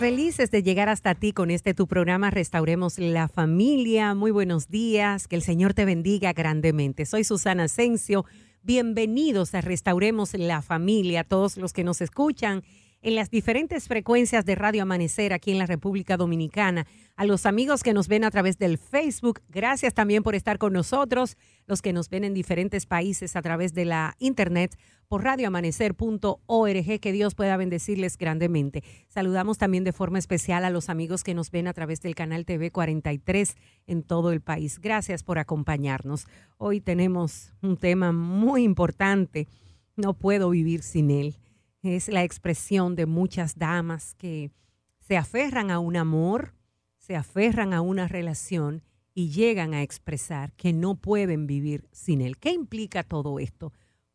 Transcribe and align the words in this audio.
Felices 0.00 0.50
de 0.50 0.62
llegar 0.62 0.88
hasta 0.88 1.14
ti 1.14 1.34
con 1.34 1.50
este 1.50 1.74
tu 1.74 1.86
programa 1.86 2.30
Restauremos 2.30 2.98
la 2.98 3.28
Familia. 3.28 4.14
Muy 4.14 4.30
buenos 4.30 4.70
días, 4.70 5.28
que 5.28 5.36
el 5.36 5.42
Señor 5.42 5.74
te 5.74 5.84
bendiga 5.84 6.32
grandemente. 6.32 7.04
Soy 7.04 7.22
Susana 7.22 7.64
Asensio. 7.64 8.24
Bienvenidos 8.62 9.54
a 9.54 9.60
Restauremos 9.60 10.32
la 10.32 10.62
Familia, 10.62 11.22
todos 11.22 11.58
los 11.58 11.74
que 11.74 11.84
nos 11.84 12.00
escuchan 12.00 12.62
en 13.02 13.14
las 13.14 13.30
diferentes 13.30 13.88
frecuencias 13.88 14.44
de 14.44 14.54
Radio 14.54 14.82
Amanecer 14.82 15.32
aquí 15.32 15.50
en 15.50 15.58
la 15.58 15.66
República 15.66 16.16
Dominicana. 16.16 16.86
A 17.16 17.24
los 17.24 17.46
amigos 17.46 17.82
que 17.82 17.94
nos 17.94 18.08
ven 18.08 18.24
a 18.24 18.30
través 18.30 18.58
del 18.58 18.76
Facebook, 18.76 19.40
gracias 19.48 19.94
también 19.94 20.22
por 20.22 20.34
estar 20.34 20.58
con 20.58 20.72
nosotros. 20.72 21.36
Los 21.66 21.80
que 21.80 21.92
nos 21.92 22.10
ven 22.10 22.24
en 22.24 22.34
diferentes 22.34 22.86
países 22.86 23.36
a 23.36 23.42
través 23.42 23.72
de 23.72 23.86
la 23.86 24.16
internet 24.18 24.76
por 25.08 25.24
radioamanecer.org, 25.24 27.00
que 27.00 27.12
Dios 27.12 27.34
pueda 27.34 27.56
bendecirles 27.56 28.16
grandemente. 28.16 28.84
Saludamos 29.08 29.58
también 29.58 29.84
de 29.84 29.92
forma 29.92 30.18
especial 30.18 30.64
a 30.64 30.70
los 30.70 30.88
amigos 30.88 31.24
que 31.24 31.34
nos 31.34 31.50
ven 31.50 31.68
a 31.68 31.72
través 31.72 32.00
del 32.00 32.14
canal 32.14 32.44
TV 32.44 32.70
43 32.70 33.56
en 33.86 34.02
todo 34.02 34.30
el 34.30 34.40
país. 34.40 34.78
Gracias 34.78 35.22
por 35.22 35.38
acompañarnos. 35.38 36.26
Hoy 36.58 36.80
tenemos 36.80 37.54
un 37.62 37.76
tema 37.76 38.12
muy 38.12 38.62
importante. 38.62 39.48
No 39.96 40.14
puedo 40.14 40.50
vivir 40.50 40.82
sin 40.82 41.10
él 41.10 41.36
es 41.82 42.08
la 42.08 42.24
expresión 42.24 42.94
de 42.94 43.06
muchas 43.06 43.56
damas 43.56 44.14
que 44.14 44.50
se 44.98 45.16
aferran 45.16 45.70
a 45.70 45.78
un 45.78 45.96
amor, 45.96 46.54
se 46.98 47.16
aferran 47.16 47.72
a 47.72 47.80
una 47.80 48.06
relación 48.06 48.82
y 49.14 49.30
llegan 49.30 49.74
a 49.74 49.82
expresar 49.82 50.52
que 50.52 50.72
no 50.72 50.94
pueden 50.94 51.46
vivir 51.46 51.88
sin 51.92 52.20
él. 52.20 52.38
¿Qué 52.38 52.52
implica 52.52 53.02
todo 53.02 53.38
esto? 53.38 53.72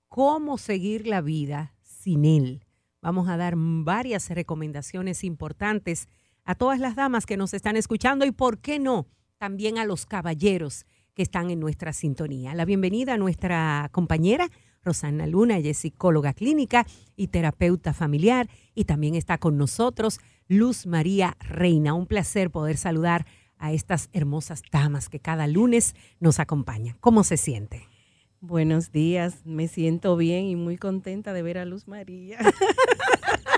¿Cómo 0.08 0.58
seguir 0.58 1.08
la 1.08 1.22
vida 1.22 1.74
sin 1.82 2.26
él? 2.26 2.64
Vamos 3.02 3.28
a 3.28 3.38
dar 3.38 3.56
varias 3.58 4.30
recomendaciones 4.30 5.24
importantes 5.24 6.08
a 6.44 6.56
todas 6.56 6.80
las 6.80 6.96
damas 6.96 7.26
que 7.26 7.38
nos 7.38 7.54
están 7.54 7.76
escuchando 7.76 8.26
y, 8.26 8.32
¿por 8.32 8.60
qué 8.60 8.80
no? 8.80 9.08
También 9.38 9.78
a 9.78 9.86
los 9.86 10.06
caballeros 10.06 10.86
que 11.14 11.24
están 11.24 11.50
en 11.50 11.60
nuestra 11.60 11.92
sintonía. 11.94 12.54
La 12.56 12.66
bienvenida 12.66 13.14
a 13.14 13.18
nuestra 13.18 13.90
compañera 13.92 14.50
Rosana 14.86 15.28
Luna, 15.28 15.58
ella 15.58 15.72
es 15.72 15.80
psicóloga 15.80 16.34
clínica 16.34 16.86
y 17.18 17.28
terapeuta 17.28 17.94
familiar. 17.94 18.48
Y 18.76 18.86
también 18.86 19.16
está 19.16 19.38
con 19.38 19.58
nosotros 19.58 20.20
Luz 20.48 20.86
María 20.86 21.36
Reina. 21.40 21.94
Un 21.94 22.06
placer 22.06 22.52
poder 22.52 22.78
saludar 22.78 23.26
a 23.58 23.74
estas 23.74 24.10
hermosas 24.14 24.62
damas 24.72 25.10
que 25.10 25.20
cada 25.20 25.48
lunes 25.48 25.96
nos 26.20 26.40
acompañan. 26.40 26.96
¿Cómo 27.00 27.24
se 27.24 27.38
siente? 27.38 27.88
Buenos 28.42 28.92
días, 28.92 29.44
me 29.46 29.68
siento 29.68 30.16
bien 30.18 30.46
y 30.46 30.56
muy 30.56 30.78
contenta 30.78 31.34
de 31.34 31.42
ver 31.42 31.58
a 31.58 31.66
Luz 31.66 31.88
María. 31.88 32.38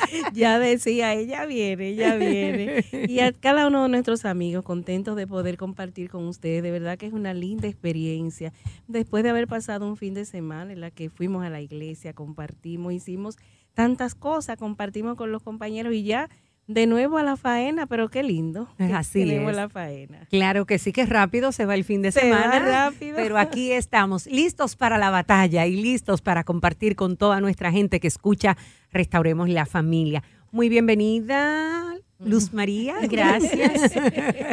ya 0.32 0.58
decía, 0.58 1.14
ella 1.14 1.46
viene, 1.46 1.88
ella 1.88 2.16
viene. 2.16 2.84
Y 3.08 3.20
a 3.20 3.32
cada 3.32 3.66
uno 3.66 3.84
de 3.84 3.88
nuestros 3.88 4.24
amigos, 4.24 4.64
contentos 4.64 5.16
de 5.16 5.26
poder 5.26 5.56
compartir 5.56 6.10
con 6.10 6.26
ustedes. 6.26 6.62
De 6.62 6.70
verdad 6.70 6.98
que 6.98 7.06
es 7.06 7.12
una 7.12 7.34
linda 7.34 7.68
experiencia. 7.68 8.52
Después 8.88 9.24
de 9.24 9.30
haber 9.30 9.46
pasado 9.46 9.86
un 9.86 9.96
fin 9.96 10.14
de 10.14 10.24
semana 10.24 10.72
en 10.72 10.80
la 10.80 10.90
que 10.90 11.10
fuimos 11.10 11.44
a 11.44 11.50
la 11.50 11.60
iglesia, 11.60 12.12
compartimos, 12.12 12.92
hicimos 12.92 13.36
tantas 13.74 14.14
cosas, 14.14 14.58
compartimos 14.58 15.16
con 15.16 15.32
los 15.32 15.42
compañeros 15.42 15.94
y 15.94 16.04
ya 16.04 16.28
de 16.66 16.86
nuevo 16.86 17.18
a 17.18 17.22
la 17.22 17.36
faena, 17.36 17.86
pero 17.86 18.08
qué 18.08 18.22
lindo. 18.22 18.68
Así 18.78 19.22
es. 19.22 19.54
la 19.54 19.68
faena. 19.68 20.26
Claro 20.30 20.64
que 20.66 20.78
sí, 20.78 20.92
que 20.92 21.06
rápido 21.06 21.52
se 21.52 21.66
va 21.66 21.74
el 21.74 21.84
fin 21.84 22.02
de 22.02 22.12
semana. 22.12 22.58
rápido. 22.58 23.16
Pero 23.16 23.38
aquí 23.38 23.72
estamos, 23.72 24.26
listos 24.26 24.76
para 24.76 24.98
la 24.98 25.10
batalla 25.10 25.66
y 25.66 25.80
listos 25.80 26.22
para 26.22 26.44
compartir 26.44 26.96
con 26.96 27.16
toda 27.16 27.40
nuestra 27.40 27.72
gente 27.72 28.00
que 28.00 28.08
escucha 28.08 28.56
Restauremos 28.92 29.48
la 29.48 29.66
Familia. 29.66 30.22
Muy 30.50 30.68
bienvenida, 30.68 31.94
Luz 32.18 32.52
María. 32.52 32.96
Gracias. 33.10 33.92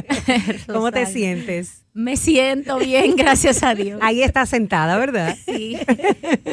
¿Cómo 0.67 0.91
te 0.91 1.05
sientes? 1.05 1.85
Me 1.93 2.15
siento 2.15 2.77
bien, 2.77 3.15
gracias 3.17 3.61
a 3.63 3.75
Dios. 3.75 3.99
Ahí 4.01 4.23
está 4.23 4.45
sentada, 4.45 4.97
¿verdad? 4.97 5.35
Sí, 5.45 5.77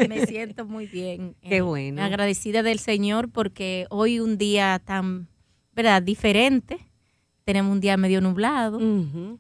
me 0.09 0.27
siento 0.27 0.65
muy 0.65 0.87
bien. 0.87 1.37
Qué 1.41 1.61
bueno. 1.61 2.03
Agradecida 2.03 2.65
del 2.65 2.81
Señor 2.81 3.31
porque 3.31 3.87
hoy 3.91 4.19
un 4.19 4.39
día 4.39 4.81
tan 4.85 5.29
¿verdad? 5.77 6.03
Diferente. 6.03 6.79
Tenemos 7.45 7.71
un 7.71 7.81
día 7.81 7.97
medio 7.97 8.21
nublado. 8.21 8.81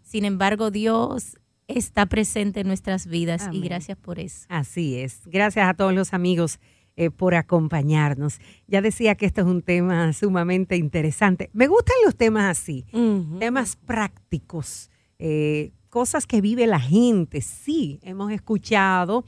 Sin 0.03 0.25
embargo, 0.25 0.71
Dios 0.71 1.37
está 1.67 2.07
presente 2.07 2.61
en 2.61 2.69
nuestras 2.69 3.09
vidas 3.09 3.49
y 3.51 3.61
gracias 3.63 3.99
por 3.99 4.21
eso. 4.21 4.47
Así 4.49 4.97
es. 5.01 5.23
Gracias 5.27 5.69
a 5.69 5.75
todos 5.75 5.93
los 5.93 6.15
amigos 6.15 6.61
eh, 6.95 7.11
por 7.11 7.35
acompañarnos. 7.35 8.39
Ya 8.69 8.81
decía 8.81 9.17
que 9.17 9.27
esto 9.27 9.41
es 9.41 9.47
un 9.49 9.63
tema 9.63 10.13
sumamente 10.13 10.77
interesante. 10.77 11.51
Me 11.53 11.67
gustan 11.67 11.97
los 12.05 12.15
temas 12.15 12.45
así, 12.45 12.85
temas 13.41 13.75
prácticos, 13.75 14.91
eh, 15.19 15.73
cosas 15.89 16.27
que 16.27 16.41
vive 16.41 16.67
la 16.69 16.81
gente. 16.81 17.41
Sí, 17.41 17.99
hemos 18.03 18.31
escuchado 18.31 19.25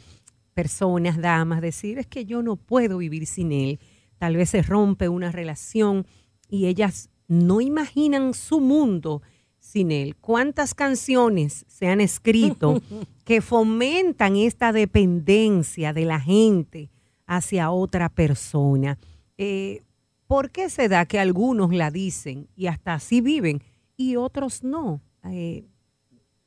personas, 0.55 1.21
damas, 1.21 1.61
decir, 1.61 1.99
es 1.99 2.07
que 2.07 2.25
yo 2.25 2.43
no 2.43 2.57
puedo 2.57 2.99
vivir 2.99 3.27
sin 3.27 3.51
él. 3.51 3.81
Tal 4.19 4.37
vez 4.37 4.51
se 4.51 4.63
rompe 4.63 5.09
una 5.09 5.33
relación 5.33 6.07
y 6.49 6.67
ellas 6.67 7.11
no 7.27 7.61
imaginan 7.61 8.35
su 8.35 8.61
mundo 8.61 9.23
sin 9.59 9.93
él. 9.93 10.17
¿Cuántas 10.17 10.75
canciones 10.75 11.65
se 11.69 11.89
han 11.89 12.01
escrito 12.01 12.81
que 13.25 13.41
fomentan 13.41 14.37
esta 14.37 14.73
dependencia 14.73 15.93
de 15.93 16.05
la 16.05 16.21
gente 16.21 16.91
hacia 17.27 17.71
otra 17.71 18.09
persona? 18.09 18.99
Eh, 19.37 19.83
¿Por 20.27 20.51
qué 20.51 20.71
se 20.71 20.89
da 20.89 21.07
que 21.07 21.19
algunos 21.19 21.73
la 21.73 21.91
dicen 21.91 22.49
y 22.57 22.67
hasta 22.67 22.95
así 22.95 23.21
viven 23.21 23.63
y 23.97 24.17
otros 24.17 24.63
no? 24.63 25.01
Eh, 25.25 25.65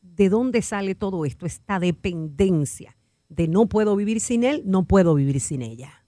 ¿De 0.01 0.29
dónde 0.29 0.61
sale 0.61 0.95
todo 0.95 1.25
esto? 1.25 1.45
Esta 1.45 1.79
dependencia 1.79 2.97
de 3.29 3.47
no 3.47 3.67
puedo 3.67 3.95
vivir 3.95 4.19
sin 4.19 4.43
él, 4.43 4.63
no 4.65 4.83
puedo 4.83 5.15
vivir 5.15 5.39
sin 5.39 5.61
ella. 5.61 6.00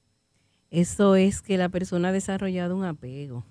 Eso 0.73 1.16
es 1.16 1.44
que 1.44 1.56
la 1.59 1.69
persona 1.69 2.09
ha 2.09 2.11
desarrollado 2.11 2.75
un 2.75 2.84
apego. 2.84 3.45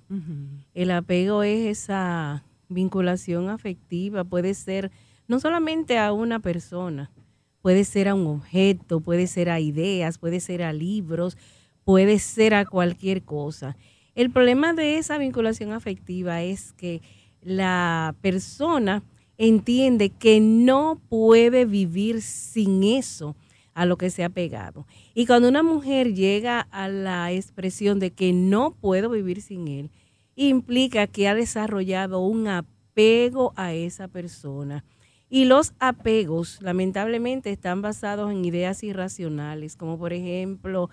El 0.75 0.91
apego 0.91 1.45
es 1.45 1.67
esa 1.67 2.43
vinculación 2.69 3.49
afectiva, 3.49 4.25
puede 4.25 4.55
ser 4.55 4.91
no 5.29 5.39
solamente 5.39 5.99
a 5.99 6.13
una 6.13 6.41
persona, 6.41 7.13
puede 7.61 7.85
ser 7.85 8.09
a 8.09 8.17
un 8.17 8.27
objeto, 8.27 8.99
puede 8.99 9.29
ser 9.29 9.51
a 9.51 9.61
ideas, 9.61 10.19
puede 10.19 10.41
ser 10.41 10.65
a 10.65 10.73
libros, 10.73 11.39
puede 11.85 12.19
ser 12.19 12.55
a 12.55 12.65
cualquier 12.65 13.23
cosa. 13.23 13.77
El 14.17 14.33
problema 14.33 14.73
de 14.73 14.99
esa 14.99 15.17
vinculación 15.17 15.71
afectiva 15.71 16.43
es 16.43 16.73
que 16.73 17.03
la 17.41 18.17
persona 18.21 19.05
entiende 19.39 20.11
que 20.11 20.41
no 20.41 21.01
puede 21.09 21.67
vivir 21.67 22.21
sin 22.21 22.83
eso 22.83 23.37
a 23.75 23.87
lo 23.87 23.97
que 23.97 24.11
se 24.11 24.25
ha 24.25 24.29
pegado. 24.29 24.87
Y 25.15 25.27
cuando 25.27 25.49
una 25.49 25.63
mujer 25.63 26.15
llega 26.15 26.61
a 26.71 26.89
la 26.89 27.33
expresión 27.33 27.99
de 27.99 28.11
que 28.11 28.33
no 28.33 28.73
puedo 28.73 29.11
vivir 29.11 29.43
sin 29.43 29.69
él, 29.69 29.91
implica 30.35 31.07
que 31.07 31.29
ha 31.29 31.35
desarrollado 31.35 32.21
un 32.21 32.49
apego 32.49 33.53
a 33.57 33.73
esa 33.73 34.09
persona. 34.09 34.85
Y 35.29 35.47
los 35.47 35.73
apegos, 35.79 36.61
lamentablemente, 36.61 37.51
están 37.51 37.81
basados 37.81 38.31
en 38.31 38.45
ideas 38.45 38.83
irracionales, 38.83 39.77
como 39.77 39.99
por 39.99 40.13
ejemplo, 40.13 40.91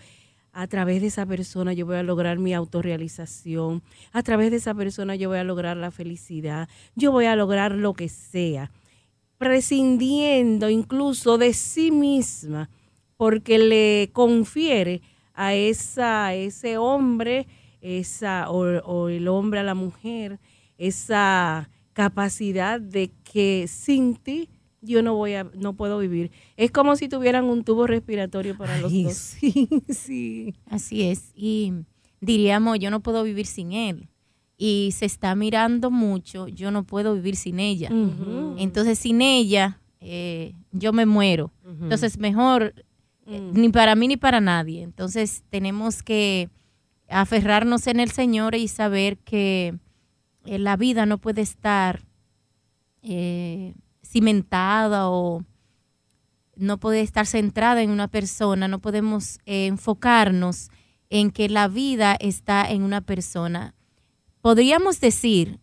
a 0.52 0.66
través 0.68 1.02
de 1.02 1.08
esa 1.08 1.26
persona 1.26 1.74
yo 1.74 1.86
voy 1.86 1.98
a 1.98 2.04
lograr 2.04 2.40
mi 2.40 2.54
autorrealización, 2.54 3.84
a 4.14 4.24
través 4.24 4.52
de 4.52 4.58
esa 4.58 4.74
persona 4.74 5.16
yo 5.16 5.30
voy 5.30 5.38
a 5.38 5.44
lograr 5.44 5.78
la 5.78 5.92
felicidad, 5.92 6.70
yo 6.96 7.12
voy 7.12 7.26
a 7.26 7.36
lograr 7.36 7.74
lo 7.74 7.94
que 7.94 8.10
sea 8.10 8.72
prescindiendo 9.40 10.70
incluso 10.70 11.40
de 11.40 11.54
sí 11.54 11.92
misma, 11.92 12.70
porque 13.20 13.60
le 13.60 14.12
confiere 14.14 15.02
a, 15.34 15.54
esa, 15.54 16.34
ese 16.34 16.78
hombre, 16.78 17.48
esa, 17.82 18.50
o, 18.50 19.10
el 19.10 19.28
hombre 19.28 19.60
a 19.60 19.64
la 19.64 19.76
mujer, 19.76 20.40
esa 20.78 21.70
capacidad 21.92 22.80
de 22.80 23.12
que 23.26 23.66
sin 23.68 24.16
ti 24.16 24.48
yo 24.82 25.04
no 25.04 25.16
voy 25.16 25.34
a, 25.34 25.44
no 25.54 25.74
puedo 25.74 26.00
vivir. 26.00 26.32
Es 26.56 26.72
como 26.72 26.96
si 26.96 27.10
tuvieran 27.10 27.44
un 27.44 27.66
tubo 27.66 27.88
respiratorio 27.88 28.56
para 28.56 28.78
los 28.78 28.94
dos. 28.94 29.16
Sí, 29.16 29.68
sí. 29.90 30.56
Así 30.68 31.04
es. 31.04 31.34
Y 31.36 31.74
diríamos, 32.22 32.80
yo 32.80 32.90
no 32.90 33.02
puedo 33.02 33.22
vivir 33.24 33.48
sin 33.48 33.74
él 33.74 34.08
y 34.58 34.92
se 34.94 35.06
está 35.06 35.36
mirando 35.36 35.92
mucho, 35.92 36.48
yo 36.48 36.72
no 36.72 36.86
puedo 36.86 37.16
vivir 37.16 37.36
sin 37.36 37.60
ella. 37.60 37.90
Entonces, 38.58 38.98
sin 38.98 39.22
ella, 39.22 39.82
eh, 40.00 40.54
yo 40.72 40.94
me 40.94 41.06
muero. 41.06 41.52
Entonces, 41.82 42.18
mejor, 42.18 42.74
mm. 43.30 43.54
ni 43.54 43.70
para 43.70 43.96
mí 43.96 44.08
ni 44.08 44.18
para 44.18 44.42
nadie. 44.42 44.84
Entonces, 44.84 45.44
tenemos 45.50 46.04
que 46.04 46.50
aferrarnos 47.08 47.88
en 47.88 48.00
el 48.00 48.12
Señor 48.12 48.56
y 48.56 48.68
saber 48.68 49.18
que 49.18 49.76
eh, 50.46 50.60
la 50.60 50.76
vida 50.78 51.06
no 51.06 51.18
puede 51.18 51.42
estar 51.42 52.02
cimentada 54.04 55.10
o 55.10 55.46
no 56.58 56.78
puede 56.80 57.00
estar 57.00 57.26
centrada 57.26 57.82
en 57.82 57.92
una 57.92 58.10
persona, 58.10 58.68
no 58.68 58.80
podemos 58.80 59.40
enfocarnos 59.46 60.70
en 61.10 61.32
que 61.32 61.48
la 61.48 61.70
vida 61.70 62.18
está 62.20 62.70
en 62.70 62.84
una 62.84 63.00
persona 63.00 63.74
podríamos 64.42 65.00
decir 65.00 65.60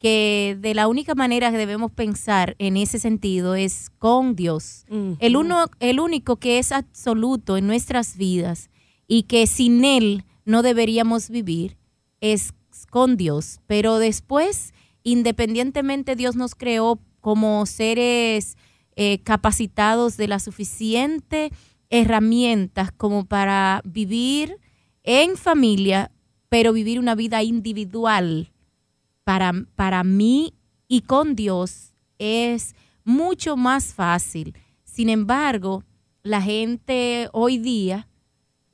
que 0.00 0.56
de 0.58 0.74
la 0.74 0.88
única 0.88 1.14
manera 1.14 1.50
que 1.50 1.58
debemos 1.58 1.92
pensar 1.92 2.56
en 2.58 2.78
ese 2.78 2.98
sentido 2.98 3.54
es 3.54 3.90
con 3.98 4.34
Dios. 4.34 4.86
el, 5.18 5.36
uno, 5.36 5.66
el 5.78 6.00
único 6.00 6.36
que 6.36 6.58
es 6.58 6.72
absoluto 6.72 7.58
en 7.58 7.66
nuestras 7.66 8.16
vidas 8.16 8.70
y 9.06 9.24
que 9.24 9.46
sin 9.46 9.84
Él 9.84 10.24
no 10.46 10.62
deberíamos 10.62 11.28
vivir 11.28 11.76
es 12.22 12.54
con 12.88 13.18
Dios. 13.18 13.60
Pero 13.66 13.98
después, 13.98 14.72
independientemente, 15.02 16.16
Dios 16.16 16.34
nos 16.34 16.54
creó 16.54 16.98
como 17.20 17.66
seres 17.66 18.56
eh, 18.96 19.20
capacitados 19.22 20.16
de 20.16 20.28
la 20.28 20.38
suficiente 20.38 21.52
herramientas 21.90 22.90
como 22.90 23.26
para 23.26 23.82
vivir 23.84 24.56
en 25.02 25.36
familia, 25.36 26.10
pero 26.48 26.72
vivir 26.72 26.98
una 26.98 27.14
vida 27.14 27.42
individual 27.42 28.50
para, 29.30 29.52
para 29.76 30.02
mí 30.02 30.54
y 30.88 31.02
con 31.02 31.36
Dios 31.36 31.94
es 32.18 32.74
mucho 33.04 33.56
más 33.56 33.94
fácil. 33.94 34.56
Sin 34.82 35.08
embargo, 35.08 35.84
la 36.24 36.42
gente 36.42 37.28
hoy 37.32 37.58
día 37.58 38.08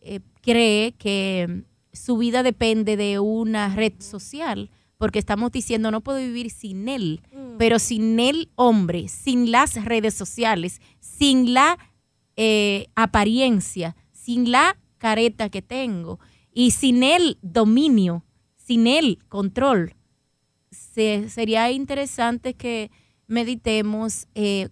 eh, 0.01 0.21
cree 0.41 0.93
que 0.93 1.65
su 1.93 2.17
vida 2.17 2.43
depende 2.43 2.97
de 2.97 3.19
una 3.19 3.75
red 3.75 3.93
social, 3.99 4.71
porque 4.97 5.19
estamos 5.19 5.53
diciendo 5.53 5.91
no 5.91 6.01
puedo 6.01 6.21
vivir 6.21 6.49
sin 6.49 6.89
él, 6.89 7.21
mm. 7.35 7.59
pero 7.59 7.79
sin 7.79 8.19
el 8.19 8.49
hombre, 8.55 9.09
sin 9.09 9.51
las 9.51 9.85
redes 9.85 10.15
sociales, 10.15 10.81
sin 11.01 11.53
la 11.53 11.79
eh, 12.37 12.87
apariencia, 12.95 13.95
sin 14.11 14.51
la 14.51 14.79
careta 14.97 15.51
que 15.51 15.61
tengo 15.61 16.19
y 16.51 16.71
sin 16.71 17.03
el 17.03 17.37
dominio, 17.43 18.25
sin 18.57 18.87
el 18.87 19.19
control 19.29 19.93
sería 21.29 21.71
interesante 21.71 22.55
que 22.55 22.91
meditemos 23.27 24.27
eh, 24.35 24.69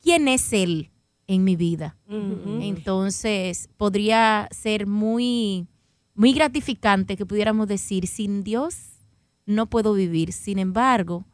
quién 0.00 0.28
es 0.28 0.52
Él 0.52 0.90
en 1.26 1.44
mi 1.44 1.56
vida. 1.56 1.96
Entonces, 2.08 3.68
podría 3.76 4.48
ser 4.50 4.86
muy, 4.86 5.66
muy 6.14 6.32
gratificante 6.32 7.16
que 7.16 7.26
pudiéramos 7.26 7.68
decir, 7.68 8.06
sin 8.06 8.42
Dios 8.42 8.76
no 9.46 9.66
puedo 9.66 9.94
vivir. 9.94 10.32
Sin 10.32 10.58
embargo, 10.58 11.24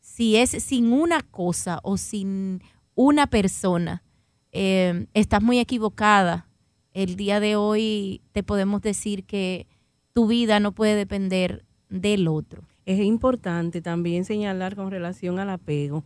si 0.00 0.36
es 0.36 0.50
sin 0.50 0.92
una 0.92 1.20
cosa 1.20 1.80
o 1.82 1.96
sin 1.96 2.62
una 2.94 3.26
persona, 3.26 4.02
eh, 4.52 5.06
estás 5.14 5.42
muy 5.42 5.58
equivocada. 5.58 6.48
El 6.92 7.16
día 7.16 7.40
de 7.40 7.56
hoy 7.56 8.22
te 8.32 8.42
podemos 8.42 8.80
decir 8.80 9.24
que 9.24 9.66
tu 10.12 10.28
vida 10.28 10.60
no 10.60 10.72
puede 10.72 10.94
depender 10.94 11.64
del 11.88 12.28
otro 12.28 12.64
es 12.86 13.00
importante 13.00 13.80
también 13.80 14.24
señalar 14.24 14.76
con 14.76 14.90
relación 14.90 15.38
al 15.38 15.50
apego 15.50 16.04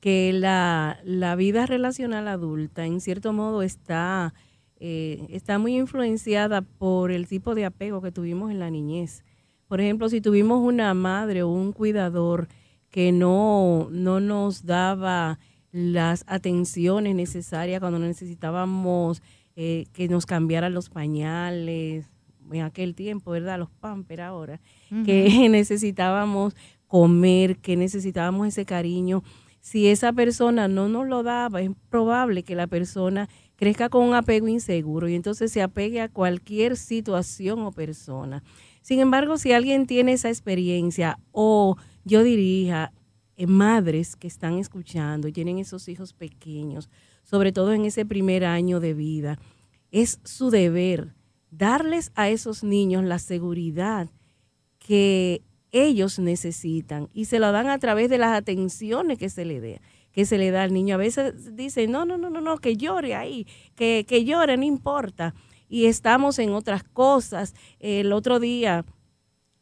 que 0.00 0.32
la, 0.32 0.98
vida 1.36 1.66
relacional 1.66 2.26
adulta 2.26 2.86
en 2.86 3.00
cierto 3.00 3.32
modo 3.32 3.62
está, 3.62 4.34
eh, 4.78 5.26
está 5.30 5.58
muy 5.58 5.76
influenciada 5.76 6.62
por 6.62 7.10
el 7.12 7.26
tipo 7.28 7.54
de 7.54 7.66
apego 7.66 8.00
que 8.00 8.12
tuvimos 8.12 8.50
en 8.50 8.58
la 8.58 8.70
niñez. 8.70 9.24
Por 9.68 9.80
ejemplo, 9.80 10.08
si 10.08 10.20
tuvimos 10.20 10.60
una 10.60 10.92
madre 10.94 11.42
o 11.42 11.48
un 11.48 11.72
cuidador 11.72 12.48
que 12.90 13.12
no, 13.12 13.88
no 13.90 14.20
nos 14.20 14.64
daba 14.64 15.38
las 15.70 16.24
atenciones 16.26 17.14
necesarias 17.14 17.78
cuando 17.80 17.98
necesitábamos 18.00 19.22
eh, 19.54 19.86
que 19.92 20.08
nos 20.08 20.26
cambiaran 20.26 20.74
los 20.74 20.88
pañales, 20.88 22.10
en 22.52 22.62
aquel 22.62 22.94
tiempo, 22.94 23.30
¿verdad? 23.30 23.58
Los 23.58 23.70
pamper 23.70 24.20
ahora, 24.20 24.60
que 25.04 25.48
necesitábamos 25.50 26.54
comer, 26.86 27.58
que 27.58 27.76
necesitábamos 27.76 28.48
ese 28.48 28.64
cariño. 28.64 29.22
Si 29.60 29.88
esa 29.88 30.12
persona 30.12 30.68
no 30.68 30.88
nos 30.88 31.06
lo 31.06 31.22
daba, 31.22 31.60
es 31.60 31.70
probable 31.88 32.42
que 32.42 32.54
la 32.54 32.66
persona 32.66 33.28
crezca 33.56 33.90
con 33.90 34.04
un 34.06 34.14
apego 34.14 34.48
inseguro 34.48 35.08
y 35.08 35.14
entonces 35.14 35.52
se 35.52 35.62
apegue 35.62 36.00
a 36.00 36.08
cualquier 36.08 36.76
situación 36.76 37.60
o 37.60 37.72
persona. 37.72 38.42
Sin 38.80 39.00
embargo, 39.00 39.36
si 39.36 39.52
alguien 39.52 39.86
tiene 39.86 40.14
esa 40.14 40.30
experiencia 40.30 41.18
o 41.30 41.76
yo 42.04 42.22
diría 42.22 42.92
eh, 43.36 43.46
madres 43.46 44.16
que 44.16 44.26
están 44.26 44.58
escuchando 44.58 45.30
tienen 45.30 45.58
esos 45.58 45.88
hijos 45.88 46.14
pequeños, 46.14 46.88
sobre 47.22 47.52
todo 47.52 47.72
en 47.72 47.84
ese 47.84 48.04
primer 48.04 48.44
año 48.44 48.80
de 48.80 48.94
vida, 48.94 49.38
es 49.90 50.20
su 50.24 50.50
deber 50.50 51.14
darles 51.50 52.12
a 52.14 52.28
esos 52.28 52.64
niños 52.64 53.04
la 53.04 53.18
seguridad 53.18 54.08
que 54.78 55.42
ellos 55.72 56.18
necesitan 56.18 57.08
y 57.12 57.26
se 57.26 57.38
lo 57.38 57.52
dan 57.52 57.68
a 57.68 57.78
través 57.78 58.10
de 58.10 58.18
las 58.18 58.36
atenciones 58.36 59.18
que 59.18 59.30
se 59.30 59.44
le 59.44 59.60
dé 59.60 59.80
que 60.12 60.24
se 60.24 60.38
le 60.38 60.50
da 60.50 60.62
al 60.62 60.72
niño. 60.72 60.94
A 60.94 60.98
veces 60.98 61.56
dicen, 61.56 61.92
no, 61.92 62.04
no, 62.04 62.18
no, 62.18 62.30
no, 62.30 62.40
no, 62.40 62.58
que 62.58 62.76
llore 62.76 63.14
ahí, 63.14 63.46
que, 63.74 64.04
que 64.08 64.24
llore, 64.24 64.56
no 64.56 64.64
importa. 64.64 65.34
Y 65.68 65.86
estamos 65.86 66.38
en 66.38 66.50
otras 66.50 66.82
cosas. 66.82 67.54
El 67.78 68.12
otro 68.12 68.40
día 68.40 68.84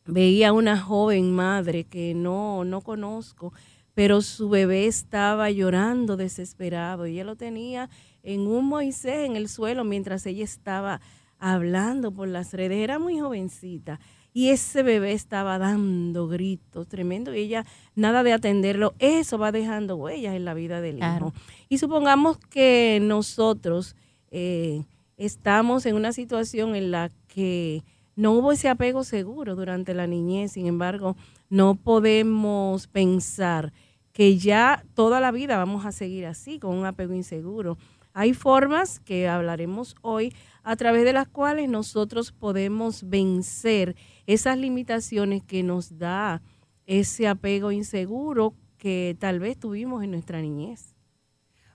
veía 0.07 0.53
una 0.53 0.81
joven 0.81 1.33
madre 1.35 1.85
que 1.85 2.15
no, 2.15 2.65
no 2.65 2.81
conozco, 2.81 3.53
pero 3.93 4.23
su 4.23 4.49
bebé 4.49 4.87
estaba 4.87 5.51
llorando 5.51 6.17
desesperado 6.17 7.07
y 7.07 7.15
ella 7.15 7.25
lo 7.25 7.37
tenía 7.37 7.91
en 8.23 8.47
un 8.47 8.67
Moisés 8.67 9.27
en 9.27 9.37
el 9.37 9.49
suelo 9.49 9.85
mientras 9.85 10.25
ella 10.25 10.45
estaba 10.45 11.01
hablando 11.39 12.13
por 12.13 12.29
las 12.29 12.53
redes, 12.53 12.79
era 12.79 12.99
muy 12.99 13.19
jovencita 13.21 14.01
y 14.33 14.51
ese 14.51 14.83
bebé 14.83 15.13
estaba 15.13 15.59
dando 15.59 16.29
gritos 16.29 16.87
tremendo 16.87 17.35
y 17.35 17.41
ella 17.41 17.65
nada 17.95 18.23
de 18.23 18.33
atenderlo, 18.33 18.95
eso 18.99 19.39
va 19.39 19.51
dejando 19.53 19.97
huellas 19.97 20.35
en 20.37 20.45
la 20.45 20.55
vida 20.55 20.81
del 20.81 20.99
hijo. 20.99 21.33
Y 21.69 21.79
supongamos 21.79 22.39
que 22.39 23.01
nosotros 23.03 23.97
eh, 24.31 24.85
estamos 25.17 25.87
en 25.87 25.97
una 25.97 26.13
situación 26.13 26.77
en 26.77 26.91
la 26.91 27.11
que 27.27 27.83
no 28.15 28.33
hubo 28.33 28.53
ese 28.53 28.69
apego 28.69 29.05
seguro 29.05 29.57
durante 29.57 29.95
la 29.95 30.07
niñez, 30.07 30.53
sin 30.53 30.67
embargo, 30.67 31.17
no 31.51 31.75
podemos 31.75 32.87
pensar 32.87 33.73
que 34.13 34.39
ya 34.39 34.85
toda 34.95 35.21
la 35.21 35.31
vida 35.31 35.57
vamos 35.57 35.87
a 35.87 35.93
seguir 35.93 36.27
así, 36.27 36.59
con 36.59 36.77
un 36.77 36.85
apego 36.85 37.15
inseguro. 37.15 37.79
Hay 38.15 38.35
formas 38.35 38.99
que 38.99 39.29
hablaremos 39.29 39.95
hoy 40.03 40.35
a 40.69 40.77
través 40.77 41.03
de 41.07 41.15
las 41.15 41.27
cuales 41.27 41.67
nosotros 41.71 42.31
podemos 42.31 43.09
vencer 43.09 43.97
esas 44.27 44.59
limitaciones 44.59 45.43
que 45.43 45.63
nos 45.63 45.97
da 45.97 46.43
ese 46.85 47.27
apego 47.27 47.73
inseguro 47.73 48.53
que 48.77 49.17
tal 49.19 49.41
vez 49.41 49.59
tuvimos 49.59 50.05
en 50.05 50.11
nuestra 50.11 50.43
niñez. 50.43 50.95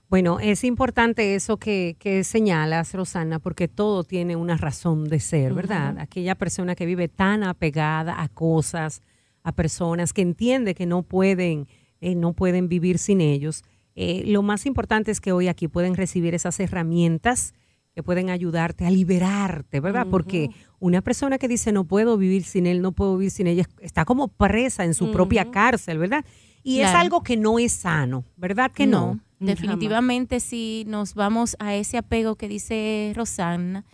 Bueno, 0.08 0.38
es 0.38 0.62
importante 0.62 1.34
eso 1.34 1.56
que, 1.56 1.96
señalas, 2.22 2.94
Rosana, 2.94 3.40
porque 3.40 3.66
todo 3.66 4.04
tiene 4.04 4.36
una 4.36 4.56
razón 4.56 5.08
de 5.08 5.18
ser, 5.18 5.54
¿verdad? 5.54 5.98
Aquella 5.98 6.36
persona 6.36 6.76
que 6.76 6.86
vive 6.86 7.08
tan 7.08 7.42
apegada 7.42 8.22
a 8.22 8.28
cosas, 8.28 9.02
a 9.42 9.50
personas, 9.50 10.12
que 10.12 10.22
entiende 10.22 10.76
que 10.76 10.86
no 10.86 11.02
pueden, 11.02 11.66
eh, 12.00 12.14
no 12.14 12.32
pueden 12.32 12.68
vivir 12.68 12.98
sin 12.98 13.20
ellos. 13.20 13.64
Eh, 13.96 14.22
lo 14.26 14.42
más 14.42 14.66
importante 14.66 15.10
es 15.10 15.20
que 15.20 15.32
hoy 15.32 15.48
aquí 15.48 15.66
pueden 15.66 15.96
recibir 15.96 16.32
esas 16.32 16.60
herramientas 16.60 17.54
que 17.94 18.02
pueden 18.02 18.28
ayudarte 18.28 18.84
a 18.86 18.90
liberarte, 18.90 19.78
¿verdad? 19.78 20.06
Porque 20.10 20.50
una 20.80 21.00
persona 21.00 21.38
que 21.38 21.46
dice 21.46 21.70
no 21.70 21.84
puedo 21.84 22.18
vivir 22.18 22.42
sin 22.42 22.66
él, 22.66 22.82
no 22.82 22.90
puedo 22.90 23.16
vivir 23.16 23.30
sin 23.30 23.46
ella, 23.46 23.68
está 23.80 24.04
como 24.04 24.28
presa 24.28 24.84
en 24.84 24.94
su 24.94 25.12
propia 25.12 25.50
cárcel, 25.52 25.98
¿verdad? 25.98 26.24
Y 26.64 26.80
es 26.80 26.88
algo 26.88 27.22
que 27.22 27.36
no 27.36 27.58
es 27.58 27.72
sano, 27.72 28.24
¿verdad 28.36 28.72
que 28.72 28.86
no? 28.86 29.20
definitivamente 29.38 30.40
si 30.40 30.84
nos 30.86 31.14
vamos 31.14 31.54
a 31.58 31.74
ese 31.74 31.98
apego 31.98 32.34
que 32.36 32.48
dice 32.48 33.12
Rosana, 33.14 33.84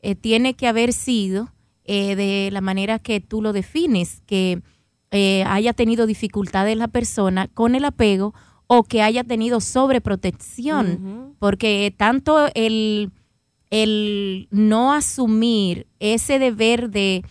eh, 0.00 0.14
tiene 0.14 0.54
que 0.54 0.66
haber 0.66 0.94
sido 0.94 1.52
eh, 1.84 2.16
de 2.16 2.48
la 2.50 2.62
manera 2.62 2.98
que 2.98 3.20
tú 3.20 3.42
lo 3.42 3.52
defines, 3.52 4.22
que 4.26 4.62
eh, 5.10 5.44
haya 5.46 5.74
tenido 5.74 6.06
dificultades 6.06 6.76
la 6.78 6.88
persona 6.88 7.48
con 7.48 7.74
el 7.74 7.84
apego 7.84 8.34
o 8.66 8.82
que 8.84 9.02
haya 9.02 9.24
tenido 9.24 9.60
sobreprotección, 9.60 11.36
porque 11.38 11.94
tanto 11.96 12.48
el 12.54 13.12
el 13.74 14.46
no 14.52 14.92
asumir 14.92 15.88
ese 15.98 16.38
deber 16.38 16.90
de, 16.90 17.24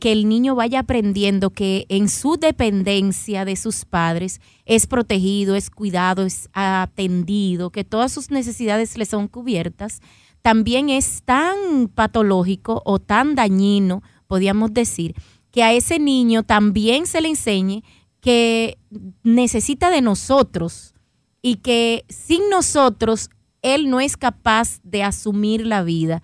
que 0.00 0.10
el 0.10 0.28
niño 0.28 0.56
vaya 0.56 0.80
aprendiendo 0.80 1.50
que 1.50 1.86
en 1.88 2.08
su 2.08 2.36
dependencia 2.36 3.44
de 3.44 3.54
sus 3.54 3.84
padres 3.84 4.40
es 4.66 4.88
protegido, 4.88 5.54
es 5.54 5.70
cuidado, 5.70 6.26
es 6.26 6.48
atendido, 6.52 7.70
que 7.70 7.84
todas 7.84 8.10
sus 8.10 8.32
necesidades 8.32 8.98
le 8.98 9.06
son 9.06 9.28
cubiertas, 9.28 10.00
también 10.42 10.88
es 10.88 11.22
tan 11.22 11.86
patológico 11.94 12.82
o 12.84 12.98
tan 12.98 13.36
dañino, 13.36 14.02
podríamos 14.26 14.74
decir, 14.74 15.14
que 15.52 15.62
a 15.62 15.72
ese 15.72 16.00
niño 16.00 16.42
también 16.42 17.06
se 17.06 17.20
le 17.20 17.28
enseñe 17.28 17.84
que 18.20 18.78
necesita 19.22 19.90
de 19.90 20.00
nosotros 20.00 20.92
y 21.40 21.56
que 21.56 22.04
sin 22.08 22.50
nosotros 22.50 23.30
él 23.62 23.88
no 23.88 24.00
es 24.00 24.16
capaz 24.16 24.80
de 24.82 25.02
asumir 25.02 25.66
la 25.66 25.82
vida. 25.82 26.22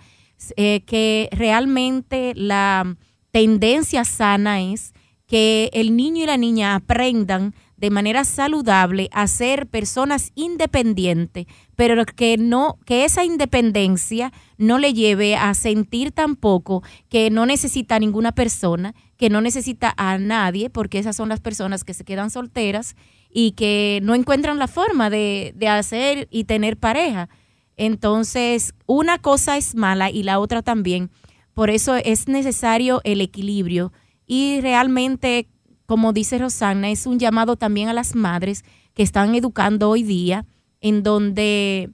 Eh, 0.57 0.83
que 0.87 1.28
realmente 1.33 2.33
la 2.37 2.97
tendencia 3.33 4.04
sana 4.04 4.61
es 4.61 4.92
que 5.26 5.68
el 5.73 5.97
niño 5.97 6.25
y 6.25 6.26
la 6.26 6.37
niña 6.37 6.75
aprendan 6.75 7.54
de 7.76 7.90
manera 7.90 8.25
saludable 8.25 9.09
a 9.12 9.26
ser 9.28 9.66
personas 9.68 10.33
independientes, 10.35 11.47
pero 11.76 12.04
que 12.07 12.37
no 12.37 12.78
que 12.85 13.04
esa 13.04 13.25
independencia 13.25 14.33
no 14.57 14.78
le 14.78 14.95
lleve 14.95 15.37
a 15.37 15.54
sentir 15.54 16.11
tampoco 16.11 16.83
que 17.09 17.30
no 17.30 17.47
necesita 17.47 17.97
a 17.97 18.00
ninguna 18.00 18.33
persona, 18.33 18.95
que 19.16 19.30
no 19.30 19.40
necesita 19.40 19.95
a 19.97 20.18
nadie, 20.18 20.71
porque 20.71 20.99
esas 20.99 21.14
son 21.14 21.28
las 21.28 21.40
personas 21.40 21.85
que 21.85 21.95
se 21.95 22.04
quedan 22.04 22.30
solteras 22.30 22.97
y 23.30 23.52
que 23.52 24.00
no 24.02 24.14
encuentran 24.14 24.58
la 24.58 24.68
forma 24.68 25.11
de, 25.11 25.52
de 25.56 25.68
hacer 25.68 26.28
y 26.30 26.44
tener 26.44 26.76
pareja. 26.76 27.28
Entonces, 27.76 28.75
una 28.87 29.18
cosa 29.18 29.56
es 29.56 29.75
mala 29.75 30.11
y 30.11 30.23
la 30.23 30.38
otra 30.38 30.62
también. 30.62 31.11
Por 31.54 31.70
eso 31.70 31.97
es 31.97 32.28
necesario 32.28 33.00
el 33.04 33.20
equilibrio 33.20 33.92
y 34.26 34.61
realmente 34.61 35.49
como 35.88 36.12
dice 36.12 36.37
Rosana, 36.37 36.90
es 36.90 37.06
un 37.06 37.18
llamado 37.18 37.56
también 37.56 37.88
a 37.88 37.94
las 37.94 38.14
madres 38.14 38.62
que 38.92 39.02
están 39.02 39.35
educando 39.35 39.88
hoy 39.88 40.02
día, 40.02 40.44
en 40.82 41.02
donde 41.02 41.88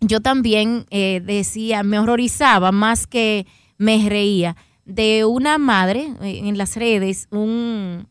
yo 0.00 0.18
también 0.20 0.84
eh, 0.90 1.22
decía, 1.24 1.84
me 1.84 2.00
horrorizaba 2.00 2.72
más 2.72 3.06
que 3.06 3.46
me 3.76 4.08
reía 4.08 4.56
de 4.84 5.24
una 5.24 5.58
madre 5.58 6.12
eh, 6.22 6.40
en 6.42 6.58
las 6.58 6.74
redes, 6.74 7.28
un, 7.30 8.08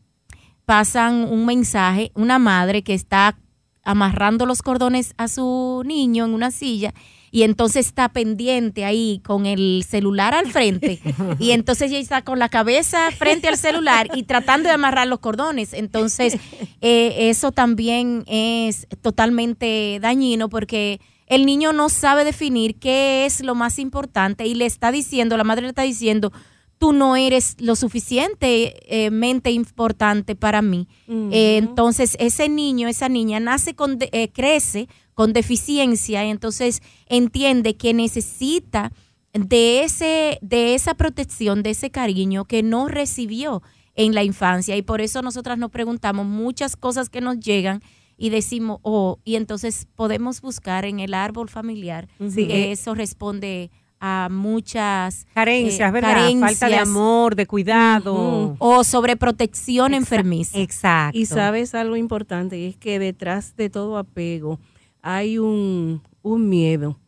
pasan 0.68 1.24
un 1.32 1.46
mensaje, 1.46 2.12
una 2.14 2.38
madre 2.38 2.82
que 2.82 2.92
está 2.92 3.38
amarrando 3.84 4.44
los 4.44 4.60
cordones 4.60 5.14
a 5.16 5.26
su 5.26 5.82
niño 5.82 6.26
en 6.26 6.34
una 6.34 6.50
silla 6.50 6.92
y 7.30 7.44
entonces 7.44 7.86
está 7.86 8.10
pendiente 8.10 8.84
ahí 8.84 9.22
con 9.24 9.46
el 9.46 9.82
celular 9.88 10.34
al 10.34 10.52
frente 10.52 11.00
y 11.38 11.52
entonces 11.52 11.90
ella 11.90 12.00
está 12.00 12.20
con 12.20 12.38
la 12.38 12.50
cabeza 12.50 13.10
frente 13.12 13.48
al 13.48 13.56
celular 13.56 14.10
y 14.14 14.24
tratando 14.24 14.68
de 14.68 14.74
amarrar 14.74 15.08
los 15.08 15.20
cordones. 15.20 15.72
Entonces 15.72 16.36
eh, 16.82 17.30
eso 17.30 17.50
también 17.50 18.24
es 18.26 18.88
totalmente 19.00 19.98
dañino 20.02 20.50
porque 20.50 21.00
el 21.28 21.46
niño 21.46 21.72
no 21.72 21.88
sabe 21.88 22.26
definir 22.26 22.78
qué 22.78 23.24
es 23.24 23.42
lo 23.42 23.54
más 23.54 23.78
importante 23.78 24.46
y 24.46 24.54
le 24.54 24.66
está 24.66 24.92
diciendo, 24.92 25.38
la 25.38 25.44
madre 25.44 25.62
le 25.62 25.68
está 25.68 25.80
diciendo, 25.84 26.30
tú 26.78 26.92
no 26.92 27.16
eres 27.16 27.56
lo 27.58 27.76
suficientemente 27.76 29.50
importante 29.50 30.36
para 30.36 30.62
mí. 30.62 30.88
Eh, 31.08 31.56
entonces, 31.58 32.16
ese 32.20 32.48
niño, 32.48 32.88
esa 32.88 33.08
niña 33.08 33.40
nace 33.40 33.74
con, 33.74 33.98
eh, 34.00 34.30
crece 34.32 34.88
con 35.14 35.32
deficiencia, 35.32 36.24
y 36.24 36.30
entonces 36.30 36.80
entiende 37.06 37.76
que 37.76 37.92
necesita 37.92 38.92
de, 39.32 39.82
ese, 39.82 40.38
de 40.40 40.74
esa 40.74 40.94
protección, 40.94 41.62
de 41.62 41.70
ese 41.70 41.90
cariño 41.90 42.44
que 42.44 42.62
no 42.62 42.86
recibió 42.88 43.62
en 43.96 44.14
la 44.14 44.22
infancia. 44.22 44.76
Y 44.76 44.82
por 44.82 45.00
eso 45.00 45.22
nosotras 45.22 45.58
nos 45.58 45.70
preguntamos 45.70 46.24
muchas 46.24 46.76
cosas 46.76 47.10
que 47.10 47.20
nos 47.20 47.40
llegan 47.40 47.82
y 48.16 48.30
decimos, 48.30 48.78
oh, 48.82 49.18
y 49.24 49.34
entonces 49.34 49.86
podemos 49.96 50.40
buscar 50.40 50.84
en 50.84 51.00
el 51.00 51.14
árbol 51.14 51.48
familiar 51.48 52.08
que 52.34 52.72
eso 52.72 52.94
responde 52.94 53.70
a 54.00 54.28
muchas 54.30 55.26
carencias, 55.34 55.88
eh, 55.88 55.92
¿verdad? 55.92 56.30
Falta 56.40 56.68
de 56.68 56.76
amor, 56.76 57.34
de 57.34 57.46
cuidado. 57.46 58.56
O 58.58 58.84
sobreprotección 58.84 59.94
enfermiza. 59.94 60.58
Exacto. 60.58 61.18
Y 61.18 61.26
sabes 61.26 61.74
algo 61.74 61.96
importante, 61.96 62.58
y 62.58 62.66
es 62.66 62.76
que 62.76 62.98
detrás 62.98 63.56
de 63.56 63.70
todo 63.70 63.98
apego 63.98 64.58
hay 65.02 65.38
un, 65.38 66.02
miedo 66.22 67.00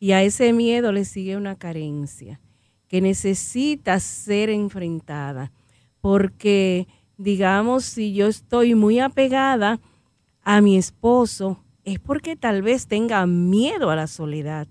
y 0.00 0.12
a 0.12 0.22
ese 0.22 0.54
miedo 0.54 0.92
le 0.92 1.04
sigue 1.04 1.36
una 1.36 1.56
carencia 1.56 2.40
que 2.88 3.02
necesita 3.02 4.00
ser 4.00 4.48
enfrentada 4.48 5.52
porque 6.00 6.88
digamos 7.18 7.84
si 7.84 8.14
yo 8.14 8.28
estoy 8.28 8.74
muy 8.74 8.98
apegada 8.98 9.78
a 10.42 10.62
mi 10.62 10.78
esposo 10.78 11.62
es 11.84 11.98
porque 11.98 12.34
tal 12.34 12.62
vez 12.62 12.86
tenga 12.86 13.26
miedo 13.26 13.90
a 13.90 13.96
la 13.96 14.06
soledad 14.06 14.66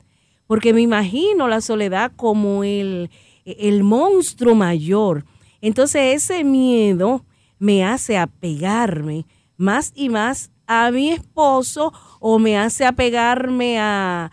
porque 0.51 0.73
me 0.73 0.81
imagino 0.81 1.47
la 1.47 1.61
soledad 1.61 2.11
como 2.17 2.65
el, 2.65 3.09
el 3.45 3.85
monstruo 3.85 4.53
mayor 4.53 5.23
entonces 5.61 6.15
ese 6.21 6.43
miedo 6.43 7.23
me 7.57 7.85
hace 7.85 8.17
apegarme 8.17 9.25
más 9.55 9.93
y 9.95 10.09
más 10.09 10.51
a 10.67 10.91
mi 10.91 11.11
esposo 11.11 11.93
o 12.19 12.37
me 12.37 12.57
hace 12.57 12.85
apegarme 12.85 13.79
a 13.79 14.29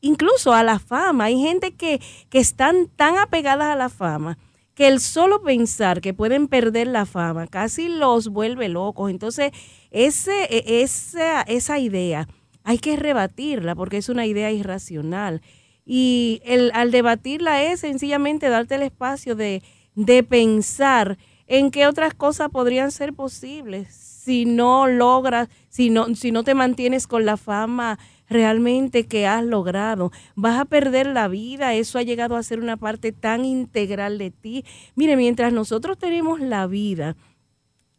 incluso 0.00 0.54
a 0.54 0.62
la 0.62 0.78
fama. 0.78 1.24
Hay 1.24 1.38
gente 1.38 1.74
que, 1.74 2.00
que 2.30 2.38
están 2.38 2.88
tan 2.88 3.18
apegadas 3.18 3.66
a 3.66 3.76
la 3.76 3.90
fama 3.90 4.38
que 4.74 4.88
el 4.88 5.00
solo 5.00 5.42
pensar 5.42 6.00
que 6.00 6.14
pueden 6.14 6.48
perder 6.48 6.86
la 6.86 7.04
fama 7.04 7.46
casi 7.46 7.88
los 7.88 8.28
vuelve 8.28 8.70
locos. 8.70 9.10
Entonces, 9.10 9.52
ese, 9.90 10.44
e, 10.44 10.82
esa, 10.82 11.42
esa 11.42 11.78
idea 11.78 12.26
hay 12.68 12.76
que 12.76 12.96
rebatirla 12.96 13.74
porque 13.74 13.96
es 13.96 14.10
una 14.10 14.26
idea 14.26 14.52
irracional. 14.52 15.40
Y 15.86 16.42
el, 16.44 16.70
al 16.74 16.90
debatirla 16.90 17.62
es 17.62 17.80
sencillamente 17.80 18.50
darte 18.50 18.74
el 18.74 18.82
espacio 18.82 19.34
de, 19.34 19.62
de 19.94 20.22
pensar 20.22 21.16
en 21.46 21.70
qué 21.70 21.86
otras 21.86 22.12
cosas 22.12 22.50
podrían 22.50 22.90
ser 22.90 23.14
posibles 23.14 23.94
si 23.94 24.44
no 24.44 24.86
logras, 24.86 25.48
si 25.70 25.88
no, 25.88 26.14
si 26.14 26.30
no 26.30 26.44
te 26.44 26.52
mantienes 26.52 27.06
con 27.06 27.24
la 27.24 27.38
fama 27.38 27.98
realmente 28.28 29.06
que 29.06 29.26
has 29.26 29.42
logrado, 29.42 30.12
vas 30.34 30.60
a 30.60 30.66
perder 30.66 31.06
la 31.06 31.26
vida, 31.28 31.72
eso 31.72 31.98
ha 31.98 32.02
llegado 32.02 32.36
a 32.36 32.42
ser 32.42 32.60
una 32.60 32.76
parte 32.76 33.12
tan 33.12 33.46
integral 33.46 34.18
de 34.18 34.30
ti. 34.30 34.66
Mire, 34.94 35.16
mientras 35.16 35.54
nosotros 35.54 35.96
tenemos 35.96 36.38
la 36.38 36.66
vida, 36.66 37.16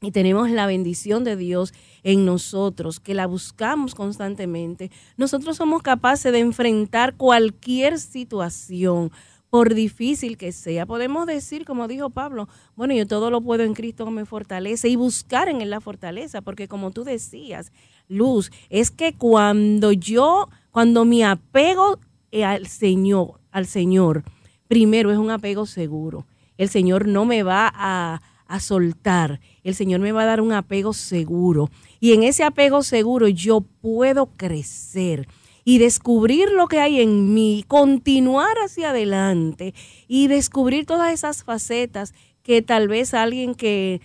y 0.01 0.11
tenemos 0.11 0.49
la 0.49 0.65
bendición 0.65 1.23
de 1.23 1.35
Dios 1.35 1.73
en 2.03 2.25
nosotros, 2.25 2.99
que 2.99 3.13
la 3.13 3.27
buscamos 3.27 3.95
constantemente, 3.95 4.91
nosotros 5.17 5.57
somos 5.57 5.81
capaces 5.81 6.31
de 6.31 6.39
enfrentar 6.39 7.15
cualquier 7.15 7.99
situación, 7.99 9.11
por 9.49 9.73
difícil 9.73 10.37
que 10.37 10.51
sea. 10.51 10.85
Podemos 10.85 11.25
decir, 11.25 11.65
como 11.65 11.87
dijo 11.87 12.09
Pablo, 12.09 12.47
bueno, 12.75 12.93
yo 12.93 13.07
todo 13.07 13.31
lo 13.31 13.41
puedo 13.41 13.63
en 13.63 13.73
Cristo 13.73 14.05
que 14.05 14.11
me 14.11 14.25
fortalece 14.25 14.89
y 14.89 14.95
buscar 14.95 15.49
en 15.49 15.61
él 15.61 15.69
la 15.69 15.81
fortaleza, 15.81 16.41
porque 16.41 16.67
como 16.67 16.91
tú 16.91 17.03
decías, 17.03 17.71
Luz, 18.07 18.51
es 18.69 18.91
que 18.91 19.13
cuando 19.13 19.91
yo, 19.91 20.49
cuando 20.71 21.05
mi 21.05 21.23
apego 21.23 21.99
al 22.43 22.67
Señor, 22.67 23.39
al 23.51 23.65
Señor, 23.65 24.23
primero 24.67 25.11
es 25.11 25.17
un 25.17 25.31
apego 25.31 25.65
seguro. 25.65 26.25
El 26.57 26.69
Señor 26.69 27.07
no 27.07 27.25
me 27.25 27.41
va 27.41 27.71
a, 27.73 28.21
a 28.45 28.59
soltar, 28.59 29.39
el 29.63 29.73
Señor 29.73 30.01
me 30.01 30.11
va 30.11 30.23
a 30.23 30.27
dar 30.27 30.41
un 30.41 30.51
apego 30.51 30.93
seguro. 30.93 31.69
Y 31.99 32.13
en 32.13 32.23
ese 32.23 32.43
apego 32.43 32.83
seguro 32.83 33.27
yo 33.27 33.61
puedo 33.61 34.27
crecer 34.37 35.27
y 35.65 35.77
descubrir 35.77 36.49
lo 36.51 36.67
que 36.67 36.79
hay 36.79 37.01
en 37.01 37.33
mí, 37.33 37.63
continuar 37.67 38.55
hacia 38.63 38.89
adelante 38.89 39.73
y 40.07 40.27
descubrir 40.27 40.85
todas 40.85 41.13
esas 41.13 41.43
facetas 41.43 42.13
que 42.41 42.61
tal 42.61 42.87
vez 42.87 43.13
alguien 43.13 43.53
que, 43.53 44.01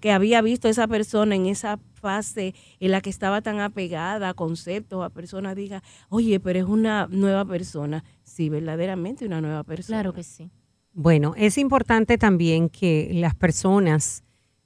que 0.00 0.12
había 0.12 0.42
visto 0.42 0.68
a 0.68 0.70
esa 0.70 0.88
persona 0.88 1.34
en 1.34 1.46
esa 1.46 1.78
fase 1.94 2.54
en 2.80 2.90
la 2.90 3.00
que 3.00 3.10
estaba 3.10 3.42
tan 3.42 3.60
apegada 3.60 4.30
a 4.30 4.34
conceptos, 4.34 5.04
a 5.04 5.10
personas, 5.10 5.54
diga, 5.54 5.82
oye, 6.08 6.40
pero 6.40 6.58
es 6.58 6.64
una 6.64 7.06
nueva 7.10 7.44
persona. 7.44 8.02
Sí, 8.24 8.48
verdaderamente 8.48 9.26
una 9.26 9.40
nueva 9.40 9.62
persona. 9.64 9.98
Claro 9.98 10.14
que 10.14 10.22
sí. 10.22 10.50
Bueno, 10.92 11.34
es 11.36 11.58
importante 11.58 12.18
también 12.18 12.68
que 12.68 13.10
las 13.14 13.34
personas 13.34 14.24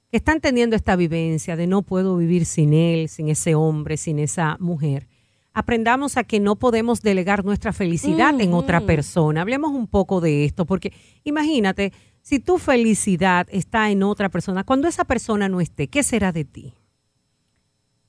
que 0.09 0.17
están 0.17 0.39
teniendo 0.39 0.75
esta 0.75 0.95
vivencia 0.95 1.55
de 1.55 1.67
no 1.67 1.81
puedo 1.81 2.17
vivir 2.17 2.45
sin 2.45 2.73
él, 2.73 3.09
sin 3.09 3.29
ese 3.29 3.55
hombre, 3.55 3.97
sin 3.97 4.19
esa 4.19 4.57
mujer, 4.59 5.07
aprendamos 5.53 6.17
a 6.17 6.23
que 6.23 6.39
no 6.39 6.57
podemos 6.57 7.01
delegar 7.01 7.45
nuestra 7.45 7.73
felicidad 7.73 8.39
en 8.39 8.53
otra 8.53 8.81
persona. 8.81 9.41
Hablemos 9.41 9.71
un 9.71 9.87
poco 9.87 10.19
de 10.21 10.45
esto, 10.45 10.65
porque 10.65 10.91
imagínate, 11.23 11.93
si 12.21 12.39
tu 12.39 12.57
felicidad 12.57 13.47
está 13.49 13.89
en 13.89 14.03
otra 14.03 14.29
persona, 14.29 14.63
cuando 14.63 14.87
esa 14.87 15.05
persona 15.05 15.47
no 15.47 15.61
esté, 15.61 15.87
¿qué 15.87 16.03
será 16.03 16.31
de 16.33 16.43
ti? 16.43 16.73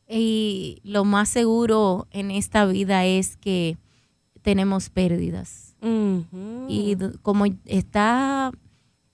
Y 0.08 0.80
lo 0.84 1.04
más 1.04 1.28
seguro 1.28 2.08
en 2.10 2.30
esta 2.30 2.66
vida 2.66 3.04
es 3.04 3.36
que 3.36 3.78
tenemos 4.42 4.90
pérdidas. 4.90 5.76
Y 6.68 6.96
como 7.22 7.44
está 7.64 8.50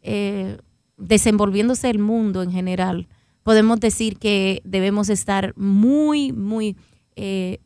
eh, 0.01 0.57
desenvolviéndose 1.03 1.91
el 1.91 1.99
mundo 1.99 2.43
en 2.43 2.53
general, 2.53 3.09
podemos 3.43 3.81
decir 3.81 4.19
que 4.19 4.63
debemos 4.65 5.09
estar 5.09 5.53
muy, 5.57 6.33
muy 6.33 6.77
eh, 7.17 7.59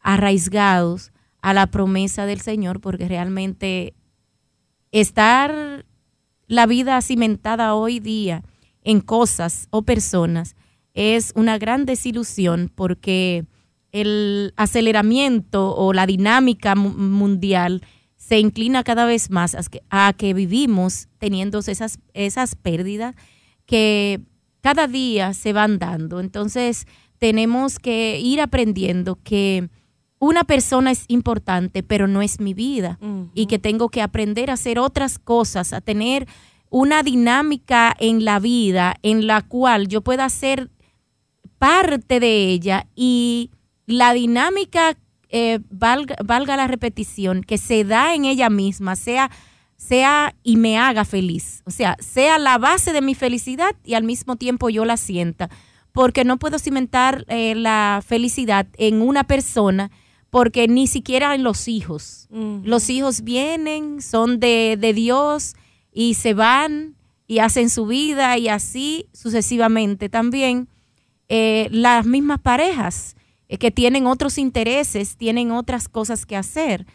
arraigados 0.00 1.12
a 1.42 1.52
la 1.52 1.66
promesa 1.66 2.26
del 2.26 2.40
Señor, 2.40 2.80
porque 2.80 3.08
realmente 3.08 3.94
estar 4.90 5.84
la 6.46 6.66
vida 6.66 7.00
cimentada 7.02 7.74
hoy 7.74 8.00
día 8.00 8.42
en 8.82 9.00
cosas 9.00 9.68
o 9.70 9.82
personas 9.82 10.56
es 10.94 11.32
una 11.36 11.58
gran 11.58 11.84
desilusión 11.84 12.72
porque 12.74 13.44
el 13.92 14.54
aceleramiento 14.56 15.74
o 15.76 15.92
la 15.92 16.06
dinámica 16.06 16.74
mundial 16.74 17.82
se 18.26 18.40
inclina 18.40 18.82
cada 18.82 19.04
vez 19.04 19.30
más 19.30 19.56
a 19.88 20.12
que, 20.12 20.34
vivimos 20.34 21.06
teniendo 21.18 21.60
esas, 21.60 22.00
esas 22.12 22.56
pérdidas 22.56 23.14
que 23.66 24.20
cada 24.62 24.88
día 24.88 25.32
se 25.32 25.52
van 25.52 25.78
dando. 25.78 26.18
Entonces, 26.18 26.88
tenemos 27.18 27.78
que 27.78 28.18
ir 28.18 28.40
aprendiendo 28.40 29.16
que 29.22 29.68
una 30.18 30.42
persona 30.42 30.90
es 30.90 31.04
importante, 31.06 31.84
pero 31.84 32.08
no 32.08 32.20
es 32.20 32.40
mi 32.40 32.52
vida. 32.52 32.98
Y 33.32 33.46
que 33.46 33.60
tengo 33.60 33.90
que 33.90 34.02
aprender 34.02 34.50
a 34.50 34.54
hacer 34.54 34.80
otras 34.80 35.20
cosas, 35.20 35.72
a 35.72 35.80
tener 35.80 36.26
una 36.68 37.04
dinámica 37.04 37.94
en 37.96 38.24
la 38.24 38.40
vida 38.40 38.96
en 39.02 39.28
la 39.28 39.42
cual 39.42 39.86
yo 39.86 40.00
pueda 40.00 40.28
ser 40.30 40.68
parte 41.58 42.18
de 42.18 42.48
ella 42.48 42.88
y 42.96 43.52
la 43.86 44.14
dinámica, 44.14 44.96
eh, 45.28 45.60
valga, 45.70 46.16
valga, 46.24 46.56
la 46.56 46.66
repetición, 46.66 47.42
que 47.42 47.58
se 47.58 47.84
da 47.84 48.14
en 48.14 48.24
ella 48.24 48.50
misma, 48.50 48.96
sea, 48.96 49.30
sea 49.76 50.34
y 50.42 50.56
me 50.56 50.78
haga 50.78 51.04
feliz. 51.04 51.62
O 51.64 51.70
sea, 51.70 51.96
sea 52.00 52.38
la 52.38 52.58
base 52.58 52.92
de 52.92 53.02
mi 53.02 53.14
felicidad 53.14 53.74
y 53.84 53.94
al 53.94 54.04
mismo 54.04 54.36
tiempo 54.36 54.68
yo 54.70 54.84
la 54.84 54.96
sienta. 54.96 55.50
Porque 55.92 56.24
no 56.24 56.38
puedo 56.38 56.58
cimentar 56.58 57.24
eh, 57.28 57.54
la 57.54 58.02
felicidad 58.06 58.66
en 58.76 59.00
una 59.00 59.24
persona 59.24 59.90
porque 60.30 60.68
ni 60.68 60.86
siquiera 60.86 61.34
en 61.34 61.42
los 61.42 61.66
hijos. 61.66 62.28
Los 62.30 62.90
hijos 62.90 63.22
vienen, 63.22 64.02
son 64.02 64.38
de, 64.38 64.76
de, 64.78 64.92
Dios 64.92 65.54
y 65.92 66.14
se 66.14 66.34
van 66.34 66.94
y 67.26 67.38
hacen 67.38 67.70
su 67.70 67.86
vida 67.86 68.36
y 68.36 68.48
así 68.48 69.08
sucesivamente 69.12 70.08
también. 70.10 70.68
Eh, 71.28 71.68
las 71.70 72.04
mismas 72.06 72.40
parejas 72.40 73.15
eh, 73.48 73.58
que 73.58 73.70
tienen 73.70 74.06
otros 74.06 74.38
intereses, 74.38 75.16
tienen 75.16 75.50
otras 75.50 75.88
cosas 75.88 76.26
que 76.26 76.36
hacer. 76.36 76.86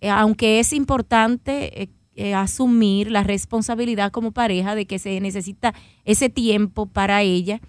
Eh, 0.00 0.10
aunque 0.10 0.60
es 0.60 0.72
importante 0.72 1.90
asumir 2.34 3.12
la 3.12 3.22
responsabilidad 3.22 4.10
como 4.10 4.32
pareja 4.32 4.74
de 4.74 4.86
que 4.86 4.98
se 4.98 5.20
necesita 5.20 5.72
ese 6.04 6.28
tiempo 6.28 6.86
para 6.86 7.22
ella, 7.22 7.60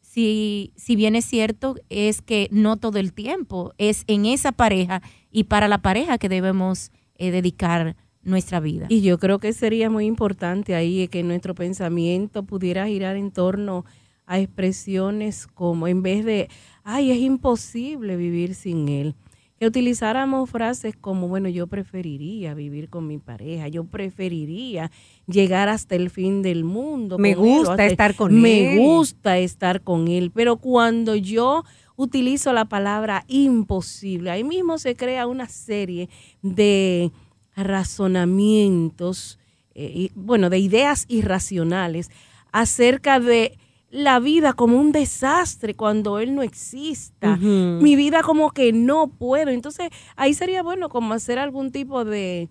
si, 0.00 0.72
si 0.74 0.96
bien 0.96 1.14
es 1.14 1.26
cierto, 1.26 1.76
es 1.90 2.22
que 2.22 2.48
no 2.50 2.78
todo 2.78 2.98
el 2.98 3.12
tiempo, 3.12 3.74
es 3.76 4.04
en 4.06 4.24
esa 4.24 4.52
pareja 4.52 5.02
y 5.30 5.44
para 5.44 5.68
la 5.68 5.82
pareja 5.82 6.16
que 6.16 6.30
debemos 6.30 6.92
dedicar 7.18 7.94
nuestra 8.22 8.60
vida. 8.60 8.86
Y 8.88 9.02
yo 9.02 9.18
creo 9.18 9.38
que 9.38 9.52
sería 9.52 9.90
muy 9.90 10.06
importante 10.06 10.74
ahí 10.74 11.08
que 11.08 11.22
nuestro 11.22 11.54
pensamiento 11.54 12.44
pudiera 12.44 12.86
girar 12.86 13.16
en 13.16 13.30
torno 13.30 13.84
a 14.26 14.38
expresiones 14.38 15.46
como, 15.46 15.88
en 15.88 16.02
vez 16.02 16.24
de, 16.24 16.48
ay, 16.90 17.10
es 17.10 17.18
imposible 17.18 18.16
vivir 18.16 18.54
sin 18.54 18.88
él, 18.88 19.14
que 19.58 19.66
utilizáramos 19.66 20.48
frases 20.48 20.96
como, 20.96 21.28
bueno, 21.28 21.50
yo 21.50 21.66
preferiría 21.66 22.54
vivir 22.54 22.88
con 22.88 23.06
mi 23.06 23.18
pareja, 23.18 23.68
yo 23.68 23.84
preferiría 23.84 24.90
llegar 25.26 25.68
hasta 25.68 25.96
el 25.96 26.08
fin 26.08 26.40
del 26.40 26.64
mundo. 26.64 27.18
Me 27.18 27.34
gusta 27.34 27.84
estar 27.84 28.14
con 28.14 28.32
él. 28.34 28.40
Me 28.40 28.76
gusta 28.78 29.36
estar 29.36 29.82
con 29.82 30.08
él, 30.08 30.30
pero 30.34 30.56
cuando 30.56 31.14
yo 31.14 31.62
utilizo 31.96 32.54
la 32.54 32.64
palabra 32.64 33.24
imposible, 33.28 34.30
ahí 34.30 34.42
mismo 34.42 34.78
se 34.78 34.96
crea 34.96 35.26
una 35.26 35.46
serie 35.46 36.08
de 36.40 37.12
razonamientos, 37.54 39.38
eh, 39.74 40.08
bueno, 40.14 40.48
de 40.48 40.58
ideas 40.58 41.04
irracionales 41.08 42.10
acerca 42.50 43.20
de 43.20 43.58
la 43.90 44.20
vida 44.20 44.52
como 44.52 44.78
un 44.78 44.92
desastre 44.92 45.74
cuando 45.74 46.18
él 46.18 46.34
no 46.34 46.42
exista, 46.42 47.36
mi 47.36 47.96
vida 47.96 48.22
como 48.22 48.50
que 48.50 48.72
no 48.72 49.08
puedo. 49.08 49.50
Entonces 49.50 49.90
ahí 50.16 50.34
sería 50.34 50.62
bueno 50.62 50.88
como 50.88 51.14
hacer 51.14 51.38
algún 51.38 51.72
tipo 51.72 52.04
de, 52.04 52.48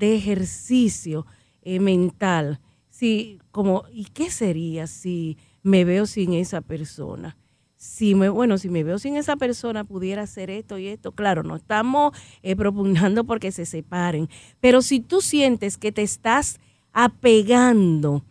ejercicio 0.00 1.26
eh, 1.62 1.80
mental. 1.80 2.60
Si, 2.90 3.38
como, 3.50 3.84
¿y 3.92 4.04
qué 4.06 4.30
sería 4.30 4.86
si 4.86 5.38
me 5.62 5.84
veo 5.84 6.06
sin 6.06 6.34
esa 6.34 6.60
persona? 6.60 7.36
si 7.84 8.14
me, 8.14 8.30
bueno, 8.30 8.56
si 8.56 8.70
me 8.70 8.82
veo 8.82 8.98
sin 8.98 9.16
esa 9.16 9.36
persona, 9.36 9.84
pudiera 9.84 10.22
hacer 10.22 10.48
esto 10.48 10.78
y 10.78 10.88
esto. 10.88 11.12
Claro, 11.12 11.42
no 11.42 11.54
estamos 11.54 12.16
eh, 12.42 12.56
propugnando 12.56 13.24
porque 13.24 13.52
se 13.52 13.66
separen, 13.66 14.30
pero 14.58 14.80
si 14.80 15.00
tú 15.00 15.20
sientes 15.20 15.76
que 15.76 15.92
te 15.92 16.00
estás 16.00 16.60
apegando 16.94 18.24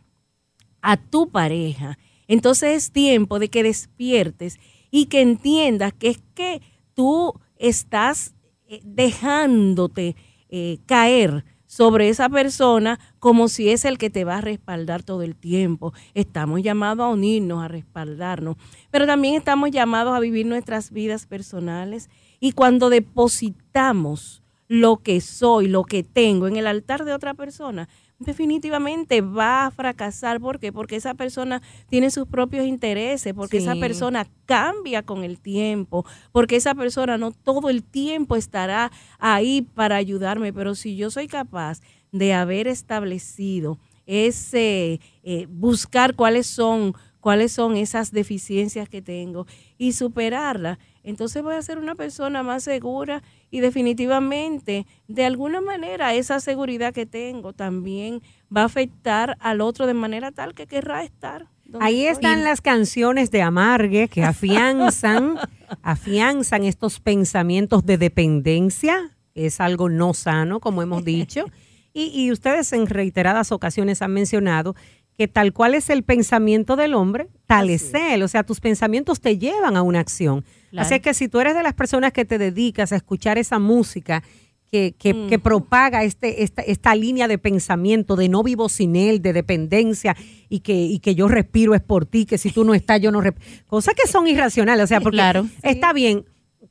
a 0.82 0.98
tu 0.98 1.30
pareja, 1.30 2.00
entonces 2.28 2.76
es 2.76 2.92
tiempo 2.92 3.40
de 3.40 3.50
que 3.50 3.64
despiertes 3.64 4.60
y 4.92 5.06
que 5.08 5.22
entiendas 5.22 5.94
que 5.94 6.10
es 6.10 6.22
que 6.34 6.62
tú 6.94 7.34
estás 7.58 8.36
eh, 8.68 8.82
dejándote 8.84 10.16
eh, 10.50 10.78
caer 10.86 11.46
sobre 11.66 12.10
esa 12.10 12.30
persona 12.30 13.00
como 13.18 13.48
si 13.48 13.70
es 13.70 13.84
el 13.84 13.98
que 13.98 14.12
te 14.12 14.26
va 14.26 14.38
a 14.38 14.42
respaldar 14.42 15.02
todo 15.02 15.24
el 15.24 15.36
tiempo. 15.36 15.92
Estamos 16.14 16.62
llamados 16.62 17.04
a 17.04 17.10
unirnos, 17.10 17.64
a 17.64 17.68
respaldarnos, 17.68 18.58
pero 18.92 19.08
también 19.08 19.34
estamos 19.34 19.72
llamados 19.72 20.16
a 20.16 20.20
vivir 20.20 20.46
nuestras 20.46 20.92
vidas 20.92 21.26
personales 21.26 22.12
y 22.40 22.52
cuando 22.52 22.92
depositamos 22.92 24.44
lo 24.68 24.98
que 24.98 25.20
soy, 25.22 25.68
lo 25.68 25.84
que 25.84 26.04
tengo 26.04 26.48
en 26.48 26.58
el 26.58 26.68
altar 26.68 27.06
de 27.06 27.14
otra 27.14 27.34
persona, 27.34 27.90
definitivamente 28.24 29.22
va 29.22 29.66
a 29.66 29.72
fracasar. 29.72 30.40
¿Por 30.40 30.60
qué? 30.60 30.72
Porque 30.72 30.96
esa 30.96 31.14
persona 31.14 31.62
tiene 31.90 32.12
sus 32.12 32.28
propios 32.28 32.66
intereses, 32.66 33.34
porque 33.34 33.58
esa 33.58 33.76
persona 33.76 34.28
cambia 34.46 35.04
con 35.04 35.24
el 35.24 35.40
tiempo, 35.40 36.06
porque 36.32 36.56
esa 36.56 36.76
persona 36.76 37.18
no 37.18 37.32
todo 37.32 37.70
el 37.70 37.84
tiempo 37.84 38.36
estará 38.36 38.92
ahí 39.20 39.62
para 39.62 39.96
ayudarme, 39.96 40.54
pero 40.54 40.76
si 40.76 40.96
yo 40.96 41.12
soy 41.12 41.28
capaz 41.28 41.82
de 42.12 42.34
haber 42.34 42.68
establecido 42.68 43.80
ese, 44.06 45.00
eh, 45.24 45.48
buscar 45.50 46.16
cuáles 46.16 46.48
son 46.48 46.94
cuáles 47.24 47.54
son 47.54 47.78
esas 47.78 48.12
deficiencias 48.12 48.90
que 48.90 49.02
tengo 49.02 49.48
y 49.78 49.94
superarla, 49.94 50.78
entonces 51.04 51.42
voy 51.42 51.56
a 51.56 51.62
ser 51.62 51.78
una 51.78 51.96
persona 51.96 52.44
más 52.44 52.66
segura 52.66 53.24
y 53.54 53.60
definitivamente, 53.60 54.88
de 55.08 55.26
alguna 55.26 55.62
manera, 55.62 56.16
esa 56.16 56.40
seguridad 56.40 56.92
que 56.92 57.06
tengo 57.06 57.54
también 57.54 58.24
va 58.46 58.62
a 58.62 58.66
afectar 58.66 59.38
al 59.40 59.62
otro 59.62 59.86
de 59.86 59.94
manera 59.94 60.32
tal 60.32 60.56
que 60.56 60.66
querrá 60.66 61.04
estar. 61.04 61.46
Ahí 61.80 62.08
están 62.08 62.44
las 62.44 62.62
canciones 62.62 63.30
de 63.30 63.44
Amargue 63.44 64.08
que 64.08 64.24
afianzan, 64.24 65.38
afianzan 65.84 66.64
estos 66.64 67.00
pensamientos 67.00 67.86
de 67.86 68.00
dependencia, 68.00 69.16
es 69.36 69.62
algo 69.62 69.88
no 69.88 70.16
sano, 70.16 70.60
como 70.60 70.82
hemos 70.82 71.06
dicho. 71.06 71.46
Y, 71.96 72.06
y, 72.06 72.32
ustedes 72.32 72.74
en 72.74 72.88
reiteradas 72.88 73.52
ocasiones 73.52 74.02
han 74.02 74.14
mencionado 74.14 74.76
que 75.16 75.28
tal 75.28 75.54
cual 75.54 75.76
es 75.76 75.92
el 75.92 76.02
pensamiento 76.02 76.76
del 76.76 76.96
hombre, 76.96 77.28
tal 77.46 77.70
es 77.70 77.94
él. 77.94 78.24
O 78.24 78.28
sea, 78.28 78.44
tus 78.44 78.60
pensamientos 78.60 79.22
te 79.22 79.38
llevan 79.38 79.78
a 79.78 79.84
una 79.84 80.00
acción. 80.00 80.44
Así 80.78 81.00
que 81.00 81.14
si 81.14 81.28
tú 81.28 81.40
eres 81.40 81.56
de 81.56 81.64
las 81.64 81.74
personas 81.74 82.14
que 82.14 82.26
te 82.26 82.38
dedicas 82.38 82.92
a 82.92 82.96
escuchar 82.96 83.38
esa 83.38 83.60
música 83.60 84.24
que, 84.72 84.96
que, 85.30 85.38
propaga 85.38 86.04
este, 86.04 86.42
esta, 86.42 86.64
esta, 86.64 86.96
línea 86.96 87.28
de 87.28 87.38
pensamiento 87.38 88.16
de 88.16 88.28
no 88.28 88.42
vivo 88.42 88.70
sin 88.70 88.96
él, 88.96 89.22
de 89.22 89.32
dependencia 89.32 90.16
y 90.50 90.62
que, 90.62 90.74
y 90.74 90.98
que 90.98 91.14
yo 91.14 91.28
respiro 91.28 91.76
es 91.76 91.82
por 91.82 92.08
ti, 92.08 92.26
que 92.26 92.40
si 92.40 92.50
tú 92.50 92.64
no 92.64 92.74
estás 92.74 93.00
yo 93.00 93.12
no 93.12 93.22
respiro. 93.22 93.46
Cosas 93.68 93.94
que 93.94 94.08
son 94.08 94.28
irracionales. 94.28 94.86
O 94.86 94.88
sea, 94.88 95.00
porque 95.02 95.22
está 95.62 95.94
bien, 95.94 96.26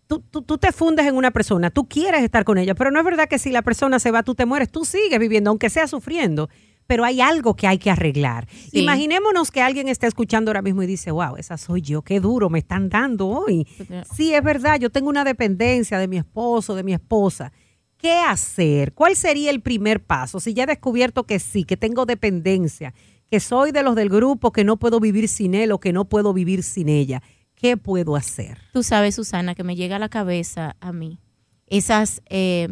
Tú, 0.09 0.21
tú, 0.21 0.43
tú, 0.43 0.59
te 0.59 0.73
fundes 0.73 1.07
en 1.07 1.17
una 1.17 1.31
persona, 1.31 1.71
tú 1.71 1.89
quieres 1.89 2.23
estar 2.23 2.45
con 2.45 2.59
ella, 2.59 2.75
pero 2.75 2.91
no 2.91 2.99
es 2.99 3.05
verdad 3.05 3.29
que 3.29 3.39
si 3.39 3.51
la 3.51 3.63
persona 3.63 3.99
se 3.99 4.11
va, 4.11 4.23
tú 4.23 4.35
te 4.35 4.45
mueres, 4.45 4.71
tú 4.71 4.85
sigues 4.85 5.19
viviendo, 5.19 5.49
aunque 5.49 5.71
sea 5.71 5.87
sufriendo 5.87 6.51
pero 6.93 7.07
hay 7.07 7.23
algo 7.23 7.57
que 7.57 7.67
hay 7.67 7.79
que 7.79 7.91
arreglar. 7.91 8.47
Imaginémonos 8.71 9.51
que 9.51 9.63
alguien 9.63 9.89
está 9.89 10.07
escuchando 10.07 10.51
ahora 10.51 10.61
mismo 10.61 10.83
y 10.83 10.87
dice, 10.87 11.11
wow, 11.11 11.37
esa 11.39 11.57
soy 11.57 11.81
yo, 11.81 12.03
qué 12.03 12.21
duro 12.21 12.51
me 12.51 12.59
están 12.59 12.91
dando 12.91 13.29
hoy. 13.29 13.67
Sí, 14.15 14.35
es 14.35 14.45
verdad, 14.45 14.79
yo 14.79 14.91
tengo 14.91 15.09
una 15.09 15.25
dependencia 15.25 15.99
de 15.99 16.07
mi 16.07 16.19
esposo, 16.19 16.75
de 16.75 16.83
mi 16.83 16.93
esposa. 16.93 17.51
¿Qué 17.97 18.13
hacer? 18.13 18.93
¿Cuál 18.93 19.17
sería 19.17 19.51
el 19.51 19.63
primer 19.63 20.05
paso? 20.05 20.39
Si 20.39 20.53
ya 20.53 20.65
he 20.65 20.67
descubierto 20.67 21.25
que 21.25 21.39
sí, 21.39 21.65
que 21.65 21.79
tengo 21.79 22.05
dependencia, 22.05 22.93
que 23.31 23.41
soy 23.41 23.73
de 23.73 23.83
los 23.83 23.97
del 23.97 24.11
grupo, 24.11 24.53
que 24.53 24.63
no 24.63 24.77
puedo 24.77 25.01
vivir 25.01 25.29
sin 25.29 25.55
él 25.55 25.73
o 25.73 25.81
que 25.81 25.95
no 25.95 26.11
puedo 26.11 26.35
vivir 26.35 26.63
sin 26.63 26.91
ella, 26.91 27.23
¿qué 27.55 27.79
puedo 27.79 28.17
hacer? 28.17 28.59
Tú 28.75 28.83
sabes, 28.83 29.15
Susana, 29.15 29.55
que 29.55 29.65
me 29.65 29.77
llega 29.77 29.97
a 29.97 29.99
la 29.99 30.11
cabeza 30.11 30.77
a 30.79 30.93
mí 30.93 31.21
esas 31.69 32.21
eh, 32.29 32.69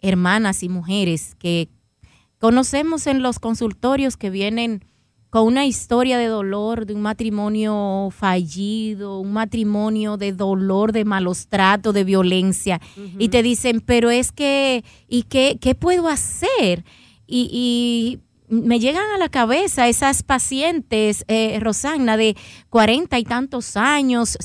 hermanas 0.00 0.62
y 0.62 0.68
mujeres 0.68 1.34
que 1.40 1.70
Conocemos 2.42 3.06
en 3.06 3.22
los 3.22 3.38
consultorios 3.38 4.16
que 4.16 4.28
vienen 4.28 4.84
con 5.30 5.46
una 5.46 5.64
historia 5.64 6.18
de 6.18 6.26
dolor, 6.26 6.86
de 6.86 6.94
un 6.94 7.00
matrimonio 7.00 8.08
fallido, 8.10 9.20
un 9.20 9.32
matrimonio 9.32 10.16
de 10.16 10.32
dolor, 10.32 10.90
de 10.90 11.04
malos 11.04 11.46
tratos, 11.46 11.94
de 11.94 12.02
violencia, 12.02 12.80
y 13.16 13.28
te 13.28 13.44
dicen, 13.44 13.80
pero 13.80 14.10
es 14.10 14.32
que, 14.32 14.82
¿y 15.06 15.22
qué, 15.22 15.56
qué 15.60 15.76
puedo 15.76 16.08
hacer? 16.08 16.84
Y, 17.28 18.18
me 18.48 18.80
llegan 18.80 19.08
a 19.14 19.18
la 19.18 19.28
cabeza 19.28 19.88
esas 19.88 20.24
pacientes, 20.24 21.24
eh, 21.28 21.58
Rosanna, 21.60 22.16
de 22.16 22.36
cuarenta 22.70 23.20
y 23.20 23.24
tantos 23.24 23.76
años, 23.76 24.36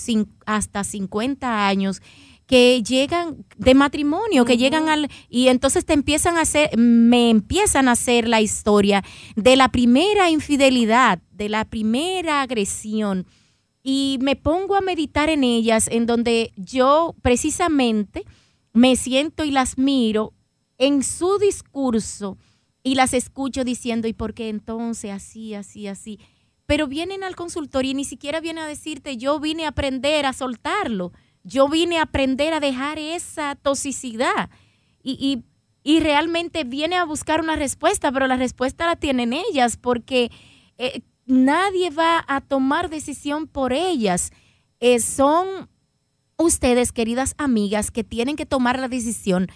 hasta 0.46 0.84
cincuenta 0.84 1.68
años, 1.68 2.04
que 2.48 2.82
llegan 2.82 3.46
de 3.58 3.76
matrimonio, 3.76 4.46
que 4.46 4.58
llegan 4.58 4.88
al 4.90 5.10
y 5.30 5.50
entonces 5.50 5.86
te 5.86 5.94
empiezan 5.94 6.38
a 6.38 6.42
hacer 6.42 6.78
me 6.78 7.30
empiezan 7.30 7.90
a 7.90 7.92
hacer 7.92 8.28
la 8.28 8.42
historia 8.42 9.04
de 9.36 9.58
la 9.58 9.70
primera 9.70 10.30
infidelidad, 10.30 11.20
de 11.32 11.50
la 11.50 11.66
primera 11.66 12.42
agresión. 12.42 13.28
Y 13.84 14.18
me 14.22 14.36
pongo 14.36 14.76
a 14.76 14.82
meditar 14.82 15.30
en 15.30 15.44
ellas 15.44 15.88
en 15.92 16.06
donde 16.06 16.52
yo 16.56 17.16
precisamente 17.22 18.24
me 18.74 18.96
siento 18.96 19.44
y 19.44 19.52
las 19.52 19.78
miro 19.78 20.34
en 20.78 21.04
su 21.04 21.38
discurso 21.40 22.38
y 22.84 22.96
las 22.96 23.14
escucho 23.14 23.64
diciendo, 23.64 24.08
¿y 24.08 24.14
por 24.14 24.34
qué 24.34 24.50
entonces 24.50 25.12
así, 25.12 25.54
así, 25.54 25.88
así? 25.88 26.20
Pero 26.66 26.88
vienen 26.88 27.24
al 27.24 27.36
consultorio 27.36 27.92
y 27.92 27.96
ni 27.96 28.06
siquiera 28.06 28.40
vienen 28.40 28.64
a 28.64 28.68
decirte, 28.68 29.18
yo 29.18 29.40
vine 29.40 29.66
a 29.66 29.70
aprender 29.70 30.26
a 30.26 30.34
soltarlo, 30.34 31.12
yo 31.48 31.70
vine 31.70 32.00
a 32.00 32.04
aprender 32.04 32.54
a 32.54 32.60
dejar 32.60 33.00
esa 33.00 33.56
toxicidad. 33.56 34.50
Y, 35.02 35.44
y, 35.84 36.00
realmente 36.02 36.66
viene 36.66 36.98
a 36.98 37.06
buscar 37.06 37.40
una 37.40 37.56
respuesta, 37.56 38.12
pero 38.12 38.28
la 38.28 38.36
respuesta 38.36 38.86
la 38.86 38.98
tienen 38.98 39.32
ellas 39.32 39.78
porque 39.78 40.32
eh, 40.78 41.02
nadie 41.26 41.92
va 41.92 42.26
a 42.28 42.42
tomar 42.42 42.90
decisión 42.90 43.48
por 43.48 43.72
ellas. 43.72 44.32
Eh, 44.82 45.00
son 45.00 45.70
ustedes, 46.38 46.92
queridas 46.92 47.36
amigas, 47.38 47.90
que 47.90 48.04
tienen 48.04 48.36
que 48.36 48.46
tomar 48.46 48.80
la 48.80 48.90
decisión 48.90 49.48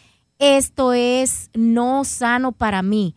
esto 0.41 0.93
es 0.93 1.51
no 1.53 2.03
sano 2.03 2.51
para 2.51 2.81
mí, 2.81 3.15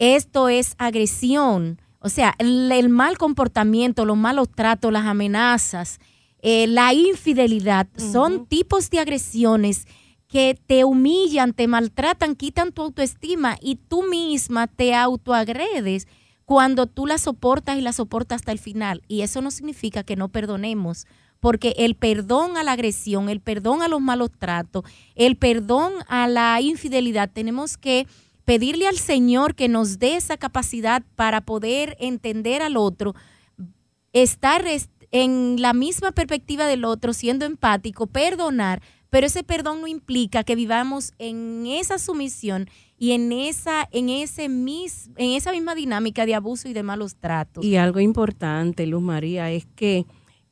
esto 0.00 0.48
es 0.48 0.74
agresión, 0.76 1.80
o 2.00 2.08
sea, 2.08 2.34
el, 2.38 2.88
mal 2.88 3.16
comportamiento, 3.16 4.04
los 4.04 4.16
malos 4.16 4.50
tratos, 4.50 4.92
las 4.92 5.06
amenazas, 5.06 6.00
eh, 6.48 6.68
la 6.68 6.94
infidelidad, 6.94 7.88
son 7.96 8.46
tipos 8.46 8.88
de 8.90 9.00
agresiones 9.00 9.84
que 10.28 10.56
te 10.68 10.84
humillan, 10.84 11.52
te 11.52 11.66
maltratan, 11.66 12.36
quitan 12.36 12.70
tu 12.70 12.82
autoestima 12.82 13.56
y 13.60 13.74
tú 13.74 14.04
misma 14.04 14.68
te 14.68 14.94
autoagredes 14.94 16.06
cuando 16.44 16.86
tú 16.86 17.04
la 17.08 17.18
soportas 17.18 17.76
y 17.78 17.80
la 17.80 17.92
soportas 17.92 18.36
hasta 18.36 18.52
el 18.52 18.60
final. 18.60 19.02
Y 19.08 19.22
eso 19.22 19.42
no 19.42 19.50
significa 19.50 20.04
que 20.04 20.14
no 20.14 20.28
perdonemos, 20.28 21.08
porque 21.40 21.74
el 21.78 21.96
perdón 21.96 22.56
a 22.56 22.62
la 22.62 22.72
agresión, 22.72 23.28
el 23.28 23.40
perdón 23.40 23.82
a 23.82 23.88
los 23.88 24.00
malos 24.00 24.30
tratos, 24.38 24.84
el 25.16 25.34
perdón 25.34 25.94
a 26.06 26.28
la 26.28 26.60
infidelidad, 26.60 27.28
tenemos 27.28 27.76
que 27.76 28.06
pedirle 28.44 28.86
al 28.86 28.98
Señor 28.98 29.56
que 29.56 29.68
nos 29.68 29.98
dé 29.98 30.14
esa 30.14 30.36
capacidad 30.36 31.02
para 31.16 31.40
poder 31.40 31.96
entender 31.98 32.62
al 32.62 32.76
otro, 32.76 33.16
estar 34.12 34.64
en 35.22 35.60
la 35.60 35.72
misma 35.72 36.12
perspectiva 36.12 36.66
del 36.66 36.84
otro, 36.84 37.12
siendo 37.12 37.44
empático, 37.44 38.06
perdonar, 38.06 38.82
pero 39.10 39.26
ese 39.26 39.42
perdón 39.42 39.80
no 39.80 39.86
implica 39.86 40.44
que 40.44 40.56
vivamos 40.56 41.14
en 41.18 41.66
esa 41.66 41.98
sumisión 41.98 42.68
y 42.98 43.12
en 43.12 43.32
esa 43.32 43.88
en 43.92 44.08
ese 44.08 44.48
mis, 44.48 45.10
en 45.16 45.30
esa 45.30 45.52
misma 45.52 45.74
dinámica 45.74 46.26
de 46.26 46.34
abuso 46.34 46.68
y 46.68 46.72
de 46.72 46.82
malos 46.82 47.16
tratos. 47.16 47.64
Y 47.64 47.76
algo 47.76 48.00
importante, 48.00 48.86
Luz 48.86 49.02
María, 49.02 49.50
es 49.50 49.66
que 49.74 50.06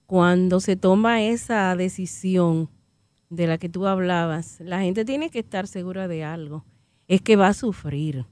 cuando 0.07 0.61
se 0.61 0.77
toma 0.77 1.23
esa 1.23 1.75
decisión 1.77 2.71
de 3.31 3.47
la 3.47 3.59
que 3.59 3.69
tú 3.69 3.87
hablabas, 3.87 4.61
la 4.61 4.81
gente 4.81 5.05
tiene 5.05 5.31
que 5.31 5.41
estar 5.41 5.67
segura 5.67 6.09
de 6.09 6.25
algo, 6.25 6.65
es 7.09 7.21
que 7.21 7.37
va 7.37 7.49
a 7.49 7.55
sufrir. 7.55 8.27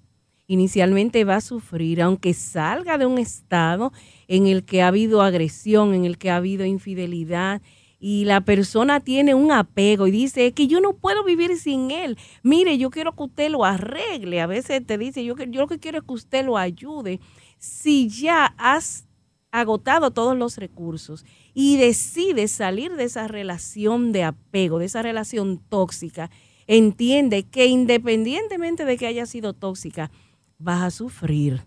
Inicialmente 0.47 1.25
va 1.25 1.37
a 1.37 1.41
sufrir, 1.41 2.03
aunque 2.03 2.35
salga 2.35 2.99
de 2.99 3.07
un 3.07 3.19
estado 3.19 3.93
en 4.33 4.47
el 4.47 4.65
que 4.65 4.81
ha 4.81 4.89
habido 4.89 5.21
agresión, 5.21 5.93
en 5.93 6.07
el 6.07 6.17
que 6.17 6.31
ha 6.31 6.37
habido 6.37 6.65
infidelidad, 6.65 7.61
y 8.01 8.25
la 8.25 8.41
persona 8.41 9.01
tiene 9.01 9.35
un 9.35 9.53
apego 9.53 10.07
y 10.07 10.11
dice 10.11 10.53
que 10.53 10.67
yo 10.67 10.81
no 10.81 10.95
puedo 10.95 11.23
vivir 11.23 11.59
sin 11.59 11.91
él. 11.91 12.17
Mire, 12.43 12.79
yo 12.79 12.89
quiero 12.89 13.15
que 13.15 13.25
usted 13.25 13.51
lo 13.51 13.67
arregle. 13.67 14.41
A 14.41 14.47
veces 14.47 14.85
te 14.87 14.97
dice, 14.97 15.23
yo, 15.23 15.37
yo 15.37 15.61
lo 15.61 15.67
que 15.67 15.79
quiero 15.79 15.99
es 15.99 16.05
que 16.05 16.15
usted 16.15 16.47
lo 16.47 16.57
ayude. 16.57 17.21
Si 17.59 18.09
ya 18.09 18.55
has 18.57 19.07
agotado 19.51 20.11
todos 20.13 20.35
los 20.35 20.57
recursos 20.57 21.27
y 21.53 21.77
decide 21.77 22.49
salir 22.49 22.97
de 22.97 23.05
esa 23.05 23.29
relación 23.29 24.13
de 24.13 24.25
apego, 24.25 24.79
de 24.79 24.87
esa 24.87 25.03
relación 25.03 25.61
tóxica, 25.69 26.31
entiende 26.67 27.43
que 27.43 27.67
independientemente 27.67 28.87
de 28.87 28.97
que 28.97 29.07
haya 29.07 29.27
sido 29.27 29.53
tóxica, 29.53 30.11
vas 30.59 30.83
a 30.83 30.91
sufrir. 30.91 31.61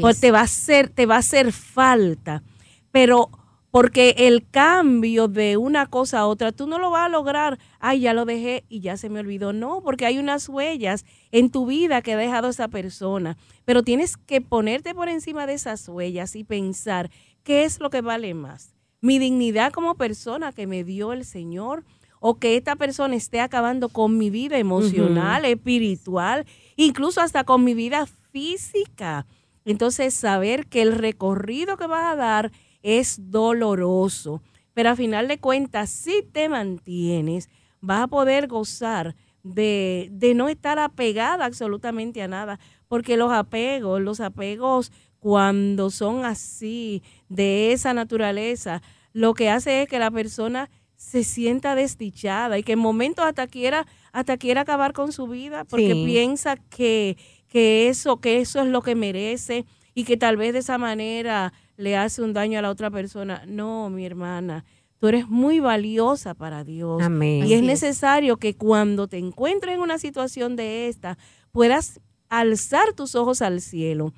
Pues 0.00 0.20
te 0.20 0.30
va 0.30 0.40
a 0.40 0.44
hacer, 0.44 0.88
te 0.88 1.06
va 1.06 1.16
a 1.16 1.18
hacer 1.18 1.52
falta. 1.52 2.42
Pero 2.92 3.30
porque 3.70 4.14
el 4.18 4.48
cambio 4.48 5.28
de 5.28 5.56
una 5.56 5.86
cosa 5.86 6.20
a 6.20 6.26
otra, 6.26 6.52
tú 6.52 6.66
no 6.66 6.78
lo 6.78 6.90
vas 6.90 7.06
a 7.06 7.08
lograr, 7.08 7.58
ay, 7.78 8.00
ya 8.00 8.14
lo 8.14 8.24
dejé 8.24 8.64
y 8.68 8.80
ya 8.80 8.96
se 8.96 9.08
me 9.08 9.20
olvidó. 9.20 9.52
No, 9.52 9.80
porque 9.82 10.06
hay 10.06 10.18
unas 10.18 10.48
huellas 10.48 11.04
en 11.32 11.50
tu 11.50 11.66
vida 11.66 12.02
que 12.02 12.14
ha 12.14 12.16
dejado 12.16 12.48
esa 12.48 12.68
persona. 12.68 13.36
Pero 13.64 13.82
tienes 13.82 14.16
que 14.16 14.40
ponerte 14.40 14.94
por 14.94 15.08
encima 15.08 15.46
de 15.46 15.54
esas 15.54 15.88
huellas 15.88 16.36
y 16.36 16.44
pensar 16.44 17.10
qué 17.42 17.64
es 17.64 17.80
lo 17.80 17.90
que 17.90 18.00
vale 18.00 18.34
más 18.34 18.74
mi 19.00 19.18
dignidad 19.18 19.72
como 19.72 19.94
persona 19.94 20.52
que 20.52 20.66
me 20.66 20.84
dio 20.84 21.12
el 21.12 21.24
Señor 21.24 21.84
o 22.20 22.38
que 22.38 22.56
esta 22.56 22.76
persona 22.76 23.16
esté 23.16 23.40
acabando 23.40 23.88
con 23.88 24.18
mi 24.18 24.28
vida 24.28 24.58
emocional, 24.58 25.46
espiritual, 25.46 26.44
incluso 26.76 27.22
hasta 27.22 27.44
con 27.44 27.64
mi 27.64 27.72
vida 27.72 28.06
física. 28.30 29.26
Entonces, 29.64 30.14
saber 30.14 30.66
que 30.66 30.82
el 30.82 30.92
recorrido 30.92 31.76
que 31.76 31.86
vas 31.86 32.12
a 32.12 32.16
dar 32.16 32.52
es 32.82 33.30
doloroso, 33.30 34.42
pero 34.74 34.90
a 34.90 34.96
final 34.96 35.28
de 35.28 35.38
cuentas, 35.38 35.90
si 35.90 36.22
te 36.22 36.48
mantienes, 36.48 37.48
vas 37.80 38.02
a 38.02 38.06
poder 38.08 38.46
gozar 38.46 39.16
de, 39.42 40.08
de 40.12 40.34
no 40.34 40.48
estar 40.48 40.78
apegada 40.78 41.44
absolutamente 41.44 42.22
a 42.22 42.28
nada, 42.28 42.58
porque 42.88 43.16
los 43.16 43.32
apegos, 43.32 44.00
los 44.00 44.20
apegos 44.20 44.92
cuando 45.18 45.90
son 45.90 46.24
así, 46.24 47.02
de 47.28 47.72
esa 47.72 47.92
naturaleza, 47.94 48.82
lo 49.12 49.34
que 49.34 49.50
hace 49.50 49.82
es 49.82 49.88
que 49.88 49.98
la 49.98 50.10
persona 50.10 50.70
se 50.96 51.24
sienta 51.24 51.74
desdichada 51.74 52.58
y 52.58 52.62
que 52.62 52.72
en 52.72 52.78
momentos 52.78 53.24
hasta 53.24 53.46
quiera, 53.46 53.86
hasta 54.12 54.36
quiera 54.36 54.62
acabar 54.62 54.92
con 54.92 55.12
su 55.12 55.26
vida 55.26 55.64
porque 55.64 55.94
piensa 56.06 56.56
que, 56.56 57.16
que, 57.50 57.88
eso, 57.88 58.20
que 58.20 58.40
eso 58.40 58.62
es 58.62 58.68
lo 58.68 58.80
que 58.80 58.94
merece 58.94 59.66
y 59.92 60.04
que 60.04 60.16
tal 60.16 60.38
vez 60.38 60.54
de 60.54 60.60
esa 60.60 60.78
manera 60.78 61.52
le 61.76 61.96
hace 61.96 62.22
un 62.22 62.32
daño 62.32 62.58
a 62.58 62.62
la 62.62 62.70
otra 62.70 62.90
persona. 62.90 63.42
No, 63.46 63.90
mi 63.90 64.06
hermana, 64.06 64.64
tú 64.98 65.08
eres 65.08 65.28
muy 65.28 65.60
valiosa 65.60 66.34
para 66.34 66.64
Dios. 66.64 67.02
Y 67.20 67.52
es 67.52 67.62
necesario 67.62 68.36
que 68.36 68.54
cuando 68.54 69.08
te 69.08 69.18
encuentres 69.18 69.74
en 69.74 69.80
una 69.80 69.98
situación 69.98 70.56
de 70.56 70.88
esta, 70.88 71.18
puedas 71.50 72.00
alzar 72.28 72.92
tus 72.94 73.16
ojos 73.16 73.42
al 73.42 73.60
cielo 73.60 74.14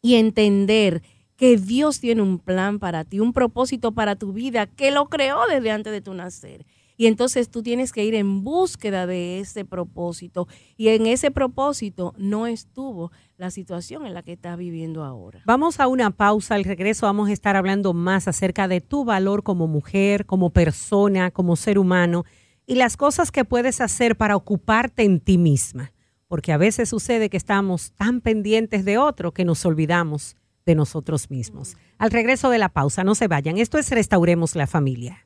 y 0.00 0.14
entender 0.14 1.02
que 1.36 1.56
Dios 1.58 2.00
tiene 2.00 2.22
un 2.22 2.38
plan 2.38 2.78
para 2.78 3.04
ti, 3.04 3.20
un 3.20 3.32
propósito 3.32 3.92
para 3.92 4.16
tu 4.16 4.32
vida, 4.32 4.66
que 4.66 4.90
lo 4.90 5.06
creó 5.06 5.46
desde 5.46 5.70
antes 5.70 5.92
de 5.92 6.00
tu 6.00 6.14
nacer. 6.14 6.64
Y 6.98 7.06
entonces 7.06 7.48
tú 7.48 7.62
tienes 7.62 7.92
que 7.92 8.04
ir 8.04 8.14
en 8.14 8.44
búsqueda 8.44 9.06
de 9.06 9.40
ese 9.40 9.64
propósito. 9.64 10.48
Y 10.76 10.88
en 10.88 11.06
ese 11.06 11.30
propósito 11.30 12.12
no 12.18 12.46
estuvo 12.46 13.10
la 13.38 13.50
situación 13.50 14.04
en 14.04 14.12
la 14.12 14.22
que 14.22 14.32
estás 14.32 14.58
viviendo 14.58 15.04
ahora. 15.04 15.40
Vamos 15.46 15.80
a 15.80 15.86
una 15.86 16.10
pausa. 16.10 16.56
Al 16.56 16.64
regreso 16.64 17.06
vamos 17.06 17.30
a 17.30 17.32
estar 17.32 17.56
hablando 17.56 17.94
más 17.94 18.28
acerca 18.28 18.68
de 18.68 18.82
tu 18.82 19.06
valor 19.06 19.42
como 19.42 19.66
mujer, 19.66 20.26
como 20.26 20.50
persona, 20.50 21.30
como 21.30 21.56
ser 21.56 21.78
humano 21.78 22.26
y 22.66 22.74
las 22.74 22.98
cosas 22.98 23.32
que 23.32 23.46
puedes 23.46 23.80
hacer 23.80 24.16
para 24.16 24.36
ocuparte 24.36 25.04
en 25.04 25.20
ti 25.20 25.38
misma 25.38 25.92
porque 26.28 26.52
a 26.52 26.58
veces 26.58 26.90
sucede 26.90 27.30
que 27.30 27.36
estamos 27.36 27.92
tan 27.92 28.20
pendientes 28.20 28.84
de 28.84 28.98
otro 28.98 29.32
que 29.32 29.44
nos 29.44 29.64
olvidamos 29.64 30.36
de 30.66 30.74
nosotros 30.74 31.30
mismos. 31.30 31.76
Al 31.96 32.10
regreso 32.10 32.50
de 32.50 32.58
la 32.58 32.68
pausa, 32.68 33.02
no 33.02 33.14
se 33.14 33.26
vayan, 33.26 33.56
esto 33.58 33.78
es 33.78 33.90
Restauremos 33.90 34.54
la 34.54 34.66
Familia. 34.66 35.24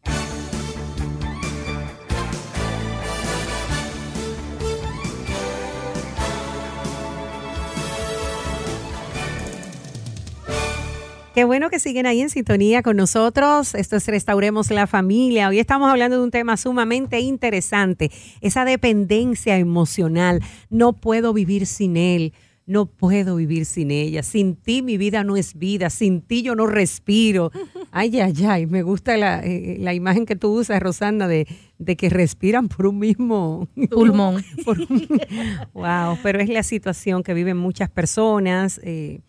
Qué 11.34 11.44
bueno 11.44 11.70
que 11.70 11.78
siguen 11.78 12.04
ahí 12.04 12.20
en 12.20 12.28
sintonía 12.28 12.82
con 12.82 12.98
nosotros. 12.98 13.74
Esto 13.74 13.96
es 13.96 14.06
Restauremos 14.06 14.70
la 14.70 14.86
Familia. 14.86 15.48
Hoy 15.48 15.60
estamos 15.60 15.90
hablando 15.90 16.18
de 16.18 16.24
un 16.24 16.30
tema 16.30 16.58
sumamente 16.58 17.20
interesante, 17.20 18.10
esa 18.42 18.66
dependencia 18.66 19.56
emocional. 19.56 20.40
No 20.68 20.92
puedo 20.92 21.32
vivir 21.32 21.64
sin 21.64 21.96
él, 21.96 22.34
no 22.66 22.84
puedo 22.84 23.36
vivir 23.36 23.64
sin 23.64 23.90
ella. 23.90 24.22
Sin 24.22 24.56
ti 24.56 24.82
mi 24.82 24.98
vida 24.98 25.24
no 25.24 25.38
es 25.38 25.54
vida, 25.54 25.88
sin 25.88 26.20
ti 26.20 26.42
yo 26.42 26.54
no 26.54 26.66
respiro. 26.66 27.50
Ay, 27.94 28.20
ay, 28.20 28.32
ay, 28.48 28.66
me 28.66 28.82
gusta 28.82 29.18
la, 29.18 29.42
eh, 29.44 29.94
imagen 29.94 30.24
que 30.24 30.34
tú 30.34 30.58
usas, 30.58 30.80
Rosana, 30.80 31.28
de, 31.28 31.46
de, 31.76 31.94
que 31.94 32.08
respiran 32.08 32.68
por 32.68 32.86
un 32.86 32.98
mismo 32.98 33.68
pulmón. 33.90 34.42
wow, 35.74 36.16
pero 36.22 36.40
es 36.40 36.48
la 36.48 36.62
situación 36.62 37.22
que 37.22 37.34
viven 37.34 37.58
muchas 37.58 37.90
personas. 37.90 38.80
Eh, 38.82 39.20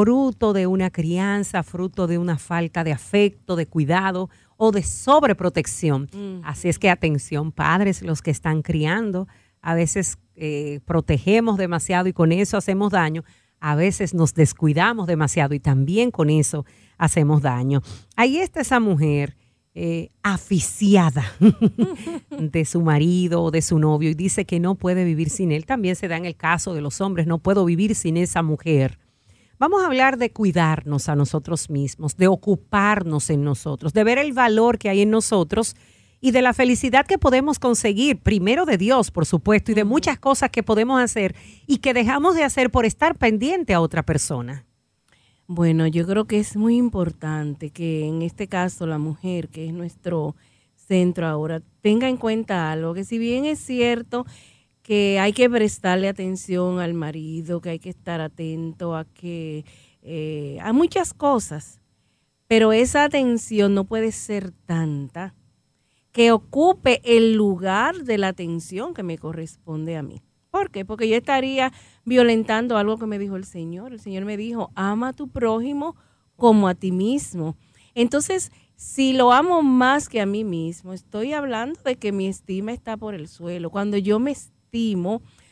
fruto 0.00 0.54
de 0.54 0.66
una 0.66 0.88
crianza, 0.88 1.62
fruto 1.62 2.06
de 2.06 2.16
una 2.16 2.38
falta 2.38 2.84
de 2.84 2.92
afecto, 2.92 3.54
de 3.54 3.66
cuidado 3.66 4.30
o 4.56 4.72
de 4.72 4.82
sobreprotección. 4.82 6.08
Así 6.42 6.70
es 6.70 6.78
que 6.78 6.88
atención, 6.88 7.52
padres, 7.52 8.00
los 8.00 8.22
que 8.22 8.30
están 8.30 8.62
criando, 8.62 9.28
a 9.60 9.74
veces 9.74 10.16
eh, 10.36 10.80
protegemos 10.86 11.58
demasiado 11.58 12.08
y 12.08 12.14
con 12.14 12.32
eso 12.32 12.56
hacemos 12.56 12.92
daño, 12.92 13.24
a 13.60 13.74
veces 13.74 14.14
nos 14.14 14.32
descuidamos 14.32 15.06
demasiado 15.06 15.52
y 15.52 15.60
también 15.60 16.10
con 16.10 16.30
eso 16.30 16.64
hacemos 16.96 17.42
daño. 17.42 17.82
Ahí 18.16 18.38
está 18.38 18.62
esa 18.62 18.80
mujer 18.80 19.36
eh, 19.74 20.08
aficiada 20.22 21.30
de 22.30 22.64
su 22.64 22.80
marido 22.80 23.42
o 23.42 23.50
de 23.50 23.60
su 23.60 23.78
novio 23.78 24.08
y 24.08 24.14
dice 24.14 24.46
que 24.46 24.60
no 24.60 24.76
puede 24.76 25.04
vivir 25.04 25.28
sin 25.28 25.52
él. 25.52 25.66
También 25.66 25.94
se 25.94 26.08
da 26.08 26.16
en 26.16 26.24
el 26.24 26.36
caso 26.36 26.72
de 26.72 26.80
los 26.80 27.02
hombres, 27.02 27.26
no 27.26 27.36
puedo 27.36 27.66
vivir 27.66 27.94
sin 27.94 28.16
esa 28.16 28.42
mujer. 28.42 28.98
Vamos 29.60 29.82
a 29.82 29.86
hablar 29.88 30.16
de 30.16 30.32
cuidarnos 30.32 31.10
a 31.10 31.16
nosotros 31.16 31.68
mismos, 31.68 32.16
de 32.16 32.28
ocuparnos 32.28 33.28
en 33.28 33.44
nosotros, 33.44 33.92
de 33.92 34.04
ver 34.04 34.16
el 34.16 34.32
valor 34.32 34.78
que 34.78 34.88
hay 34.88 35.02
en 35.02 35.10
nosotros 35.10 35.76
y 36.18 36.30
de 36.30 36.40
la 36.40 36.54
felicidad 36.54 37.04
que 37.04 37.18
podemos 37.18 37.58
conseguir, 37.58 38.20
primero 38.20 38.64
de 38.64 38.78
Dios, 38.78 39.10
por 39.10 39.26
supuesto, 39.26 39.70
y 39.70 39.74
de 39.74 39.84
muchas 39.84 40.18
cosas 40.18 40.48
que 40.48 40.62
podemos 40.62 40.98
hacer 40.98 41.36
y 41.66 41.76
que 41.76 41.92
dejamos 41.92 42.36
de 42.36 42.44
hacer 42.44 42.70
por 42.70 42.86
estar 42.86 43.18
pendiente 43.18 43.74
a 43.74 43.82
otra 43.82 44.02
persona. 44.02 44.64
Bueno, 45.46 45.86
yo 45.86 46.06
creo 46.06 46.24
que 46.24 46.38
es 46.38 46.56
muy 46.56 46.78
importante 46.78 47.68
que 47.68 48.06
en 48.06 48.22
este 48.22 48.48
caso 48.48 48.86
la 48.86 48.96
mujer, 48.96 49.48
que 49.50 49.66
es 49.66 49.74
nuestro 49.74 50.36
centro 50.74 51.26
ahora, 51.26 51.60
tenga 51.82 52.08
en 52.08 52.16
cuenta 52.16 52.72
algo, 52.72 52.94
que 52.94 53.04
si 53.04 53.18
bien 53.18 53.44
es 53.44 53.58
cierto 53.58 54.24
que 54.90 55.20
hay 55.20 55.32
que 55.32 55.48
prestarle 55.48 56.08
atención 56.08 56.80
al 56.80 56.94
marido, 56.94 57.60
que 57.60 57.70
hay 57.70 57.78
que 57.78 57.90
estar 57.90 58.20
atento 58.20 58.96
a 58.96 59.04
que 59.04 59.64
eh, 60.02 60.58
a 60.60 60.72
muchas 60.72 61.14
cosas, 61.14 61.80
pero 62.48 62.72
esa 62.72 63.04
atención 63.04 63.72
no 63.72 63.84
puede 63.84 64.10
ser 64.10 64.50
tanta 64.50 65.36
que 66.10 66.32
ocupe 66.32 67.00
el 67.04 67.34
lugar 67.34 68.02
de 68.02 68.18
la 68.18 68.26
atención 68.26 68.92
que 68.92 69.04
me 69.04 69.16
corresponde 69.16 69.96
a 69.96 70.02
mí. 70.02 70.22
¿Por 70.50 70.72
qué? 70.72 70.84
Porque 70.84 71.08
yo 71.08 71.14
estaría 71.14 71.72
violentando 72.04 72.76
algo 72.76 72.98
que 72.98 73.06
me 73.06 73.20
dijo 73.20 73.36
el 73.36 73.44
Señor. 73.44 73.92
El 73.92 74.00
Señor 74.00 74.24
me 74.24 74.36
dijo, 74.36 74.72
ama 74.74 75.10
a 75.10 75.12
tu 75.12 75.28
prójimo 75.28 75.94
como 76.34 76.66
a 76.66 76.74
ti 76.74 76.90
mismo. 76.90 77.54
Entonces, 77.94 78.50
si 78.74 79.12
lo 79.12 79.30
amo 79.30 79.62
más 79.62 80.08
que 80.08 80.20
a 80.20 80.26
mí 80.26 80.42
mismo, 80.42 80.94
estoy 80.94 81.32
hablando 81.32 81.80
de 81.84 81.94
que 81.94 82.10
mi 82.10 82.26
estima 82.26 82.72
está 82.72 82.96
por 82.96 83.14
el 83.14 83.28
suelo. 83.28 83.70
Cuando 83.70 83.96
yo 83.96 84.18
me 84.18 84.32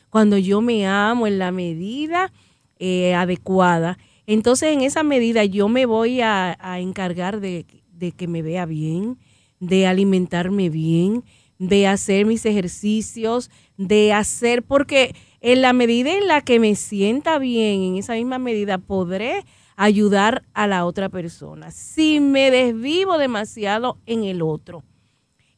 cuando 0.09 0.37
yo 0.37 0.61
me 0.61 0.87
amo 0.87 1.27
en 1.27 1.39
la 1.39 1.51
medida 1.51 2.31
eh, 2.79 3.13
adecuada, 3.13 3.97
entonces 4.25 4.73
en 4.73 4.81
esa 4.81 5.03
medida 5.03 5.43
yo 5.45 5.69
me 5.69 5.85
voy 5.85 6.21
a, 6.21 6.57
encargar 6.79 7.39
de, 7.39 7.65
de 7.91 8.11
que 8.11 8.27
me 8.27 8.41
vea 8.41 8.65
bien, 8.65 9.17
de 9.59 9.87
alimentarme 9.87 10.69
bien, 10.69 11.23
de 11.57 11.87
hacer 11.87 12.25
mis 12.25 12.45
ejercicios, 12.45 13.51
de 13.77 14.13
hacer, 14.13 14.63
porque 14.63 15.15
en 15.41 15.61
la 15.61 15.73
medida 15.73 16.17
en 16.17 16.27
la 16.27 16.41
que 16.41 16.59
me 16.59 16.75
sienta 16.75 17.37
bien, 17.37 17.81
en 17.81 17.97
esa 17.97 18.13
misma 18.13 18.39
medida 18.39 18.77
podré 18.77 19.45
ayudar 19.75 20.43
a 20.53 20.67
la 20.67 20.85
otra 20.85 21.09
persona. 21.09 21.71
Si 21.71 22.19
me 22.19 22.51
desvivo 22.51 23.17
demasiado 23.17 23.97
en 24.05 24.25
el 24.25 24.41
otro, 24.41 24.83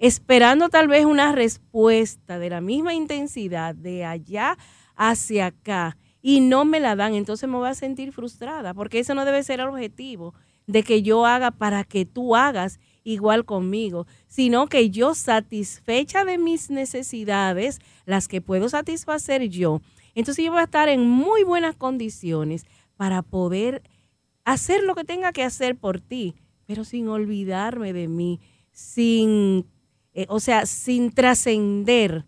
esperando 0.01 0.69
tal 0.69 0.87
vez 0.87 1.05
una 1.05 1.31
respuesta 1.31 2.39
de 2.39 2.49
la 2.49 2.59
misma 2.59 2.95
intensidad 2.95 3.75
de 3.75 4.03
allá 4.03 4.57
hacia 4.95 5.45
acá 5.45 5.95
y 6.23 6.41
no 6.41 6.65
me 6.65 6.79
la 6.79 6.95
dan, 6.95 7.13
entonces 7.13 7.47
me 7.47 7.57
voy 7.57 7.69
a 7.69 7.75
sentir 7.75 8.11
frustrada, 8.11 8.73
porque 8.73 8.97
eso 8.97 9.13
no 9.13 9.25
debe 9.25 9.43
ser 9.43 9.59
el 9.59 9.67
objetivo 9.67 10.33
de 10.65 10.81
que 10.81 11.03
yo 11.03 11.27
haga 11.27 11.51
para 11.51 11.83
que 11.83 12.05
tú 12.05 12.35
hagas 12.35 12.79
igual 13.03 13.45
conmigo, 13.45 14.07
sino 14.25 14.65
que 14.65 14.89
yo 14.89 15.13
satisfecha 15.13 16.25
de 16.25 16.39
mis 16.39 16.71
necesidades, 16.71 17.79
las 18.05 18.27
que 18.27 18.41
puedo 18.41 18.69
satisfacer 18.69 19.49
yo, 19.49 19.81
entonces 20.15 20.43
yo 20.43 20.51
voy 20.51 20.61
a 20.61 20.65
estar 20.65 20.89
en 20.89 21.07
muy 21.07 21.43
buenas 21.43 21.75
condiciones 21.75 22.65
para 22.97 23.21
poder 23.21 23.83
hacer 24.45 24.83
lo 24.83 24.95
que 24.95 25.03
tenga 25.03 25.31
que 25.31 25.43
hacer 25.43 25.77
por 25.77 25.99
ti, 25.99 26.33
pero 26.65 26.85
sin 26.85 27.07
olvidarme 27.07 27.93
de 27.93 28.07
mí, 28.07 28.39
sin, 28.71 29.67
eh, 30.13 30.25
o 30.29 30.39
sea, 30.39 30.65
sin 30.65 31.11
trascender, 31.11 32.25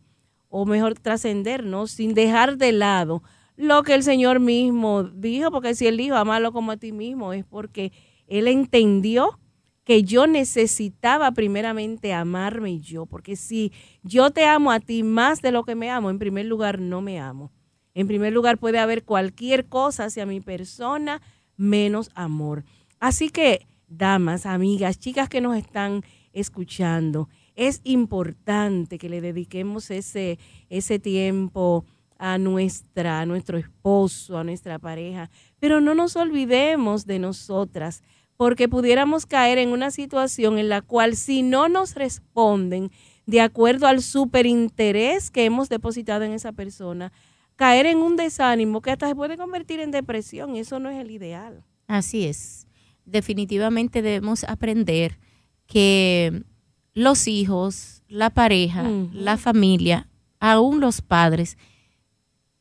o 0.49 0.65
mejor 0.65 0.93
trascender, 0.93 1.63
¿no? 1.63 1.87
Sin 1.87 2.13
dejar 2.13 2.57
de 2.57 2.71
lado 2.71 3.23
lo 3.55 3.83
que 3.83 3.93
el 3.93 4.03
Señor 4.03 4.39
mismo 4.39 5.03
dijo, 5.03 5.51
porque 5.51 5.75
si 5.75 5.87
Él 5.87 5.97
dijo, 5.97 6.15
amalo 6.15 6.51
como 6.51 6.71
a 6.71 6.77
ti 6.77 6.91
mismo, 6.91 7.33
es 7.33 7.45
porque 7.45 7.91
Él 8.27 8.47
entendió 8.47 9.39
que 9.83 10.03
yo 10.03 10.27
necesitaba 10.27 11.31
primeramente 11.31 12.13
amarme 12.13 12.79
yo, 12.79 13.05
porque 13.05 13.35
si 13.35 13.71
yo 14.01 14.31
te 14.31 14.45
amo 14.45 14.71
a 14.71 14.79
ti 14.79 15.03
más 15.03 15.41
de 15.41 15.51
lo 15.51 15.63
que 15.63 15.75
me 15.75 15.89
amo, 15.89 16.09
en 16.09 16.19
primer 16.19 16.45
lugar 16.45 16.79
no 16.79 17.01
me 17.01 17.19
amo. 17.19 17.51
En 17.93 18.07
primer 18.07 18.33
lugar 18.33 18.57
puede 18.57 18.79
haber 18.79 19.03
cualquier 19.03 19.65
cosa 19.65 20.05
hacia 20.05 20.25
mi 20.25 20.39
persona 20.39 21.21
menos 21.57 22.09
amor. 22.15 22.63
Así 22.99 23.29
que, 23.29 23.67
damas, 23.87 24.45
amigas, 24.45 24.97
chicas 24.97 25.29
que 25.29 25.41
nos 25.41 25.57
están 25.57 26.03
escuchando, 26.31 27.29
es 27.55 27.81
importante 27.83 28.97
que 28.97 29.09
le 29.09 29.21
dediquemos 29.21 29.91
ese, 29.91 30.39
ese 30.69 30.99
tiempo 30.99 31.85
a 32.17 32.37
nuestra, 32.37 33.19
a 33.19 33.25
nuestro 33.25 33.57
esposo, 33.57 34.37
a 34.37 34.43
nuestra 34.43 34.79
pareja, 34.79 35.29
pero 35.59 35.81
no 35.81 35.93
nos 35.95 36.15
olvidemos 36.15 37.05
de 37.05 37.19
nosotras 37.19 38.01
porque 38.37 38.67
pudiéramos 38.67 39.25
caer 39.25 39.57
en 39.57 39.69
una 39.69 39.91
situación 39.91 40.57
en 40.57 40.69
la 40.69 40.81
cual 40.81 41.15
si 41.15 41.43
no 41.43 41.69
nos 41.69 41.95
responden 41.95 42.91
de 43.25 43.41
acuerdo 43.41 43.87
al 43.87 44.01
superinterés 44.01 45.31
que 45.31 45.45
hemos 45.45 45.69
depositado 45.69 46.23
en 46.23 46.33
esa 46.33 46.51
persona, 46.51 47.11
caer 47.55 47.85
en 47.85 47.99
un 47.99 48.15
desánimo 48.15 48.81
que 48.81 48.91
hasta 48.91 49.07
se 49.07 49.15
puede 49.15 49.37
convertir 49.37 49.79
en 49.79 49.91
depresión 49.91 50.55
y 50.55 50.59
eso 50.59 50.79
no 50.79 50.89
es 50.89 50.99
el 50.99 51.11
ideal. 51.11 51.63
Así 51.87 52.25
es. 52.25 52.67
Definitivamente 53.05 54.01
debemos 54.01 54.43
aprender 54.45 55.19
que 55.67 56.43
los 56.93 57.27
hijos, 57.27 58.03
la 58.07 58.29
pareja, 58.29 58.83
la 59.11 59.37
familia, 59.37 60.09
aún 60.39 60.79
los 60.79 61.01
padres, 61.01 61.57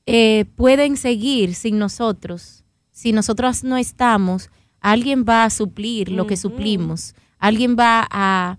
eh, 0.06 0.46
pueden 0.56 0.96
seguir 0.96 1.54
sin 1.54 1.78
nosotros. 1.78 2.64
Si 2.90 3.12
nosotros 3.12 3.64
no 3.64 3.76
estamos, 3.76 4.50
Alguien 4.82 5.24
va 5.26 5.44
a 5.44 5.50
suplir 5.50 6.10
lo 6.10 6.26
que 6.26 6.36
suplimos. 6.36 7.14
Alguien 7.38 7.76
va 7.78 8.06
a, 8.10 8.58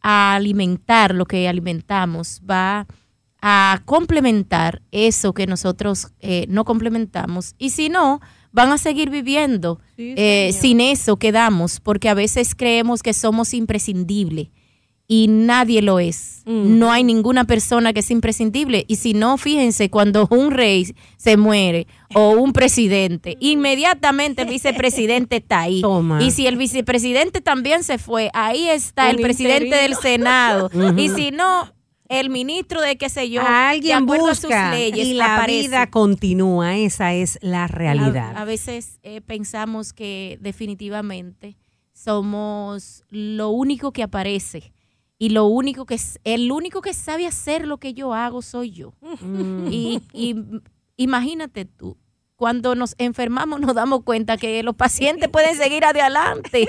alimentar 0.00 1.14
lo 1.14 1.26
que 1.26 1.48
alimentamos. 1.48 2.40
Va 2.48 2.86
a 3.42 3.82
complementar 3.84 4.80
eso 4.92 5.34
que 5.34 5.46
nosotros 5.46 6.12
eh, 6.20 6.46
no 6.48 6.64
complementamos. 6.64 7.56
Y 7.58 7.70
si 7.70 7.88
no, 7.88 8.20
van 8.52 8.70
a 8.70 8.78
seguir 8.78 9.10
viviendo 9.10 9.80
eh, 9.98 10.56
sin 10.58 10.80
eso 10.80 11.16
que 11.16 11.32
damos, 11.32 11.80
porque 11.80 12.08
a 12.08 12.14
veces 12.14 12.54
creemos 12.54 13.02
que 13.02 13.12
somos 13.12 13.52
imprescindibles 13.52 14.48
y 15.12 15.26
nadie 15.26 15.82
lo 15.82 15.98
es. 15.98 16.44
No 16.46 16.92
hay 16.92 17.02
ninguna 17.02 17.44
persona 17.44 17.92
que 17.92 17.98
es 17.98 18.12
imprescindible. 18.12 18.84
Y 18.86 18.94
si 18.94 19.12
no, 19.12 19.38
fíjense, 19.38 19.90
cuando 19.90 20.28
un 20.30 20.52
rey 20.52 20.94
se 21.16 21.36
muere 21.36 21.88
o 22.14 22.30
un 22.30 22.52
presidente, 22.52 23.36
inmediatamente 23.40 24.42
el 24.42 24.48
vicepresidente 24.48 25.38
está 25.38 25.62
ahí. 25.62 25.82
Y 26.20 26.30
si 26.30 26.46
el 26.46 26.56
vicepresidente 26.56 27.40
también 27.40 27.82
se 27.82 27.98
fue, 27.98 28.30
ahí 28.34 28.68
está 28.68 29.10
el 29.10 29.16
presidente 29.16 29.74
del 29.74 29.96
Senado. 29.96 30.70
Y 30.96 31.08
si 31.08 31.32
no, 31.32 31.72
el 32.08 32.30
ministro 32.30 32.80
de 32.80 32.96
qué 32.96 33.08
sé 33.08 33.30
yo, 33.30 33.42
alguien 33.44 34.06
busca 34.06 34.34
sus 34.36 34.50
leyes, 34.50 35.08
y 35.08 35.14
la 35.14 35.44
vida 35.44 35.88
continúa, 35.90 36.76
esa 36.76 37.14
es 37.14 37.36
la 37.42 37.66
realidad. 37.66 38.36
A, 38.36 38.44
veces 38.44 39.00
eh, 39.02 39.20
pensamos 39.20 39.92
que 39.92 40.38
definitivamente 40.40 41.56
somos 41.92 43.02
lo 43.10 43.50
único 43.50 43.92
que 43.92 44.04
aparece 44.04 44.72
y 45.20 45.28
lo 45.28 45.44
único 45.44 45.84
que 45.84 45.96
es 45.96 46.18
el 46.24 46.50
único 46.50 46.80
que 46.80 46.94
sabe 46.94 47.26
hacer 47.26 47.66
lo 47.66 47.76
que 47.76 47.92
yo 47.92 48.14
hago 48.14 48.40
soy 48.40 48.70
yo. 48.70 48.94
Mm. 49.20 49.68
Y, 49.70 50.00
imagínate 50.96 51.66
tú, 51.66 51.98
cuando 52.36 52.74
nos 52.74 52.94
enfermamos 52.96 53.60
nos 53.60 53.74
damos 53.74 54.02
cuenta 54.02 54.38
que 54.38 54.62
los 54.62 54.74
pacientes 54.76 55.28
pueden 55.28 55.56
seguir 55.56 55.84
adelante 55.84 56.66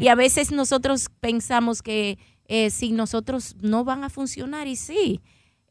y 0.00 0.06
a 0.06 0.14
veces 0.14 0.52
nosotros 0.52 1.08
pensamos 1.18 1.82
que 1.82 2.18
eh, 2.46 2.70
sin 2.70 2.94
nosotros 2.94 3.56
no 3.60 3.82
van 3.82 4.04
a 4.04 4.10
funcionar 4.10 4.68
y 4.68 4.76
sí, 4.76 5.20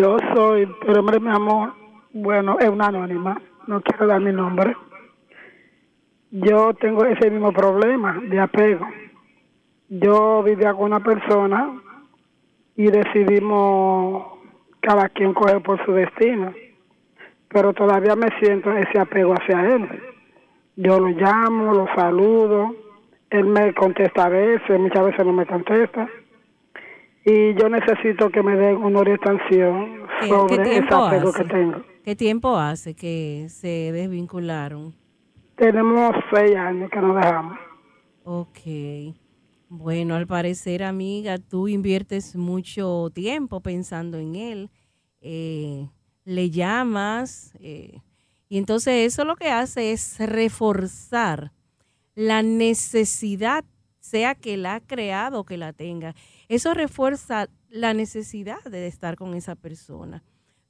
Yo 0.00 0.16
soy, 0.34 0.68
pero 0.86 1.00
hombre, 1.00 1.18
mi 1.20 1.28
amor, 1.28 1.74
bueno, 2.14 2.56
es 2.58 2.70
una 2.70 2.86
anónima, 2.86 3.38
no 3.66 3.82
quiero 3.82 4.06
dar 4.06 4.18
mi 4.20 4.32
nombre. 4.32 4.74
Yo 6.32 6.72
tengo 6.74 7.04
ese 7.04 7.30
mismo 7.30 7.52
problema 7.52 8.18
de 8.28 8.40
apego. 8.40 8.86
Yo 9.90 10.42
vivía 10.42 10.72
con 10.72 10.84
una 10.84 11.00
persona 11.00 11.78
y 12.74 12.86
decidimos 12.86 14.38
cada 14.80 15.10
quien 15.10 15.34
coger 15.34 15.62
por 15.62 15.84
su 15.84 15.92
destino, 15.92 16.54
pero 17.48 17.74
todavía 17.74 18.16
me 18.16 18.28
siento 18.40 18.72
ese 18.72 18.98
apego 18.98 19.34
hacia 19.34 19.74
él. 19.74 19.86
Yo 20.76 20.98
lo 20.98 21.08
llamo, 21.08 21.74
lo 21.74 21.86
saludo, 21.94 22.74
él 23.28 23.44
me 23.44 23.74
contesta 23.74 24.24
a 24.24 24.28
veces, 24.30 24.80
muchas 24.80 25.04
veces 25.04 25.26
no 25.26 25.34
me 25.34 25.44
contesta 25.44 26.08
y 27.24 27.54
yo 27.54 27.68
necesito 27.68 28.30
que 28.30 28.42
me 28.42 28.56
den 28.56 28.76
una 28.76 29.00
orientación 29.00 30.06
sobre 30.26 30.78
ese 30.78 30.94
apego 30.94 31.32
que 31.32 31.44
tengo. 31.44 31.82
¿Qué 32.02 32.16
tiempo 32.16 32.56
hace 32.56 32.94
que 32.94 33.46
se 33.50 33.92
desvincularon? 33.92 35.01
Tenemos 35.56 36.12
seis 36.32 36.56
años 36.56 36.90
que 36.90 37.00
nos 37.00 37.16
dejamos. 37.16 37.58
Ok. 38.24 38.58
Bueno, 39.68 40.14
al 40.14 40.26
parecer, 40.26 40.82
amiga, 40.82 41.38
tú 41.38 41.68
inviertes 41.68 42.36
mucho 42.36 43.10
tiempo 43.14 43.60
pensando 43.60 44.18
en 44.18 44.34
él. 44.34 44.70
Eh, 45.20 45.88
le 46.24 46.50
llamas 46.50 47.52
eh, 47.58 48.00
y 48.48 48.58
entonces 48.58 49.12
eso 49.12 49.24
lo 49.24 49.36
que 49.36 49.50
hace 49.50 49.92
es 49.92 50.18
reforzar 50.18 51.52
la 52.14 52.42
necesidad, 52.42 53.64
sea 53.98 54.34
que 54.34 54.56
la 54.56 54.74
ha 54.74 54.80
creado 54.80 55.40
o 55.40 55.44
que 55.44 55.56
la 55.56 55.72
tenga. 55.72 56.14
Eso 56.48 56.74
refuerza 56.74 57.48
la 57.70 57.94
necesidad 57.94 58.62
de 58.64 58.86
estar 58.86 59.16
con 59.16 59.34
esa 59.34 59.54
persona 59.54 60.22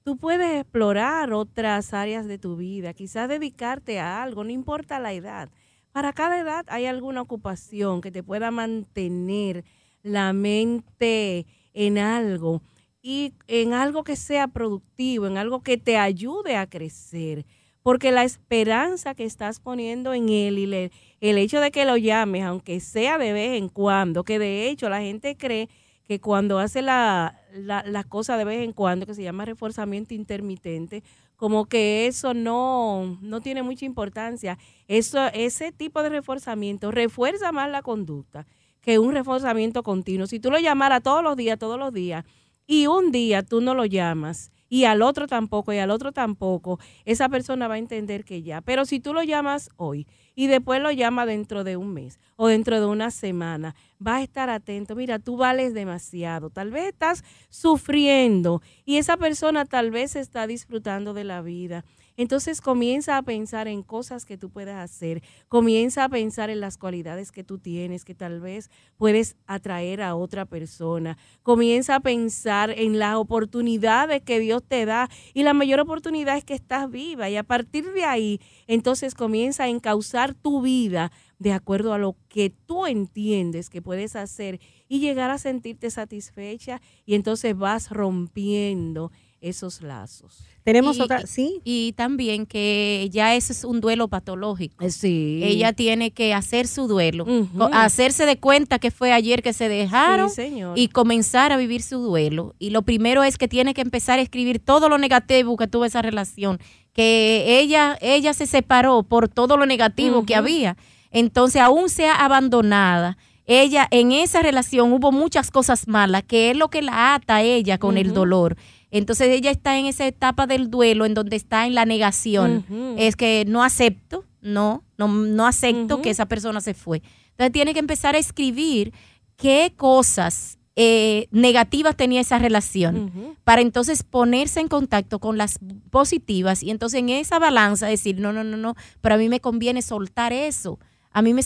tú 0.05 0.17
puedes 0.17 0.61
explorar 0.61 1.33
otras 1.33 1.95
áreas 1.95 2.27
de 2.27 2.39
tu 2.39 2.57
vida, 2.57 2.95
quizás 2.95 3.29
dedicarte 3.29 4.01
a 4.01 4.23
algo, 4.23 4.45
no 4.45 4.51
importa 4.51 4.99
la 4.99 5.13
edad. 5.13 5.49
Para 5.93 6.13
cada 6.13 6.39
edad 6.41 6.65
hay 6.69 6.87
alguna 6.87 7.21
ocupación 7.21 8.01
que 8.01 8.11
te 8.11 8.23
pueda 8.23 8.51
mantener 8.51 9.65
la 10.03 10.33
mente 10.33 11.47
en 11.75 11.99
algo 11.99 12.63
y 13.03 13.35
en 13.49 13.75
algo 13.75 14.05
que 14.05 14.17
sea 14.17 14.49
productivo, 14.49 15.27
en 15.27 15.37
algo 15.37 15.63
que 15.63 15.77
te 15.77 15.97
ayude 15.97 16.57
a 16.57 16.67
crecer. 16.67 17.45
Porque 17.83 18.13
la 18.13 18.23
esperanza 18.23 19.15
que 19.15 19.25
estás 19.25 19.59
poniendo 19.59 20.15
en 20.15 20.29
él 20.29 20.59
y 20.59 20.91
el 21.21 21.39
hecho 21.39 21.61
de 21.61 21.73
que 21.73 21.85
lo 21.85 21.97
llames, 21.97 22.45
aunque 22.45 22.79
sea 22.79 23.19
de 23.19 23.33
vez 23.33 23.59
en 23.59 23.69
cuando, 23.69 24.23
que 24.23 24.39
de 24.39 24.69
hecho 24.69 24.89
la 24.89 25.01
gente 25.01 25.37
cree 25.37 25.69
que 26.05 26.21
cuando 26.21 26.59
hace 26.59 26.81
la, 26.81 27.42
la, 27.55 28.05
cosa 28.05 28.37
de 28.37 28.45
vez 28.45 28.63
en 28.63 28.73
cuando, 28.73 29.07
que 29.07 29.15
se 29.15 29.23
llama 29.23 29.45
reforzamiento 29.45 30.15
intermitente, 30.15 31.03
como 31.37 31.67
que 31.67 32.07
eso 32.07 32.35
no, 32.35 33.19
no 33.21 33.41
tiene 33.41 33.63
mucha 33.63 33.85
importancia. 33.85 34.59
Eso, 34.89 35.27
ese 35.33 35.73
tipo 35.73 36.03
de 36.03 36.09
reforzamiento 36.09 36.91
refuerza 36.91 37.53
más 37.53 37.71
la 37.71 37.83
conducta 37.83 38.47
que 38.81 38.99
un 38.99 39.13
reforzamiento 39.13 39.83
continuo. 39.83 40.27
Si 40.27 40.41
tú 40.41 40.51
lo 40.51 40.59
llamaras 40.59 41.03
todos 41.03 41.23
los 41.23 41.37
días, 41.37 41.59
todos 41.59 41.79
los 41.79 41.93
días, 41.93 42.25
y 42.67 42.87
un 42.87 43.13
día 43.13 43.43
tú 43.43 43.61
no 43.61 43.75
lo 43.75 43.85
llamas, 43.87 44.51
y 44.73 44.87
al 44.87 45.03
otro 45.03 45.27
tampoco, 45.27 45.75
y 45.75 45.79
al 45.81 45.91
otro 45.91 46.13
tampoco, 46.13 46.81
esa 47.05 47.29
persona 47.29 47.69
va 47.69 47.75
a 47.75 47.79
entender 47.79 48.25
que 48.25 48.41
ya. 48.41 48.63
Pero 48.63 48.87
si 48.87 49.01
tú 49.01 49.13
lo 49.13 49.23
llamas 49.23 49.69
hoy 49.77 50.07
y 50.35 50.47
después 50.47 50.81
lo 50.81 50.91
llama 50.91 51.27
dentro 51.27 51.63
de 51.63 51.77
un 51.77 51.93
mes 51.93 52.19
o 52.37 52.49
dentro 52.49 52.81
de 52.81 52.87
una 52.87 53.11
semana, 53.11 53.75
va 54.05 54.17
a 54.17 54.23
estar 54.23 54.49
atento. 54.49 54.97
Mira, 54.97 55.19
tú 55.19 55.37
vales 55.37 55.75
demasiado. 55.75 56.49
Tal 56.49 56.71
vez 56.71 56.87
estás 56.87 57.23
sufriendo 57.51 58.63
y 58.87 58.97
esa 58.97 59.19
persona 59.19 59.67
tal 59.67 59.91
vez 59.91 60.17
está 60.17 60.47
disfrutando 60.47 61.13
de 61.13 61.25
la 61.25 61.43
vida. 61.43 61.85
Entonces 62.17 62.61
comienza 62.61 63.17
a 63.17 63.23
pensar 63.23 63.69
en 63.69 63.83
cosas 63.83 64.25
que 64.25 64.37
tú 64.37 64.51
puedes 64.51 64.75
hacer, 64.75 65.23
comienza 65.49 66.05
a 66.05 66.09
pensar 66.09 66.51
en 66.51 66.61
las 66.61 66.79
cualidades 66.79 67.33
que 67.33 67.45
tú 67.45 67.59
tienes, 67.59 68.05
que 68.05 68.15
tal 68.15 68.41
vez 68.41 68.71
puedes 68.97 69.37
atraer 69.47 70.03
a 70.03 70.15
otra 70.15 70.45
persona, 70.45 71.17
comienza 71.43 71.97
a 71.97 72.01
pensar 72.01 72.71
en 72.71 72.99
las 72.99 73.17
oportunidades 73.17 74.23
que 74.23 74.41
Dios 74.41 74.63
te 74.67 74.85
da 74.85 75.09
y 75.35 75.43
la 75.43 75.55
mayor 75.55 75.81
oportunidad 75.81 76.37
es 76.37 76.45
que 76.45 76.55
estás 76.55 76.91
viva 76.91 77.31
y 77.31 77.37
a 77.37 77.43
partir 77.43 77.93
de 77.93 78.05
ahí 78.05 78.41
entonces 78.67 79.15
comienza 79.15 79.65
a 79.65 79.69
encauzar 79.69 80.35
tu 80.35 80.63
vida 80.63 81.13
de 81.39 81.53
acuerdo 81.53 81.93
a 81.93 81.99
lo 81.99 82.17
que 82.29 82.51
tú 82.51 82.87
entiendes 82.87 83.69
que 83.69 83.83
puedes 83.83 84.15
hacer 84.15 84.61
y 84.89 85.01
llegar 85.01 85.31
a 85.31 85.39
sentirte 85.39 85.91
satisfecha 85.91 86.81
y 87.05 87.15
entonces 87.15 87.57
vas 87.57 87.91
rompiendo 87.91 89.11
esos 89.43 89.83
lazos. 89.83 90.45
Tenemos 90.65 91.01
otra, 91.01 91.27
sí. 91.27 91.61
Y 91.65 91.93
también 91.97 92.47
que 92.47 93.09
ya 93.11 93.35
eso 93.35 93.53
es 93.53 93.65
un 93.65 93.81
duelo 93.81 94.07
patológico. 94.09 94.85
Eh, 94.85 94.91
sí. 94.91 95.41
Ella 95.43 95.73
tiene 95.73 96.13
que 96.13 96.33
hacer 96.33 96.69
su 96.69 96.87
duelo, 96.87 97.27
hacerse 97.73 98.25
de 98.25 98.39
cuenta 98.39 98.79
que 98.79 98.93
fue 98.93 99.13
ayer 99.13 99.43
que 99.43 99.53
se 99.53 99.69
dejaron 99.69 100.31
y 100.77 100.89
comenzar 100.89 101.51
a 101.53 101.57
vivir 101.57 101.83
su 101.83 101.99
duelo. 101.99 102.55
Y 102.59 102.71
lo 102.71 102.83
primero 102.83 103.25
es 103.25 103.37
que 103.37 103.49
tiene 103.49 103.75
que 103.75 103.81
empezar 103.81 104.21
a 104.21 104.23
escribir 104.23 104.61
todo 104.61 104.89
lo 104.89 104.99
negativo 104.99 105.57
que 105.57 105.67
tuvo 105.67 105.85
esa 105.85 106.01
relación, 106.01 106.59
que 106.93 107.61
ella, 107.61 107.99
ella 108.01 108.33
se 108.33 108.47
separó 108.47 109.03
por 109.03 109.29
todo 109.29 109.57
lo 109.57 109.67
negativo 109.67 110.25
que 110.25 110.37
había. 110.37 110.77
Entonces, 111.11 111.61
aún 111.61 111.91
sea 111.91 112.25
abandonada, 112.25 113.19
ella 113.47 113.89
en 113.91 114.13
esa 114.13 114.43
relación 114.43 114.93
hubo 114.93 115.13
muchas 115.13 115.51
cosas 115.51 115.89
malas, 115.89 116.23
que 116.23 116.51
es 116.51 116.57
lo 116.57 116.69
que 116.69 116.83
la 116.83 117.15
ata 117.15 117.37
a 117.37 117.43
ella 117.43 117.79
con 117.79 117.99
el 117.99 118.15
dolor. 118.15 118.57
Entonces 118.91 119.29
ella 119.29 119.51
está 119.51 119.79
en 119.79 119.87
esa 119.87 120.07
etapa 120.07 120.47
del 120.47 120.71
duelo 120.71 121.07
en 121.07 121.15
donde 121.15 121.37
está 121.37 121.67
en 121.67 121.75
la 121.75 121.85
negación. 121.85 122.65
Es 122.99 123.17
que 123.17 123.45
no 123.47 123.65
acepto, 123.65 124.25
no, 124.41 124.85
no, 124.99 125.09
no 125.09 125.47
acepto 125.47 126.03
que 126.03 126.11
esa 126.11 126.27
persona 126.27 126.61
se 126.61 126.75
fue. 126.75 127.03
Entonces 127.31 127.53
tiene 127.53 127.73
que 127.73 127.81
empezar 127.81 128.15
a 128.15 128.19
escribir 128.19 128.93
qué 129.37 129.73
cosas 129.77 130.59
eh, 130.77 131.29
negativas 131.33 131.97
tenía 131.97 132.21
esa 132.21 132.39
relación 132.39 133.37
para 133.45 133.61
entonces 133.61 134.03
ponerse 134.03 134.61
en 134.61 134.69
contacto 134.69 135.19
con 135.19 135.37
las 135.37 135.59
positivas 135.91 136.63
y 136.63 136.71
entonces 136.71 137.01
en 137.01 137.11
esa 137.11 137.39
balanza 137.39 137.87
decir, 137.87 138.19
no, 138.21 138.33
no, 138.33 138.43
no, 138.43 138.57
no, 138.57 138.75
pero 139.01 139.17
a 139.17 139.19
mí 139.19 139.29
me 139.29 139.41
conviene 139.41 139.83
soltar 139.83 140.33
eso, 140.33 140.79
a 141.11 141.21
mí 141.21 141.35
me 141.35 141.43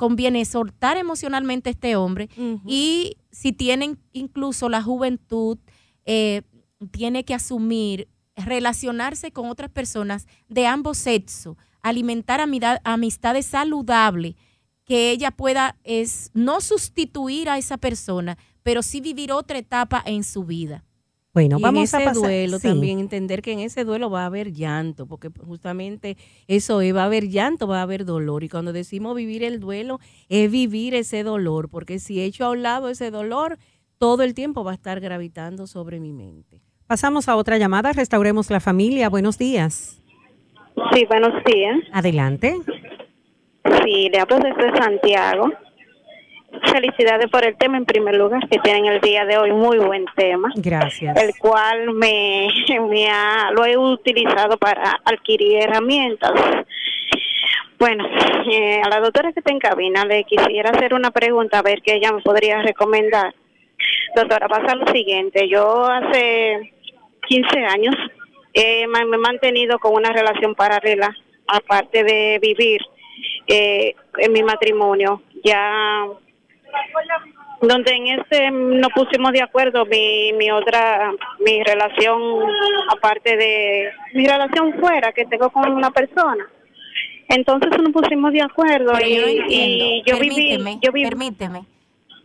conviene 0.00 0.46
soltar 0.46 0.96
emocionalmente 0.96 1.68
a 1.68 1.72
este 1.72 1.94
hombre 1.94 2.30
y 2.66 3.18
si 3.30 3.52
tienen 3.52 3.98
incluso 4.14 4.70
la 4.70 4.82
juventud, 4.82 5.58
eh, 6.06 6.40
tiene 6.90 7.26
que 7.26 7.34
asumir 7.34 8.08
relacionarse 8.34 9.30
con 9.30 9.50
otras 9.50 9.70
personas 9.70 10.26
de 10.48 10.66
ambos 10.66 10.96
sexos, 10.96 11.58
alimentar 11.82 12.40
amistades 12.82 13.44
saludables, 13.44 14.36
que 14.86 15.10
ella 15.10 15.32
pueda 15.32 15.76
es 15.84 16.30
no 16.32 16.62
sustituir 16.62 17.50
a 17.50 17.58
esa 17.58 17.76
persona, 17.76 18.38
pero 18.62 18.82
sí 18.82 19.02
vivir 19.02 19.32
otra 19.32 19.58
etapa 19.58 20.02
en 20.06 20.24
su 20.24 20.44
vida. 20.44 20.82
Bueno, 21.32 21.58
y 21.58 21.62
vamos 21.62 21.78
en 21.78 21.84
ese 21.84 21.96
a 21.96 22.00
pasar. 22.00 22.14
duelo 22.22 22.58
sí. 22.58 22.68
también 22.68 22.98
entender 22.98 23.40
que 23.40 23.52
en 23.52 23.60
ese 23.60 23.84
duelo 23.84 24.10
va 24.10 24.22
a 24.22 24.26
haber 24.26 24.52
llanto, 24.52 25.06
porque 25.06 25.28
justamente 25.46 26.16
eso 26.48 26.80
es, 26.80 26.94
va 26.94 27.02
a 27.02 27.06
haber 27.06 27.28
llanto, 27.28 27.68
va 27.68 27.78
a 27.78 27.82
haber 27.82 28.04
dolor. 28.04 28.42
Y 28.42 28.48
cuando 28.48 28.72
decimos 28.72 29.14
vivir 29.14 29.44
el 29.44 29.60
duelo, 29.60 30.00
es 30.28 30.50
vivir 30.50 30.94
ese 30.94 31.22
dolor, 31.22 31.68
porque 31.68 32.00
si 32.00 32.20
echo 32.20 32.44
a 32.44 32.50
un 32.50 32.62
lado 32.62 32.88
ese 32.88 33.10
dolor, 33.12 33.58
todo 33.98 34.22
el 34.22 34.34
tiempo 34.34 34.64
va 34.64 34.72
a 34.72 34.74
estar 34.74 34.98
gravitando 34.98 35.66
sobre 35.66 36.00
mi 36.00 36.12
mente. 36.12 36.62
Pasamos 36.86 37.28
a 37.28 37.36
otra 37.36 37.58
llamada. 37.58 37.92
Restauremos 37.92 38.50
la 38.50 38.58
familia. 38.58 39.08
Buenos 39.08 39.38
días. 39.38 40.02
Sí, 40.92 41.04
buenos 41.04 41.32
días. 41.44 41.76
Adelante. 41.92 42.56
Sí, 43.84 44.08
le 44.08 44.18
hablo 44.18 44.38
desde 44.40 44.76
Santiago. 44.76 45.52
Felicidades 46.72 47.30
por 47.30 47.44
el 47.44 47.56
tema 47.56 47.76
en 47.76 47.84
primer 47.84 48.16
lugar, 48.16 48.48
que 48.48 48.58
tienen 48.58 48.86
el 48.86 49.00
día 49.00 49.24
de 49.24 49.38
hoy 49.38 49.52
muy 49.52 49.78
buen 49.78 50.04
tema, 50.16 50.50
Gracias. 50.56 51.16
el 51.22 51.32
cual 51.38 51.92
me, 51.94 52.48
me 52.88 53.08
ha, 53.08 53.50
lo 53.52 53.64
he 53.64 53.76
utilizado 53.76 54.56
para 54.58 55.00
adquirir 55.04 55.62
herramientas. 55.62 56.32
Bueno, 57.78 58.04
eh, 58.50 58.80
a 58.84 58.88
la 58.88 59.00
doctora 59.00 59.32
que 59.32 59.40
está 59.40 59.52
en 59.52 59.58
cabina 59.58 60.04
le 60.04 60.24
quisiera 60.24 60.70
hacer 60.70 60.92
una 60.92 61.10
pregunta, 61.10 61.60
a 61.60 61.62
ver 61.62 61.82
qué 61.82 61.94
ella 61.94 62.12
me 62.12 62.20
podría 62.20 62.60
recomendar. 62.62 63.34
Doctora, 64.14 64.48
pasa 64.48 64.74
lo 64.74 64.86
siguiente, 64.88 65.48
yo 65.48 65.84
hace 65.84 66.72
15 67.28 67.58
años 67.64 67.94
eh, 68.52 68.86
me 68.88 69.00
he 69.00 69.18
mantenido 69.18 69.78
con 69.78 69.94
una 69.94 70.12
relación 70.12 70.54
paralela, 70.54 71.16
aparte 71.46 72.02
de 72.02 72.38
vivir 72.42 72.80
eh, 73.46 73.94
en 74.18 74.32
mi 74.32 74.42
matrimonio. 74.42 75.22
Ya 75.44 76.06
donde 77.62 77.92
en 77.92 78.06
este 78.20 78.50
nos 78.50 78.90
pusimos 78.94 79.32
de 79.32 79.42
acuerdo 79.42 79.84
mi, 79.86 80.32
mi 80.32 80.50
otra 80.50 81.12
mi 81.44 81.62
relación 81.62 82.20
aparte 82.90 83.36
de 83.36 83.90
mi 84.14 84.26
relación 84.26 84.74
fuera 84.80 85.12
que 85.12 85.26
tengo 85.26 85.50
con 85.50 85.70
una 85.70 85.90
persona 85.90 86.46
entonces 87.28 87.70
nos 87.80 87.92
pusimos 87.92 88.32
de 88.32 88.42
acuerdo 88.42 88.92
Pero 88.94 89.06
y, 89.06 89.14
yo 89.16 89.44
y 89.48 90.02
yo 90.06 90.18
viví 90.18 90.34
permíteme, 90.36 90.78
yo 90.82 90.90
viví 90.92 91.08
permíteme. 91.08 91.64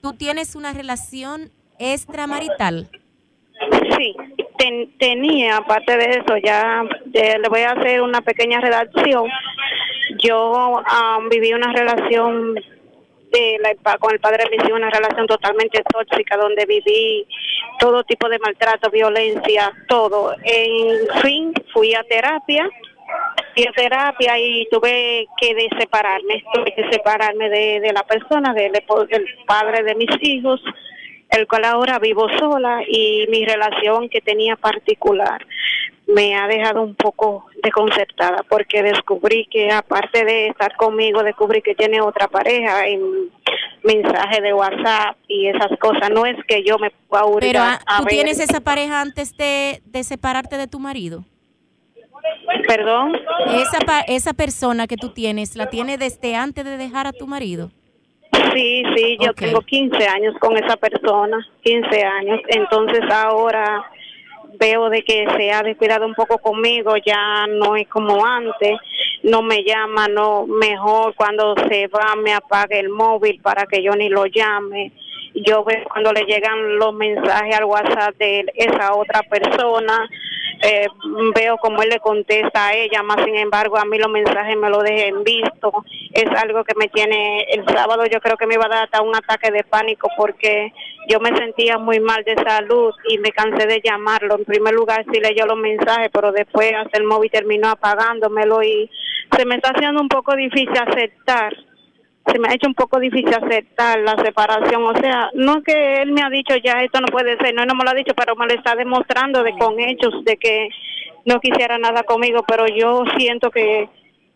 Tú 0.01 0.13
tienes 0.13 0.55
una 0.55 0.73
relación 0.73 1.51
extramarital. 1.77 2.89
Sí, 3.97 4.15
ten- 4.57 4.97
tenía, 4.97 5.57
aparte 5.57 5.95
de 5.97 6.05
eso, 6.09 6.37
ya 6.43 6.83
eh, 7.13 7.37
le 7.39 7.49
voy 7.49 7.61
a 7.61 7.71
hacer 7.71 8.01
una 8.01 8.21
pequeña 8.21 8.59
redacción. 8.61 9.29
Yo 10.23 10.81
ah, 10.85 11.19
viví 11.29 11.53
una 11.53 11.71
relación 11.71 12.55
de 13.31 13.57
la- 13.61 13.97
con 13.97 14.13
el 14.13 14.19
padre 14.19 14.45
de 14.45 14.57
mis 14.57 14.71
una 14.71 14.89
relación 14.89 15.27
totalmente 15.27 15.81
tóxica, 15.91 16.37
donde 16.37 16.65
viví 16.65 17.25
todo 17.79 18.03
tipo 18.03 18.29
de 18.29 18.39
maltrato, 18.39 18.89
violencia, 18.89 19.71
todo. 19.87 20.35
En 20.43 21.21
fin, 21.21 21.53
fui 21.73 21.93
a 21.93 22.03
terapia, 22.03 22.69
fui 23.53 23.65
a 23.67 23.71
terapia 23.71 24.39
y 24.39 24.67
tuve 24.69 25.27
que 25.39 25.69
separarme, 25.79 26.43
tuve 26.53 26.73
que 26.73 26.89
separarme 26.89 27.49
de, 27.49 27.79
de 27.81 27.93
la 27.93 28.03
persona, 28.03 28.53
del 28.53 28.71
padre 29.45 29.83
de 29.83 29.95
mis 29.95 30.09
hijos, 30.21 30.61
el 31.35 31.47
cual 31.47 31.65
ahora 31.65 31.99
vivo 31.99 32.27
sola 32.39 32.81
y 32.87 33.25
mi 33.29 33.45
relación 33.45 34.09
que 34.09 34.21
tenía 34.21 34.55
particular 34.55 35.45
me 36.07 36.35
ha 36.35 36.47
dejado 36.47 36.83
un 36.83 36.93
poco 36.95 37.47
desconcertada 37.63 38.43
porque 38.47 38.83
descubrí 38.83 39.47
que 39.49 39.71
aparte 39.71 40.23
de 40.23 40.47
estar 40.47 40.75
conmigo, 40.75 41.23
descubrí 41.23 41.61
que 41.61 41.73
tiene 41.73 41.99
otra 42.01 42.27
pareja 42.27 42.85
en 42.87 43.01
mensaje 43.83 44.41
de 44.41 44.53
WhatsApp 44.53 45.17
y 45.27 45.47
esas 45.47 45.77
cosas. 45.79 46.09
No 46.11 46.25
es 46.27 46.35
que 46.47 46.63
yo 46.63 46.77
me 46.77 46.91
pueda 47.07 47.23
Pero 47.39 47.59
ah, 47.61 47.79
a 47.87 47.97
tú 47.99 48.03
ver- 48.05 48.13
tienes 48.13 48.39
esa 48.39 48.59
pareja 48.61 49.01
antes 49.01 49.35
de, 49.35 49.81
de 49.85 50.03
separarte 50.03 50.57
de 50.57 50.67
tu 50.67 50.79
marido. 50.79 51.23
Perdón. 52.67 53.15
Esa, 53.47 54.01
esa 54.07 54.33
persona 54.33 54.87
que 54.87 54.97
tú 54.97 55.09
tienes, 55.09 55.55
¿la 55.55 55.69
tiene 55.69 55.97
desde 55.97 56.35
antes 56.35 56.65
de 56.65 56.77
dejar 56.77 57.07
a 57.07 57.13
tu 57.13 57.27
marido? 57.27 57.71
Sí, 58.53 58.83
sí, 58.95 59.17
yo 59.19 59.33
tengo 59.33 59.61
15 59.61 60.07
años 60.07 60.35
con 60.39 60.57
esa 60.57 60.77
persona, 60.77 61.45
15 61.63 62.03
años. 62.03 62.39
Entonces 62.47 63.01
ahora 63.11 63.85
veo 64.59 64.89
de 64.89 65.03
que 65.03 65.25
se 65.37 65.51
ha 65.51 65.61
descuidado 65.61 66.05
un 66.05 66.13
poco 66.13 66.37
conmigo, 66.37 66.95
ya 67.05 67.45
no 67.47 67.75
es 67.75 67.87
como 67.87 68.25
antes, 68.25 68.77
no 69.23 69.41
me 69.41 69.63
llama, 69.63 70.07
no 70.07 70.45
mejor 70.47 71.13
cuando 71.15 71.55
se 71.69 71.87
va 71.87 72.15
me 72.15 72.33
apaga 72.33 72.77
el 72.77 72.89
móvil 72.89 73.41
para 73.41 73.65
que 73.65 73.83
yo 73.83 73.91
ni 73.95 74.09
lo 74.09 74.25
llame. 74.25 74.91
Yo 75.33 75.65
veo 75.65 75.83
cuando 75.91 76.13
le 76.13 76.21
llegan 76.21 76.77
los 76.77 76.93
mensajes 76.93 77.57
al 77.57 77.65
WhatsApp 77.65 78.15
de 78.17 78.45
esa 78.55 78.95
otra 78.95 79.21
persona, 79.23 80.07
eh, 80.65 80.87
veo 81.35 81.57
como 81.57 81.83
él 81.83 81.89
le 81.89 81.99
contesta 81.99 82.67
a 82.67 82.73
ella, 82.73 83.03
más 83.03 83.23
sin 83.23 83.35
embargo 83.35 83.77
a 83.77 83.85
mí 83.85 83.99
los 83.99 84.09
mensajes 84.09 84.57
me 84.57 84.69
lo 84.69 84.81
dejen 84.81 85.23
visto. 85.23 85.85
Es 86.11 86.25
algo 86.41 86.63
que 86.63 86.73
me 86.75 86.87
tiene, 86.87 87.43
el 87.51 87.65
sábado 87.67 88.05
yo 88.07 88.19
creo 88.19 88.35
que 88.35 88.47
me 88.47 88.55
iba 88.55 88.65
a 88.65 88.69
dar 88.69 88.83
hasta 88.85 89.01
un 89.03 89.15
ataque 89.15 89.51
de 89.51 89.63
pánico 89.63 90.09
porque 90.17 90.73
yo 91.07 91.19
me 91.19 91.37
sentía 91.37 91.77
muy 91.77 91.99
mal 91.99 92.23
de 92.23 92.35
salud 92.43 92.93
y 93.07 93.19
me 93.19 93.31
cansé 93.31 93.67
de 93.67 93.81
llamarlo. 93.83 94.37
En 94.37 94.45
primer 94.45 94.73
lugar 94.73 95.05
sí 95.11 95.19
leyó 95.19 95.45
los 95.45 95.57
mensajes, 95.57 96.09
pero 96.11 96.31
después 96.31 96.73
hasta 96.73 96.97
el 96.97 97.03
móvil 97.03 97.29
terminó 97.29 97.69
apagándomelo 97.69 98.63
y 98.63 98.89
se 99.37 99.45
me 99.45 99.55
está 99.55 99.69
haciendo 99.69 100.01
un 100.01 100.09
poco 100.09 100.35
difícil 100.35 100.77
aceptar 100.77 101.55
se 102.25 102.39
me 102.39 102.47
ha 102.49 102.53
hecho 102.53 102.67
un 102.67 102.73
poco 102.73 102.99
difícil 102.99 103.33
aceptar 103.33 103.99
la 103.99 104.15
separación. 104.23 104.83
O 104.83 104.95
sea, 104.99 105.29
no 105.33 105.57
es 105.57 105.63
que 105.63 106.01
él 106.01 106.11
me 106.11 106.21
ha 106.23 106.29
dicho 106.29 106.55
ya 106.63 106.81
esto 106.83 106.99
no 106.99 107.07
puede 107.07 107.37
ser, 107.37 107.53
no, 107.53 107.61
él 107.61 107.67
no 107.67 107.75
me 107.75 107.83
lo 107.83 107.91
ha 107.91 107.95
dicho, 107.95 108.13
pero 108.15 108.35
me 108.35 108.47
lo 108.47 108.53
está 108.53 108.75
demostrando 108.75 109.43
de 109.43 109.53
con 109.57 109.79
hechos 109.79 110.23
de 110.23 110.37
que 110.37 110.69
no 111.25 111.39
quisiera 111.39 111.77
nada 111.77 112.03
conmigo, 112.03 112.43
pero 112.47 112.65
yo 112.67 113.03
siento 113.17 113.51
que, 113.51 113.89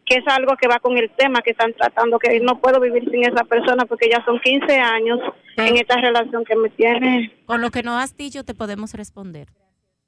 que 0.06 0.16
es 0.16 0.28
algo 0.28 0.56
que 0.56 0.68
va 0.68 0.80
con 0.80 0.98
el 0.98 1.10
tema 1.12 1.42
que 1.42 1.52
están 1.52 1.74
tratando, 1.74 2.20
que 2.20 2.40
no 2.40 2.60
puedo 2.60 2.80
vivir 2.80 3.10
sin 3.10 3.24
esa 3.24 3.44
persona 3.44 3.86
porque 3.86 4.10
ya 4.10 4.24
son 4.26 4.40
15 4.40 4.80
años 4.80 5.20
en 5.58 5.76
esta 5.78 5.96
relación 5.96 6.44
que 6.46 6.56
me 6.56 6.70
tiene. 6.70 7.32
Con 7.46 7.62
lo 7.62 7.72
que 7.72 7.84
nos 7.84 8.02
has 8.04 8.16
dicho 8.16 8.44
te 8.44 8.54
podemos 8.54 8.94
responder. 8.94 9.48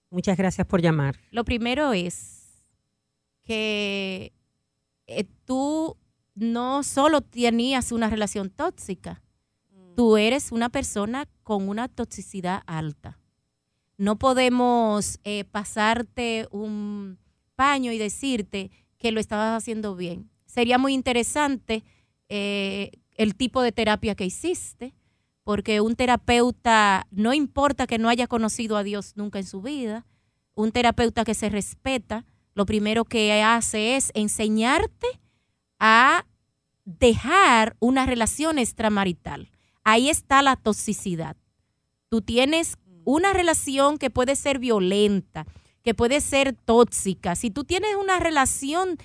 Muchas 0.09 0.37
gracias 0.37 0.67
por 0.67 0.81
llamar. 0.81 1.15
Lo 1.31 1.45
primero 1.45 1.93
es 1.93 2.67
que 3.43 4.33
eh, 5.07 5.23
tú 5.45 5.95
no 6.35 6.83
solo 6.83 7.21
tenías 7.21 7.91
una 7.91 8.09
relación 8.09 8.49
tóxica, 8.49 9.21
tú 9.95 10.17
eres 10.17 10.51
una 10.51 10.69
persona 10.69 11.27
con 11.43 11.69
una 11.69 11.87
toxicidad 11.87 12.63
alta. 12.65 13.19
No 13.97 14.17
podemos 14.17 15.19
eh, 15.23 15.43
pasarte 15.43 16.47
un 16.51 17.19
paño 17.55 17.91
y 17.91 17.97
decirte 17.97 18.71
que 18.97 19.11
lo 19.11 19.19
estabas 19.19 19.61
haciendo 19.61 19.95
bien. 19.95 20.31
Sería 20.45 20.77
muy 20.77 20.93
interesante 20.93 21.83
eh, 22.29 22.91
el 23.15 23.35
tipo 23.35 23.61
de 23.61 23.71
terapia 23.71 24.15
que 24.15 24.25
hiciste, 24.25 24.95
porque 25.43 25.81
un 25.81 25.95
terapeuta, 25.95 27.07
no 27.11 27.33
importa 27.33 27.85
que 27.85 27.99
no 27.99 28.09
haya 28.09 28.27
conocido 28.27 28.77
a 28.77 28.83
Dios 28.83 29.13
nunca 29.15 29.37
en 29.37 29.45
su 29.45 29.61
vida, 29.61 30.05
un 30.55 30.71
terapeuta 30.71 31.23
que 31.23 31.33
se 31.33 31.49
respeta, 31.49 32.25
lo 32.53 32.65
primero 32.65 33.05
que 33.05 33.41
hace 33.43 33.95
es 33.95 34.11
enseñarte 34.13 35.20
a 35.81 36.27
dejar 36.85 37.75
una 37.79 38.05
relación 38.05 38.59
extramarital. 38.59 39.49
Ahí 39.83 40.09
está 40.09 40.43
la 40.43 40.55
toxicidad. 40.55 41.35
Tú 42.07 42.21
tienes 42.21 42.77
una 43.03 43.33
relación 43.33 43.97
que 43.97 44.11
puede 44.11 44.35
ser 44.35 44.59
violenta, 44.59 45.47
que 45.81 45.95
puede 45.95 46.21
ser 46.21 46.53
tóxica. 46.53 47.35
Si 47.35 47.49
tú 47.49 47.63
tienes 47.63 47.95
una 47.95 48.19
relación 48.19 48.97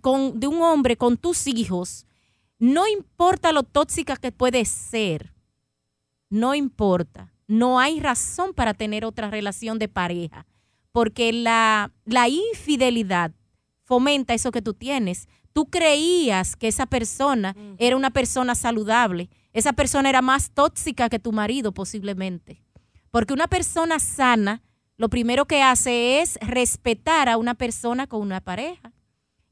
con, 0.00 0.40
de 0.40 0.48
un 0.48 0.60
hombre 0.60 0.96
con 0.96 1.16
tus 1.16 1.46
hijos, 1.46 2.04
no 2.58 2.88
importa 2.88 3.52
lo 3.52 3.62
tóxica 3.62 4.16
que 4.16 4.32
puede 4.32 4.64
ser, 4.64 5.32
no 6.30 6.56
importa. 6.56 7.32
No 7.46 7.78
hay 7.78 8.00
razón 8.00 8.54
para 8.54 8.74
tener 8.74 9.04
otra 9.04 9.30
relación 9.30 9.78
de 9.78 9.86
pareja, 9.86 10.46
porque 10.90 11.32
la, 11.32 11.92
la 12.06 12.28
infidelidad 12.28 13.30
fomenta 13.84 14.34
eso 14.34 14.50
que 14.50 14.62
tú 14.62 14.74
tienes. 14.74 15.28
Tú 15.54 15.66
creías 15.66 16.56
que 16.56 16.66
esa 16.66 16.84
persona 16.84 17.56
era 17.78 17.96
una 17.96 18.10
persona 18.10 18.56
saludable. 18.56 19.30
Esa 19.52 19.72
persona 19.72 20.10
era 20.10 20.20
más 20.20 20.50
tóxica 20.50 21.08
que 21.08 21.20
tu 21.20 21.30
marido 21.30 21.72
posiblemente. 21.72 22.60
Porque 23.12 23.32
una 23.32 23.46
persona 23.46 24.00
sana, 24.00 24.62
lo 24.96 25.08
primero 25.08 25.46
que 25.46 25.62
hace 25.62 26.20
es 26.20 26.40
respetar 26.42 27.28
a 27.28 27.36
una 27.36 27.54
persona 27.54 28.08
con 28.08 28.20
una 28.20 28.40
pareja. 28.40 28.92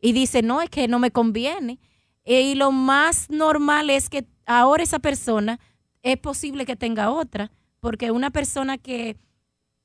Y 0.00 0.12
dice, 0.12 0.42
no, 0.42 0.60
es 0.60 0.68
que 0.68 0.88
no 0.88 0.98
me 0.98 1.12
conviene. 1.12 1.78
Y 2.24 2.56
lo 2.56 2.72
más 2.72 3.30
normal 3.30 3.88
es 3.88 4.10
que 4.10 4.26
ahora 4.44 4.82
esa 4.82 4.98
persona 4.98 5.60
es 6.02 6.18
posible 6.18 6.66
que 6.66 6.74
tenga 6.74 7.12
otra. 7.12 7.52
Porque 7.78 8.10
una 8.10 8.30
persona 8.30 8.76
que 8.76 9.16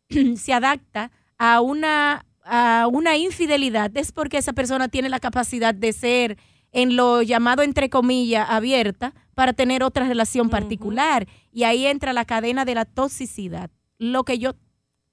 se 0.35 0.51
adapta 0.51 1.11
a 1.37 1.61
una, 1.61 2.25
a 2.47 2.87
una 2.91 3.17
infidelidad 3.17 3.95
es 3.97 4.11
porque 4.11 4.37
esa 4.37 4.53
persona 4.53 4.87
tiene 4.87 5.09
la 5.09 5.19
capacidad 5.19 5.75
de 5.75 5.93
ser 5.93 6.37
en 6.71 6.95
lo 6.95 7.21
llamado 7.21 7.63
entre 7.63 7.89
comillas 7.89 8.47
abierta 8.49 9.13
para 9.35 9.53
tener 9.53 9.83
otra 9.83 10.07
relación 10.07 10.49
particular 10.49 11.27
y 11.51 11.63
ahí 11.63 11.85
entra 11.85 12.13
la 12.13 12.25
cadena 12.25 12.65
de 12.65 12.75
la 12.75 12.85
toxicidad. 12.85 13.69
Lo 13.97 14.23
que 14.23 14.39
yo 14.39 14.55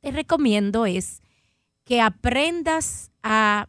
te 0.01 0.11
recomiendo 0.11 0.87
es 0.87 1.23
que 1.85 2.01
aprendas 2.01 3.11
a 3.23 3.69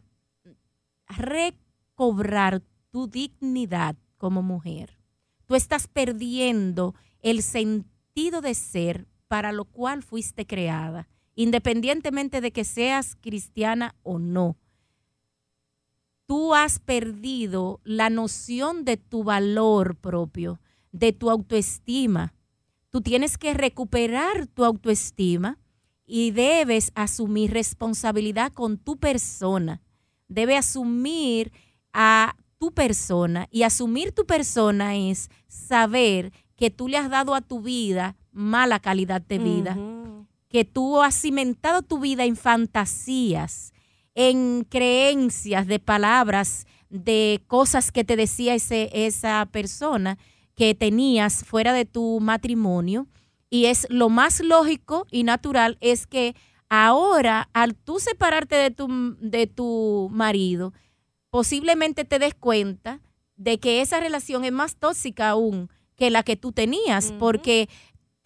recobrar 1.08 2.62
tu 2.90 3.08
dignidad 3.08 3.96
como 4.16 4.42
mujer. 4.42 4.98
Tú 5.46 5.54
estás 5.54 5.86
perdiendo 5.86 6.94
el 7.20 7.42
sentido 7.42 8.40
de 8.40 8.54
ser 8.54 9.06
para 9.28 9.52
lo 9.52 9.64
cual 9.64 10.02
fuiste 10.02 10.46
creada, 10.46 11.08
independientemente 11.36 12.40
de 12.40 12.50
que 12.50 12.64
seas 12.64 13.14
cristiana 13.14 13.94
o 14.02 14.18
no. 14.18 14.56
Tú 16.26 16.54
has 16.54 16.80
perdido 16.80 17.80
la 17.84 18.10
noción 18.10 18.84
de 18.84 18.96
tu 18.96 19.22
valor 19.22 19.94
propio, 19.94 20.60
de 20.90 21.12
tu 21.12 21.30
autoestima. 21.30 22.34
Tú 22.90 23.00
tienes 23.00 23.38
que 23.38 23.54
recuperar 23.54 24.48
tu 24.48 24.64
autoestima 24.64 25.58
y 26.04 26.32
debes 26.32 26.90
asumir 26.96 27.52
responsabilidad 27.52 28.52
con 28.52 28.78
tu 28.78 28.96
persona. 28.96 29.82
Debe 30.26 30.56
asumir 30.56 31.52
a 31.92 32.34
tu 32.58 32.72
persona 32.72 33.46
y 33.50 33.62
asumir 33.62 34.12
tu 34.12 34.26
persona 34.26 34.96
es 34.96 35.30
saber 35.46 36.32
que 36.56 36.70
tú 36.70 36.88
le 36.88 36.96
has 36.96 37.10
dado 37.10 37.34
a 37.34 37.42
tu 37.42 37.60
vida 37.60 38.16
mala 38.32 38.80
calidad 38.80 39.20
de 39.22 39.38
vida, 39.38 39.76
que 40.48 40.64
tú 40.64 41.02
has 41.02 41.14
cimentado 41.20 41.82
tu 41.82 41.98
vida 41.98 42.24
en 42.24 42.36
fantasías, 42.36 43.72
en 44.14 44.64
creencias 44.64 45.66
de 45.66 45.78
palabras, 45.78 46.66
de 46.88 47.42
cosas 47.46 47.92
que 47.92 48.04
te 48.04 48.16
decía 48.16 48.54
ese, 48.54 48.90
esa 48.92 49.46
persona 49.50 50.18
que 50.54 50.74
tenías 50.74 51.44
fuera 51.44 51.72
de 51.72 51.84
tu 51.84 52.20
matrimonio. 52.20 53.06
Y 53.50 53.66
es 53.66 53.86
lo 53.90 54.08
más 54.08 54.40
lógico 54.40 55.06
y 55.10 55.22
natural 55.22 55.78
es 55.80 56.06
que 56.06 56.34
ahora, 56.68 57.48
al 57.52 57.74
tú 57.74 57.98
separarte 57.98 58.56
de 58.56 58.70
tu, 58.70 59.16
de 59.20 59.46
tu 59.46 60.08
marido, 60.12 60.72
posiblemente 61.30 62.04
te 62.04 62.18
des 62.18 62.34
cuenta 62.34 63.00
de 63.36 63.58
que 63.58 63.82
esa 63.82 64.00
relación 64.00 64.44
es 64.44 64.52
más 64.52 64.76
tóxica 64.76 65.30
aún 65.30 65.68
que 65.96 66.10
la 66.10 66.22
que 66.22 66.36
tú 66.36 66.52
tenías, 66.52 67.12
porque 67.12 67.68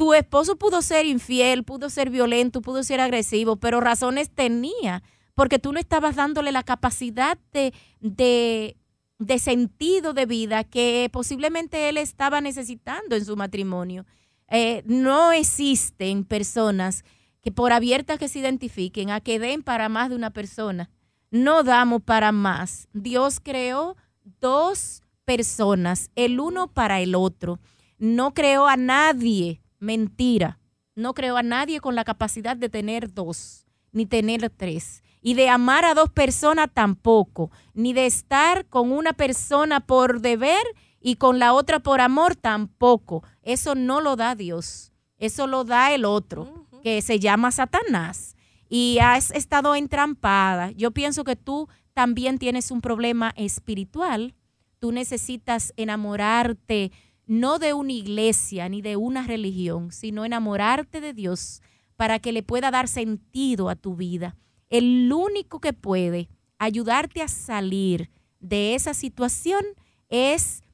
tu 0.00 0.14
esposo 0.14 0.56
pudo 0.56 0.80
ser 0.80 1.04
infiel, 1.04 1.62
pudo 1.62 1.90
ser 1.90 2.08
violento, 2.08 2.62
pudo 2.62 2.82
ser 2.82 3.00
agresivo, 3.00 3.56
pero 3.56 3.82
razones 3.82 4.30
tenía, 4.30 5.02
porque 5.34 5.58
tú 5.58 5.74
no 5.74 5.78
estabas 5.78 6.16
dándole 6.16 6.52
la 6.52 6.62
capacidad 6.62 7.36
de, 7.52 7.74
de, 8.00 8.78
de 9.18 9.38
sentido 9.38 10.14
de 10.14 10.24
vida 10.24 10.64
que 10.64 11.10
posiblemente 11.12 11.90
él 11.90 11.98
estaba 11.98 12.40
necesitando 12.40 13.14
en 13.14 13.26
su 13.26 13.36
matrimonio. 13.36 14.06
Eh, 14.48 14.82
no 14.86 15.32
existen 15.32 16.24
personas 16.24 17.04
que 17.42 17.52
por 17.52 17.70
abiertas 17.70 18.18
que 18.18 18.28
se 18.28 18.38
identifiquen 18.38 19.10
a 19.10 19.20
que 19.20 19.38
den 19.38 19.62
para 19.62 19.90
más 19.90 20.08
de 20.08 20.16
una 20.16 20.30
persona. 20.30 20.88
No 21.30 21.62
damos 21.62 22.00
para 22.00 22.32
más. 22.32 22.88
Dios 22.94 23.38
creó 23.38 23.98
dos 24.40 25.02
personas, 25.26 26.10
el 26.14 26.40
uno 26.40 26.68
para 26.68 27.02
el 27.02 27.14
otro. 27.14 27.60
No 27.98 28.32
creó 28.32 28.66
a 28.66 28.78
nadie 28.78 29.59
Mentira. 29.80 30.60
No 30.94 31.14
creo 31.14 31.36
a 31.36 31.42
nadie 31.42 31.80
con 31.80 31.94
la 31.94 32.04
capacidad 32.04 32.56
de 32.56 32.68
tener 32.68 33.12
dos, 33.12 33.66
ni 33.90 34.06
tener 34.06 34.50
tres. 34.50 35.02
Y 35.22 35.34
de 35.34 35.48
amar 35.48 35.84
a 35.84 35.94
dos 35.94 36.10
personas 36.10 36.68
tampoco. 36.72 37.50
Ni 37.74 37.92
de 37.92 38.06
estar 38.06 38.66
con 38.66 38.92
una 38.92 39.12
persona 39.12 39.80
por 39.80 40.20
deber 40.20 40.62
y 41.00 41.16
con 41.16 41.38
la 41.38 41.52
otra 41.54 41.80
por 41.80 42.00
amor 42.00 42.36
tampoco. 42.36 43.22
Eso 43.42 43.74
no 43.74 44.00
lo 44.00 44.16
da 44.16 44.34
Dios. 44.34 44.92
Eso 45.18 45.46
lo 45.46 45.64
da 45.64 45.92
el 45.92 46.04
otro, 46.04 46.66
que 46.82 47.02
se 47.02 47.18
llama 47.18 47.50
Satanás. 47.50 48.36
Y 48.68 48.98
has 49.02 49.30
estado 49.30 49.74
entrampada. 49.74 50.70
Yo 50.70 50.90
pienso 50.92 51.24
que 51.24 51.36
tú 51.36 51.68
también 51.92 52.38
tienes 52.38 52.70
un 52.70 52.80
problema 52.80 53.32
espiritual. 53.36 54.34
Tú 54.78 54.92
necesitas 54.92 55.74
enamorarte 55.76 56.92
no 57.30 57.60
de 57.60 57.74
una 57.74 57.92
iglesia 57.92 58.68
ni 58.68 58.82
de 58.82 58.96
una 58.96 59.24
religión, 59.24 59.92
sino 59.92 60.24
enamorarte 60.24 61.00
de 61.00 61.14
Dios 61.14 61.62
para 61.94 62.18
que 62.18 62.32
le 62.32 62.42
pueda 62.42 62.72
dar 62.72 62.88
sentido 62.88 63.68
a 63.68 63.76
tu 63.76 63.94
vida. 63.94 64.34
El 64.68 65.12
único 65.12 65.60
que 65.60 65.72
puede 65.72 66.28
ayudarte 66.58 67.22
a 67.22 67.28
salir 67.28 68.10
de 68.40 68.74
esa 68.74 68.94
situación 68.94 69.64
es 70.08 70.64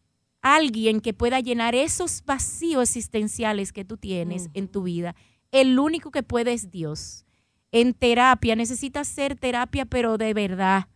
alguien 0.41 1.03
que 1.03 1.13
pueda 1.13 1.41
llenar 1.41 1.75
esos 1.75 2.25
vacíos 2.25 2.89
existenciales 2.89 3.71
que 3.71 3.85
tú 3.85 3.99
tienes 3.99 4.49
en 4.55 4.69
tu 4.69 4.85
vida. 4.85 5.15
El 5.51 5.79
único 5.79 6.11
que 6.11 6.23
puede 6.23 6.55
es 6.55 6.71
Dios. 6.71 7.27
En 7.71 7.93
terapia 7.93 8.57
necesitas 8.57 9.09
ser 9.09 9.37
terapia, 9.37 9.85
pero 9.85 10.17
de 10.17 10.33
verdad. 10.33 10.89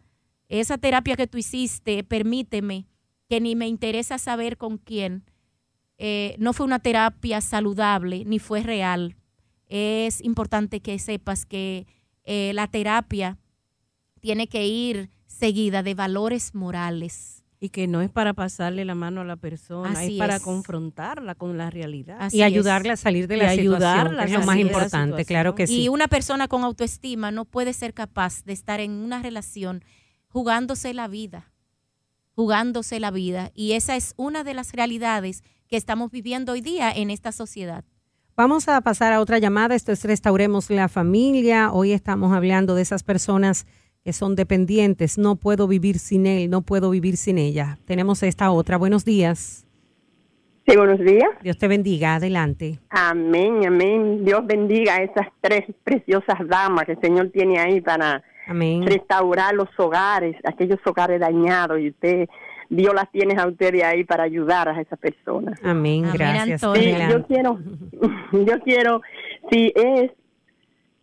Esa 0.49 0.79
terapia 0.79 1.17
que 1.17 1.27
tú 1.27 1.37
hiciste, 1.37 2.03
permíteme, 2.03 2.87
que 3.29 3.43
ni 3.43 3.55
me 3.57 3.69
interesa 3.69 4.17
saber 4.17 4.57
con 4.57 4.79
quién, 4.79 5.23
eh, 6.03 6.35
no 6.39 6.55
fue 6.55 6.65
una 6.65 6.79
terapia 6.79 7.43
saludable 7.43 8.25
ni 8.25 8.39
fue 8.39 8.63
real. 8.63 9.17
Es 9.69 10.23
importante 10.23 10.81
que 10.81 10.99
sepas 10.99 11.45
que 11.45 11.87
eh, 12.25 12.53
la 12.55 12.69
terapia 12.69 13.37
tiene 14.21 14.47
que 14.47 14.67
ir 14.67 15.11
seguida 15.27 15.83
de 15.83 15.93
valores 15.93 16.55
morales. 16.55 17.45
Y 17.61 17.69
que 17.69 17.87
no 17.87 18.01
es 18.01 18.09
para 18.09 18.33
pasarle 18.33 18.87
la 18.87 18.95
mano 18.95 19.21
a 19.21 19.25
la 19.25 19.37
persona, 19.37 20.03
es 20.03 20.17
para 20.17 20.41
confrontarla 20.41 21.35
con 21.35 21.59
la 21.59 21.69
realidad. 21.69 22.33
y 22.33 22.41
ayudarla 22.41 22.95
a 22.95 22.97
salir 22.97 23.29
de 23.29 23.37
la 23.37 23.53
situación, 23.55 24.19
es 24.21 24.33
lo 24.33 24.41
más 24.41 24.57
importante, 24.57 25.27
claro 25.27 25.55
que 25.55 25.67
sí. 25.67 25.83
Y 25.83 25.89
una 25.91 26.09
persona 26.09 26.49
con 26.49 26.65
autoestima 26.65 27.31
no 27.31 27.45
puede 27.45 27.75
ser 27.75 27.93
capaz 27.93 28.43
de 28.45 28.55
estar 28.55 28.81
en 28.81 28.93
una 28.93 29.21
relación 29.21 29.85
jugándose 30.29 30.95
la 30.95 31.09
vida, 31.09 31.53
jugándose 32.35 33.01
la 33.01 33.11
vida. 33.11 33.53
Y 33.55 33.73
esa 33.73 33.97
es 33.97 34.15
una 34.17 34.45
de 34.45 34.55
las 34.55 34.73
realidades 34.73 35.43
que 35.71 35.77
estamos 35.77 36.11
viviendo 36.11 36.53
hoy 36.53 36.61
día 36.61 36.91
en 36.91 37.11
esta 37.11 37.31
sociedad. 37.31 37.85
Vamos 38.37 38.69
a 38.69 38.81
pasar 38.81 39.13
a 39.13 39.21
otra 39.21 39.39
llamada. 39.39 39.77
Esto 39.77 39.93
es 39.93 40.05
Restauremos 40.05 40.69
la 40.69 40.89
Familia. 40.89 41.71
Hoy 41.73 41.93
estamos 41.93 42.33
hablando 42.33 42.75
de 42.75 42.83
esas 42.83 43.05
personas 43.05 43.67
que 44.03 44.13
son 44.13 44.35
dependientes. 44.35 45.17
No 45.17 45.37
puedo 45.37 45.69
vivir 45.69 46.01
sin 46.01 46.27
él, 46.27 46.51
no 46.51 46.63
puedo 46.63 46.91
vivir 46.91 47.17
sin 47.17 47.39
ella. 47.39 47.79
Tenemos 47.85 48.23
esta 48.25 48.51
otra. 48.51 48.79
Buenos 48.79 49.05
días. 49.05 49.65
Sí, 50.67 50.77
buenos 50.77 50.99
días. 50.99 51.29
Dios 51.43 51.57
te 51.57 51.69
bendiga. 51.69 52.17
Adelante. 52.17 52.81
Amén, 52.89 53.65
amén. 53.65 54.25
Dios 54.25 54.45
bendiga 54.45 54.97
a 54.97 55.03
esas 55.03 55.29
tres 55.41 55.67
preciosas 55.85 56.39
damas 56.49 56.87
que 56.87 56.93
el 56.93 57.01
Señor 57.01 57.31
tiene 57.31 57.61
ahí 57.61 57.81
para 57.81 58.25
restaurar 58.49 59.55
los 59.55 59.69
hogares, 59.79 60.37
aquellos 60.45 60.81
hogares 60.85 61.21
dañados. 61.21 61.79
Y 61.79 61.91
usted 61.91 62.29
Dios 62.71 62.95
las 62.95 63.11
tiene 63.11 63.35
a 63.37 63.49
ustedes 63.49 63.83
ahí 63.83 64.05
para 64.05 64.23
ayudar 64.23 64.69
a 64.69 64.81
esas 64.81 64.99
personas. 64.99 65.59
Amén, 65.65 66.05
gracias. 66.13 66.61
yo 67.11 67.27
quiero, 67.27 67.59
yo 68.33 68.61
quiero, 68.61 69.03
si 69.51 69.73
es, 69.75 70.13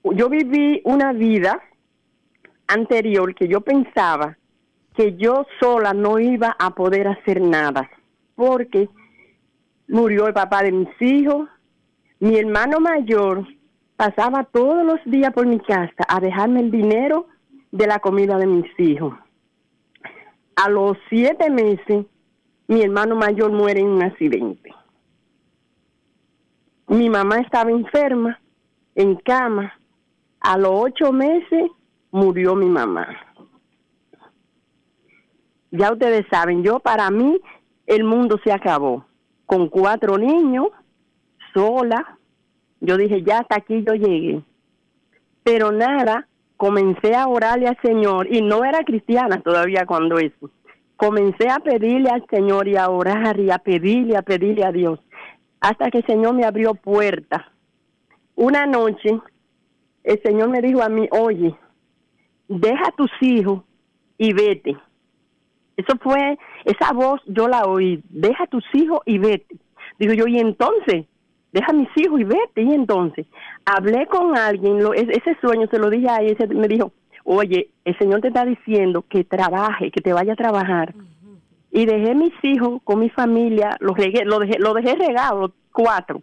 yo 0.03 0.30
viví 0.30 0.82
una 0.86 1.11
vida 1.11 1.61
anterior 2.68 3.36
que 3.36 3.49
yo 3.49 3.59
pensaba 3.61 4.38
que 4.95 5.15
yo 5.18 5.45
sola 5.59 5.93
no 5.93 6.20
iba 6.20 6.55
a 6.57 6.74
poder 6.74 7.09
hacer 7.09 7.41
nada, 7.41 7.89
porque 8.36 8.89
murió 9.89 10.28
el 10.28 10.34
papá 10.34 10.63
de 10.63 10.72
mis 10.72 11.01
hijos, 11.01 11.49
mi 12.20 12.38
hermano 12.38 12.80
mayor 12.80 13.45
pasaba 13.97 14.45
todos 14.45 14.86
los 14.86 14.99
días 15.05 15.34
por 15.34 15.45
mi 15.45 15.59
casa 15.59 16.03
a 16.07 16.22
dejarme 16.22 16.61
el 16.61 16.72
dinero 16.72 17.28
de 17.72 17.88
la 17.88 17.99
comida 17.99 18.38
de 18.38 18.47
mis 18.47 18.80
hijos 18.80 19.13
a 20.58 20.70
los 20.70 20.97
siete 21.08 21.51
meses, 21.51 22.08
mi 22.68 22.82
hermano 22.82 23.16
mayor 23.16 23.51
muere 23.51 23.80
en 23.80 23.89
un 23.89 24.01
accidente. 24.01 24.74
Mi 26.88 27.10
mamá 27.12 27.38
estaba 27.38 27.70
enferma, 27.70 28.39
en 28.95 29.16
cama. 29.18 29.80
A 30.39 30.58
los 30.58 30.72
ocho 30.74 31.12
meses 31.12 31.70
murió 32.10 32.55
mi 32.55 32.66
mamá. 32.66 33.08
Ya 35.70 35.91
ustedes 35.91 36.26
saben, 36.32 36.64
yo 36.64 36.80
para 36.80 37.12
mí 37.12 37.39
el 37.86 38.03
mundo 38.03 38.39
se 38.43 38.51
acabó. 38.51 39.05
Con 39.45 39.70
cuatro 39.70 40.18
niños, 40.18 40.70
sola. 41.53 42.18
Yo 42.80 42.97
dije, 42.97 43.22
ya 43.22 43.39
hasta 43.39 43.58
aquí 43.58 43.84
yo 43.86 43.93
llegué. 43.93 44.41
Pero 45.43 45.72
nada, 45.72 46.28
comencé 46.58 47.16
a 47.16 47.28
orarle 47.28 47.68
al 47.68 47.78
Señor 47.82 48.28
y 48.30 48.41
no 48.41 48.66
era 48.66 48.84
cristiana 48.84 49.41
todavía 49.41 49.86
cuando 49.86 50.18
eso. 50.18 50.49
Comencé 50.97 51.49
a 51.49 51.60
pedirle 51.60 52.10
al 52.10 52.26
Señor 52.30 52.68
y 52.68 52.76
a 52.76 52.89
orar 52.89 53.39
y 53.39 53.51
a 53.51 53.60
pedirle, 53.60 54.18
a 54.18 54.24
pedirle 54.24 54.66
a 54.66 54.72
Dios, 54.72 54.99
hasta 55.62 55.91
que 55.91 55.99
el 55.99 56.05
Señor 56.05 56.34
me 56.34 56.45
abrió 56.45 56.74
puertas. 56.74 57.43
Una 58.36 58.66
noche, 58.66 59.20
el 60.03 60.22
Señor 60.24 60.49
me 60.49 60.62
dijo 60.62 60.82
a 60.82 60.89
mí, 60.89 61.08
oye, 61.12 61.55
deja 62.47 62.88
a 62.88 62.91
tus 62.91 63.12
hijos 63.22 63.64
y 64.18 64.34
vete. 64.34 64.76
Eso 65.78 65.95
fue, 66.01 66.39
esa 66.66 66.91
voz 66.93 67.22
yo 67.28 67.47
la 67.47 67.66
oí, 67.66 68.01
deja 68.10 68.45
a 68.45 68.47
tus 68.47 68.64
hijos 68.74 69.01
y 69.05 69.20
vete. 69.20 69.58
Digo 69.99 70.14
yo, 70.14 70.28
y 70.28 70.39
entonces, 70.39 71.05
deja 71.52 71.72
a 71.72 71.76
mis 71.76 71.89
hijos 71.95 72.20
y 72.20 72.24
vete. 72.24 72.62
Y 72.62 72.74
entonces 72.74 73.26
hablé 73.66 74.08
con 74.08 74.38
alguien, 74.38 74.82
lo, 74.82 74.93
ese 74.93 75.38
sueño 75.41 75.68
se 75.70 75.80
lo 75.80 75.89
dije 75.89 76.10
a 76.10 76.22
ella, 76.22 76.45
me 76.50 76.68
dijo, 76.68 76.91
oye, 77.24 77.70
el 77.84 77.98
Señor 77.98 78.22
te 78.22 78.30
está 78.30 78.45
diciendo 78.45 79.04
que 79.08 79.24
trabaje, 79.24 79.91
que 79.91 80.02
te 80.02 80.14
vaya 80.14 80.34
a 80.34 80.38
trabajar. 80.38 80.93
Y 81.72 81.86
dejé 81.86 82.16
mis 82.16 82.34
hijos 82.43 82.82
con 82.84 83.00
mi 83.00 83.10
familia, 83.10 83.76
los 83.80 83.98
regué, 83.98 84.24
lo, 84.24 84.39
dejé, 84.39 84.58
lo 84.60 84.74
dejé 84.74 84.95
regado, 84.95 85.52
cuatro, 85.74 86.22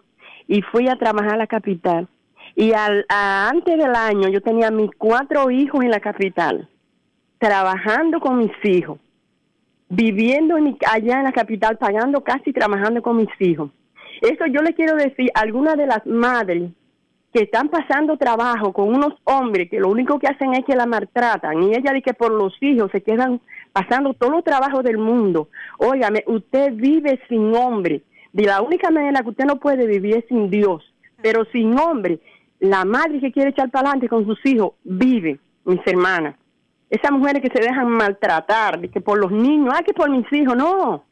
y 0.48 0.62
fui 0.62 0.88
a 0.88 0.96
trabajar 0.96 1.34
a 1.34 1.36
la 1.36 1.46
capital. 1.46 2.08
Y 2.56 2.72
al, 2.72 3.04
antes 3.08 3.76
del 3.76 3.94
año 3.94 4.28
yo 4.28 4.40
tenía 4.40 4.70
mis 4.70 4.90
cuatro 4.96 5.50
hijos 5.50 5.84
en 5.84 5.90
la 5.90 6.00
capital, 6.00 6.68
trabajando 7.38 8.20
con 8.20 8.38
mis 8.38 8.52
hijos, 8.64 8.98
viviendo 9.88 10.56
allá 10.56 11.18
en 11.18 11.24
la 11.24 11.32
capital, 11.32 11.76
pagando 11.76 12.22
casi 12.22 12.52
trabajando 12.52 13.02
con 13.02 13.18
mis 13.18 13.40
hijos. 13.40 13.70
Eso 14.20 14.46
yo 14.46 14.62
le 14.62 14.74
quiero 14.74 14.96
decir 14.96 15.30
a 15.34 15.40
algunas 15.40 15.76
de 15.76 15.86
las 15.86 16.04
madres 16.06 16.70
que 17.32 17.42
están 17.42 17.68
pasando 17.68 18.16
trabajo 18.16 18.72
con 18.72 18.94
unos 18.94 19.14
hombres 19.24 19.68
que 19.68 19.80
lo 19.80 19.88
único 19.88 20.20
que 20.20 20.28
hacen 20.28 20.54
es 20.54 20.64
que 20.64 20.76
la 20.76 20.86
maltratan 20.86 21.64
y 21.64 21.70
ella 21.70 21.92
dice 21.92 22.02
que 22.02 22.14
por 22.14 22.30
los 22.30 22.54
hijos 22.60 22.92
se 22.92 23.02
quedan 23.02 23.40
pasando 23.72 24.14
todo 24.14 24.38
el 24.38 24.44
trabajo 24.44 24.82
del 24.82 24.98
mundo. 24.98 25.48
Óigame, 25.78 26.22
usted 26.28 26.72
vive 26.74 27.20
sin 27.28 27.54
hombre. 27.56 28.02
De 28.32 28.44
la 28.44 28.62
única 28.62 28.90
manera 28.90 29.20
que 29.22 29.30
usted 29.30 29.44
no 29.46 29.58
puede 29.58 29.86
vivir 29.86 30.16
es 30.16 30.24
sin 30.28 30.48
Dios. 30.48 30.84
Pero 31.20 31.44
sin 31.46 31.76
hombre, 31.78 32.20
la 32.60 32.84
madre 32.84 33.20
que 33.20 33.32
quiere 33.32 33.50
echar 33.50 33.70
para 33.70 33.88
adelante 33.88 34.08
con 34.08 34.24
sus 34.26 34.38
hijos 34.46 34.74
vive, 34.84 35.40
mis 35.64 35.80
hermanas. 35.86 36.36
Esas 36.88 37.10
mujeres 37.10 37.42
que 37.42 37.50
se 37.52 37.62
dejan 37.62 37.90
maltratar, 37.90 38.80
que 38.90 39.00
por 39.00 39.18
los 39.18 39.32
niños, 39.32 39.74
ah, 39.76 39.82
que 39.82 39.92
por 39.92 40.08
mis 40.08 40.30
hijos, 40.32 40.56
no. 40.56 41.04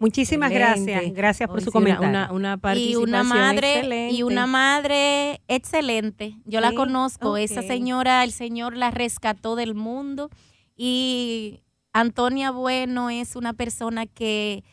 Muchísimas 0.00 0.50
gracias, 0.50 1.12
gracias 1.12 1.48
por 1.48 1.60
su 1.60 1.70
comentario. 1.70 2.34
Una, 2.34 2.58
y 2.74 2.96
una 2.96 3.22
madre 3.22 4.10
y 4.10 4.22
una 4.22 4.46
madre 4.46 5.42
excelente. 5.46 6.36
Yo 6.46 6.60
la 6.60 6.72
conozco, 6.72 7.36
esa 7.36 7.62
señora, 7.62 8.24
el 8.24 8.32
Señor 8.32 8.76
la 8.76 8.90
rescató 8.90 9.56
del 9.56 9.74
mundo 9.74 10.30
y 10.74 11.60
Antonia 11.92 12.50
Bueno 12.50 13.10
es 13.10 13.36
una 13.36 13.52
persona 13.52 14.06
que 14.06 14.64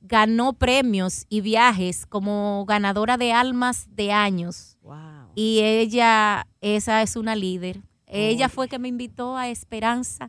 ganó 0.00 0.54
premios 0.54 1.26
y 1.28 1.42
viajes 1.42 2.04
como 2.04 2.64
ganadora 2.66 3.16
de 3.16 3.32
almas 3.32 3.86
de 3.94 4.10
años. 4.10 4.78
Y 5.36 5.60
ella, 5.60 6.48
esa 6.60 7.02
es 7.02 7.14
una 7.14 7.36
líder. 7.36 7.82
Ella 8.06 8.48
fue 8.48 8.68
que 8.68 8.80
me 8.80 8.88
invitó 8.88 9.36
a 9.36 9.48
Esperanza, 9.48 10.28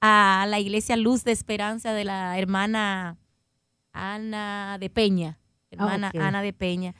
a 0.00 0.46
la 0.48 0.58
iglesia 0.58 0.96
Luz 0.96 1.22
de 1.22 1.32
Esperanza 1.32 1.92
de 1.92 2.04
la 2.04 2.38
hermana 2.38 3.19
Ana 3.92 4.78
de 4.78 4.90
Peña, 4.90 5.38
hermana 5.70 6.12
Ana 6.18 6.42
de 6.42 6.52
Peña. 6.52 6.94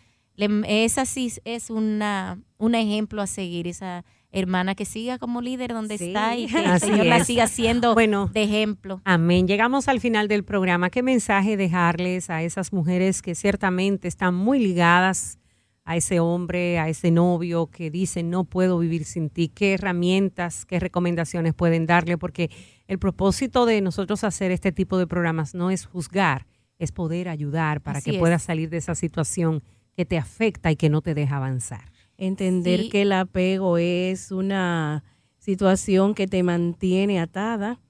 esa 0.66 1.04
sí 1.06 1.32
es 1.44 1.70
una, 1.70 2.40
un 2.58 2.74
ejemplo 2.74 3.22
a 3.22 3.26
seguir, 3.26 3.66
esa 3.68 4.04
hermana 4.32 4.74
que 4.74 4.84
siga 4.84 5.18
como 5.18 5.40
líder 5.40 5.72
donde 5.72 5.96
está 5.96 6.36
y 6.36 6.46
que 6.46 6.64
el 6.64 6.80
Señor 6.80 7.06
la 7.06 7.24
siga 7.24 7.46
siendo 7.48 7.94
bueno, 7.94 8.30
de 8.32 8.44
ejemplo. 8.44 9.00
Amén. 9.04 9.48
Llegamos 9.48 9.88
al 9.88 10.00
final 10.00 10.28
del 10.28 10.44
programa. 10.44 10.90
¿Qué 10.90 11.02
mensaje 11.02 11.56
dejarles 11.56 12.30
a 12.30 12.42
esas 12.42 12.72
mujeres 12.72 13.22
que 13.22 13.34
ciertamente 13.34 14.08
están 14.08 14.34
muy 14.34 14.58
ligadas 14.58 15.38
a 15.84 15.96
ese 15.96 16.20
hombre, 16.20 16.78
a 16.78 16.88
ese 16.88 17.10
novio 17.10 17.66
que 17.66 17.90
dice 17.90 18.22
no 18.22 18.44
puedo 18.44 18.78
vivir 18.78 19.04
sin 19.04 19.30
ti? 19.30 19.48
¿Qué 19.48 19.74
herramientas, 19.74 20.64
qué 20.64 20.78
recomendaciones 20.78 21.54
pueden 21.54 21.86
darle? 21.86 22.16
Porque 22.16 22.50
el 22.86 22.98
propósito 22.98 23.66
de 23.66 23.80
nosotros 23.80 24.22
hacer 24.22 24.52
este 24.52 24.70
tipo 24.70 24.98
de 24.98 25.06
programas 25.08 25.54
no 25.54 25.70
es 25.70 25.86
juzgar, 25.86 26.46
es 26.80 26.92
poder 26.92 27.28
ayudar 27.28 27.82
para 27.82 28.00
que 28.00 28.18
puedas 28.18 28.42
salir 28.42 28.70
de 28.70 28.78
esa 28.78 28.94
situación 28.94 29.62
que 29.94 30.06
te 30.06 30.16
afecta 30.16 30.72
y 30.72 30.76
que 30.76 30.88
no 30.88 31.02
te 31.02 31.14
deja 31.14 31.36
avanzar. 31.36 31.92
Entender 32.16 32.88
que 32.88 33.02
el 33.02 33.12
apego 33.12 33.76
es 33.76 34.32
una 34.32 35.04
situación 35.38 36.14
que 36.14 36.26
te 36.26 36.42
mantiene 36.42 37.20
atada 37.20 37.80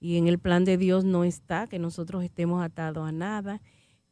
y 0.00 0.16
en 0.16 0.28
el 0.28 0.38
plan 0.38 0.64
de 0.64 0.78
Dios 0.78 1.04
no 1.04 1.24
está 1.24 1.66
que 1.66 1.78
nosotros 1.78 2.24
estemos 2.24 2.64
atados 2.64 3.06
a 3.06 3.12
nada, 3.12 3.60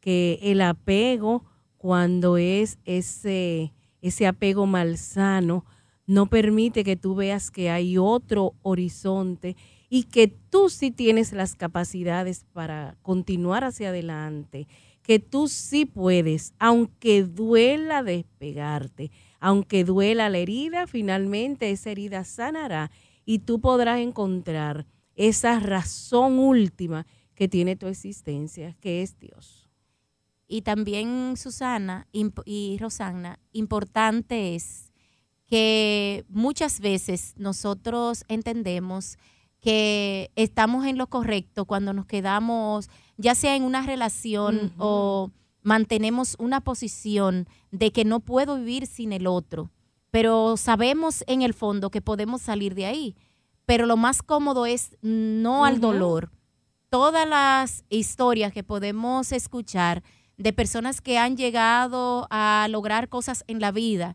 que 0.01 0.39
el 0.43 0.61
apego 0.61 1.45
cuando 1.78 2.37
es 2.37 2.78
ese 2.84 3.72
ese 4.03 4.26
apego 4.26 4.66
malsano 4.66 5.64
no 6.07 6.26
permite 6.26 6.84
que 6.84 6.97
tú 6.97 7.14
veas 7.14 7.51
que 7.51 7.70
hay 7.70 7.97
otro 7.97 8.55
horizonte 8.62 9.57
y 9.89 10.05
que 10.05 10.28
tú 10.28 10.68
sí 10.68 10.91
tienes 10.91 11.32
las 11.32 11.55
capacidades 11.55 12.45
para 12.53 12.97
continuar 13.03 13.64
hacia 13.64 13.91
adelante, 13.91 14.66
que 15.03 15.18
tú 15.18 15.49
sí 15.49 15.87
puedes, 15.87 16.53
aunque 16.59 17.22
duela 17.22 18.03
despegarte, 18.03 19.12
aunque 19.39 19.84
duela 19.84 20.28
la 20.28 20.39
herida, 20.39 20.87
finalmente 20.87 21.70
esa 21.70 21.91
herida 21.91 22.24
sanará 22.24 22.91
y 23.24 23.41
tú 23.41 23.61
podrás 23.61 24.01
encontrar 24.01 24.87
esa 25.14 25.61
razón 25.61 26.39
última 26.39 27.07
que 27.34 27.49
tiene 27.49 27.76
tu 27.76 27.87
existencia, 27.87 28.76
que 28.80 29.03
es 29.03 29.18
Dios. 29.18 29.68
Y 30.49 30.62
también, 30.62 31.37
Susana 31.37 32.07
y 32.12 32.78
Rosana, 32.78 33.39
importante 33.53 34.55
es 34.55 34.93
que 35.47 36.24
muchas 36.28 36.80
veces 36.80 37.34
nosotros 37.37 38.24
entendemos 38.28 39.18
que 39.67 40.31
estamos 40.37 40.87
en 40.87 40.97
lo 40.97 41.09
correcto 41.09 41.64
cuando 41.64 41.93
nos 41.93 42.07
quedamos, 42.07 42.89
ya 43.17 43.35
sea 43.35 43.57
en 43.57 43.64
una 43.64 43.83
relación 43.83 44.73
o 44.79 45.33
mantenemos 45.64 46.37
una 46.39 46.61
posición 46.61 47.49
de 47.73 47.91
que 47.91 48.05
no 48.05 48.21
puedo 48.21 48.59
vivir 48.59 48.87
sin 48.87 49.12
el 49.12 49.27
otro, 49.27 49.73
pero 50.12 50.57
sabemos 50.57 51.25
en 51.27 51.43
el 51.43 51.53
fondo 51.53 51.91
que 51.91 52.01
podemos 52.01 52.43
salir 52.43 52.77
de 52.77 52.87
ahí. 52.87 53.17
Pero 53.64 53.87
lo 53.87 53.97
más 53.97 54.23
cómodo 54.23 54.67
es 54.67 54.97
no 55.03 55.64
al 55.64 55.81
dolor. 55.81 56.31
Todas 56.89 57.29
las 57.29 57.85
historias 57.89 58.53
que 58.53 58.62
podemos 58.62 59.33
escuchar 59.33 60.05
de 60.37 60.53
personas 60.53 61.01
que 61.01 61.19
han 61.19 61.37
llegado 61.37 62.29
a 62.31 62.69
lograr 62.71 63.09
cosas 63.09 63.43
en 63.49 63.59
la 63.59 63.73
vida 63.73 64.14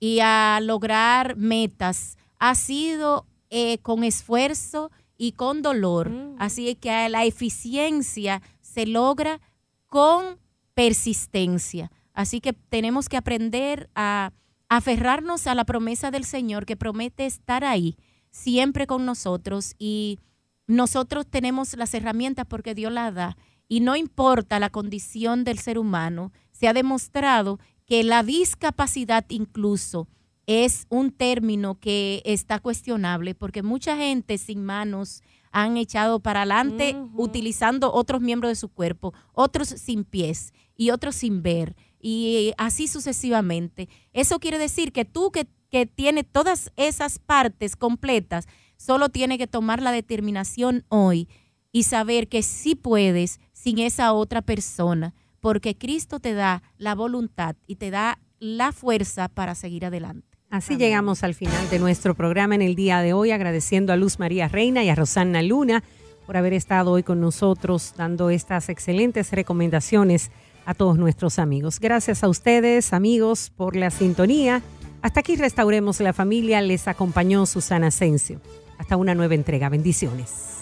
y 0.00 0.18
a 0.18 0.58
lograr 0.60 1.36
metas 1.36 2.16
ha 2.40 2.56
sido 2.56 3.29
eh, 3.50 3.78
con 3.78 4.04
esfuerzo 4.04 4.90
y 5.18 5.32
con 5.32 5.62
dolor. 5.62 6.10
Mm. 6.10 6.36
Así 6.38 6.74
que 6.76 7.08
la 7.08 7.24
eficiencia 7.24 8.42
se 8.60 8.86
logra 8.86 9.40
con 9.86 10.38
persistencia. 10.74 11.90
Así 12.14 12.40
que 12.40 12.52
tenemos 12.52 13.08
que 13.08 13.16
aprender 13.16 13.90
a 13.94 14.32
aferrarnos 14.68 15.46
a 15.46 15.54
la 15.54 15.64
promesa 15.64 16.10
del 16.10 16.24
Señor 16.24 16.64
que 16.64 16.76
promete 16.76 17.26
estar 17.26 17.64
ahí 17.64 17.96
siempre 18.30 18.86
con 18.86 19.04
nosotros 19.04 19.74
y 19.78 20.18
nosotros 20.66 21.26
tenemos 21.26 21.76
las 21.76 21.92
herramientas 21.94 22.46
porque 22.48 22.74
Dios 22.74 22.92
las 22.92 23.12
da 23.12 23.36
y 23.68 23.80
no 23.80 23.96
importa 23.96 24.60
la 24.60 24.70
condición 24.70 25.44
del 25.44 25.58
ser 25.58 25.78
humano, 25.78 26.32
se 26.52 26.68
ha 26.68 26.72
demostrado 26.72 27.58
que 27.86 28.04
la 28.04 28.22
discapacidad 28.22 29.24
incluso 29.28 30.06
es 30.46 30.86
un 30.88 31.12
término 31.12 31.78
que 31.78 32.22
está 32.24 32.58
cuestionable 32.58 33.34
porque 33.34 33.62
mucha 33.62 33.96
gente 33.96 34.38
sin 34.38 34.64
manos 34.64 35.22
han 35.52 35.76
echado 35.76 36.20
para 36.20 36.42
adelante 36.42 36.96
utilizando 37.14 37.92
otros 37.92 38.20
miembros 38.20 38.50
de 38.50 38.56
su 38.56 38.68
cuerpo, 38.68 39.14
otros 39.32 39.68
sin 39.68 40.04
pies 40.04 40.52
y 40.76 40.90
otros 40.90 41.16
sin 41.16 41.42
ver 41.42 41.76
y 42.00 42.52
así 42.56 42.88
sucesivamente. 42.88 43.88
Eso 44.12 44.38
quiere 44.38 44.58
decir 44.58 44.92
que 44.92 45.04
tú 45.04 45.30
que, 45.30 45.46
que 45.70 45.86
tienes 45.86 46.24
todas 46.30 46.72
esas 46.76 47.18
partes 47.18 47.76
completas, 47.76 48.46
solo 48.76 49.08
tienes 49.08 49.38
que 49.38 49.46
tomar 49.46 49.82
la 49.82 49.92
determinación 49.92 50.84
hoy 50.88 51.28
y 51.72 51.84
saber 51.84 52.28
que 52.28 52.42
sí 52.42 52.74
puedes 52.74 53.40
sin 53.52 53.78
esa 53.78 54.12
otra 54.12 54.42
persona, 54.42 55.14
porque 55.40 55.76
Cristo 55.76 56.20
te 56.20 56.34
da 56.34 56.62
la 56.78 56.94
voluntad 56.94 57.56
y 57.66 57.76
te 57.76 57.90
da 57.90 58.18
la 58.38 58.72
fuerza 58.72 59.28
para 59.28 59.54
seguir 59.54 59.84
adelante. 59.84 60.29
Así 60.50 60.76
llegamos 60.76 61.22
al 61.22 61.34
final 61.34 61.70
de 61.70 61.78
nuestro 61.78 62.16
programa 62.16 62.56
en 62.56 62.62
el 62.62 62.74
día 62.74 63.00
de 63.02 63.12
hoy, 63.12 63.30
agradeciendo 63.30 63.92
a 63.92 63.96
Luz 63.96 64.18
María 64.18 64.48
Reina 64.48 64.82
y 64.82 64.88
a 64.88 64.96
Rosanna 64.96 65.42
Luna 65.42 65.84
por 66.26 66.36
haber 66.36 66.54
estado 66.54 66.90
hoy 66.90 67.04
con 67.04 67.20
nosotros 67.20 67.94
dando 67.96 68.30
estas 68.30 68.68
excelentes 68.68 69.30
recomendaciones 69.30 70.32
a 70.66 70.74
todos 70.74 70.98
nuestros 70.98 71.38
amigos. 71.38 71.78
Gracias 71.78 72.24
a 72.24 72.28
ustedes, 72.28 72.92
amigos, 72.92 73.52
por 73.56 73.76
la 73.76 73.90
sintonía. 73.90 74.60
Hasta 75.02 75.20
aquí 75.20 75.36
restauremos 75.36 76.00
la 76.00 76.12
familia. 76.12 76.60
Les 76.62 76.88
acompañó 76.88 77.46
Susana 77.46 77.86
Asensio. 77.86 78.40
Hasta 78.76 78.96
una 78.96 79.14
nueva 79.14 79.34
entrega. 79.34 79.68
Bendiciones. 79.68 80.59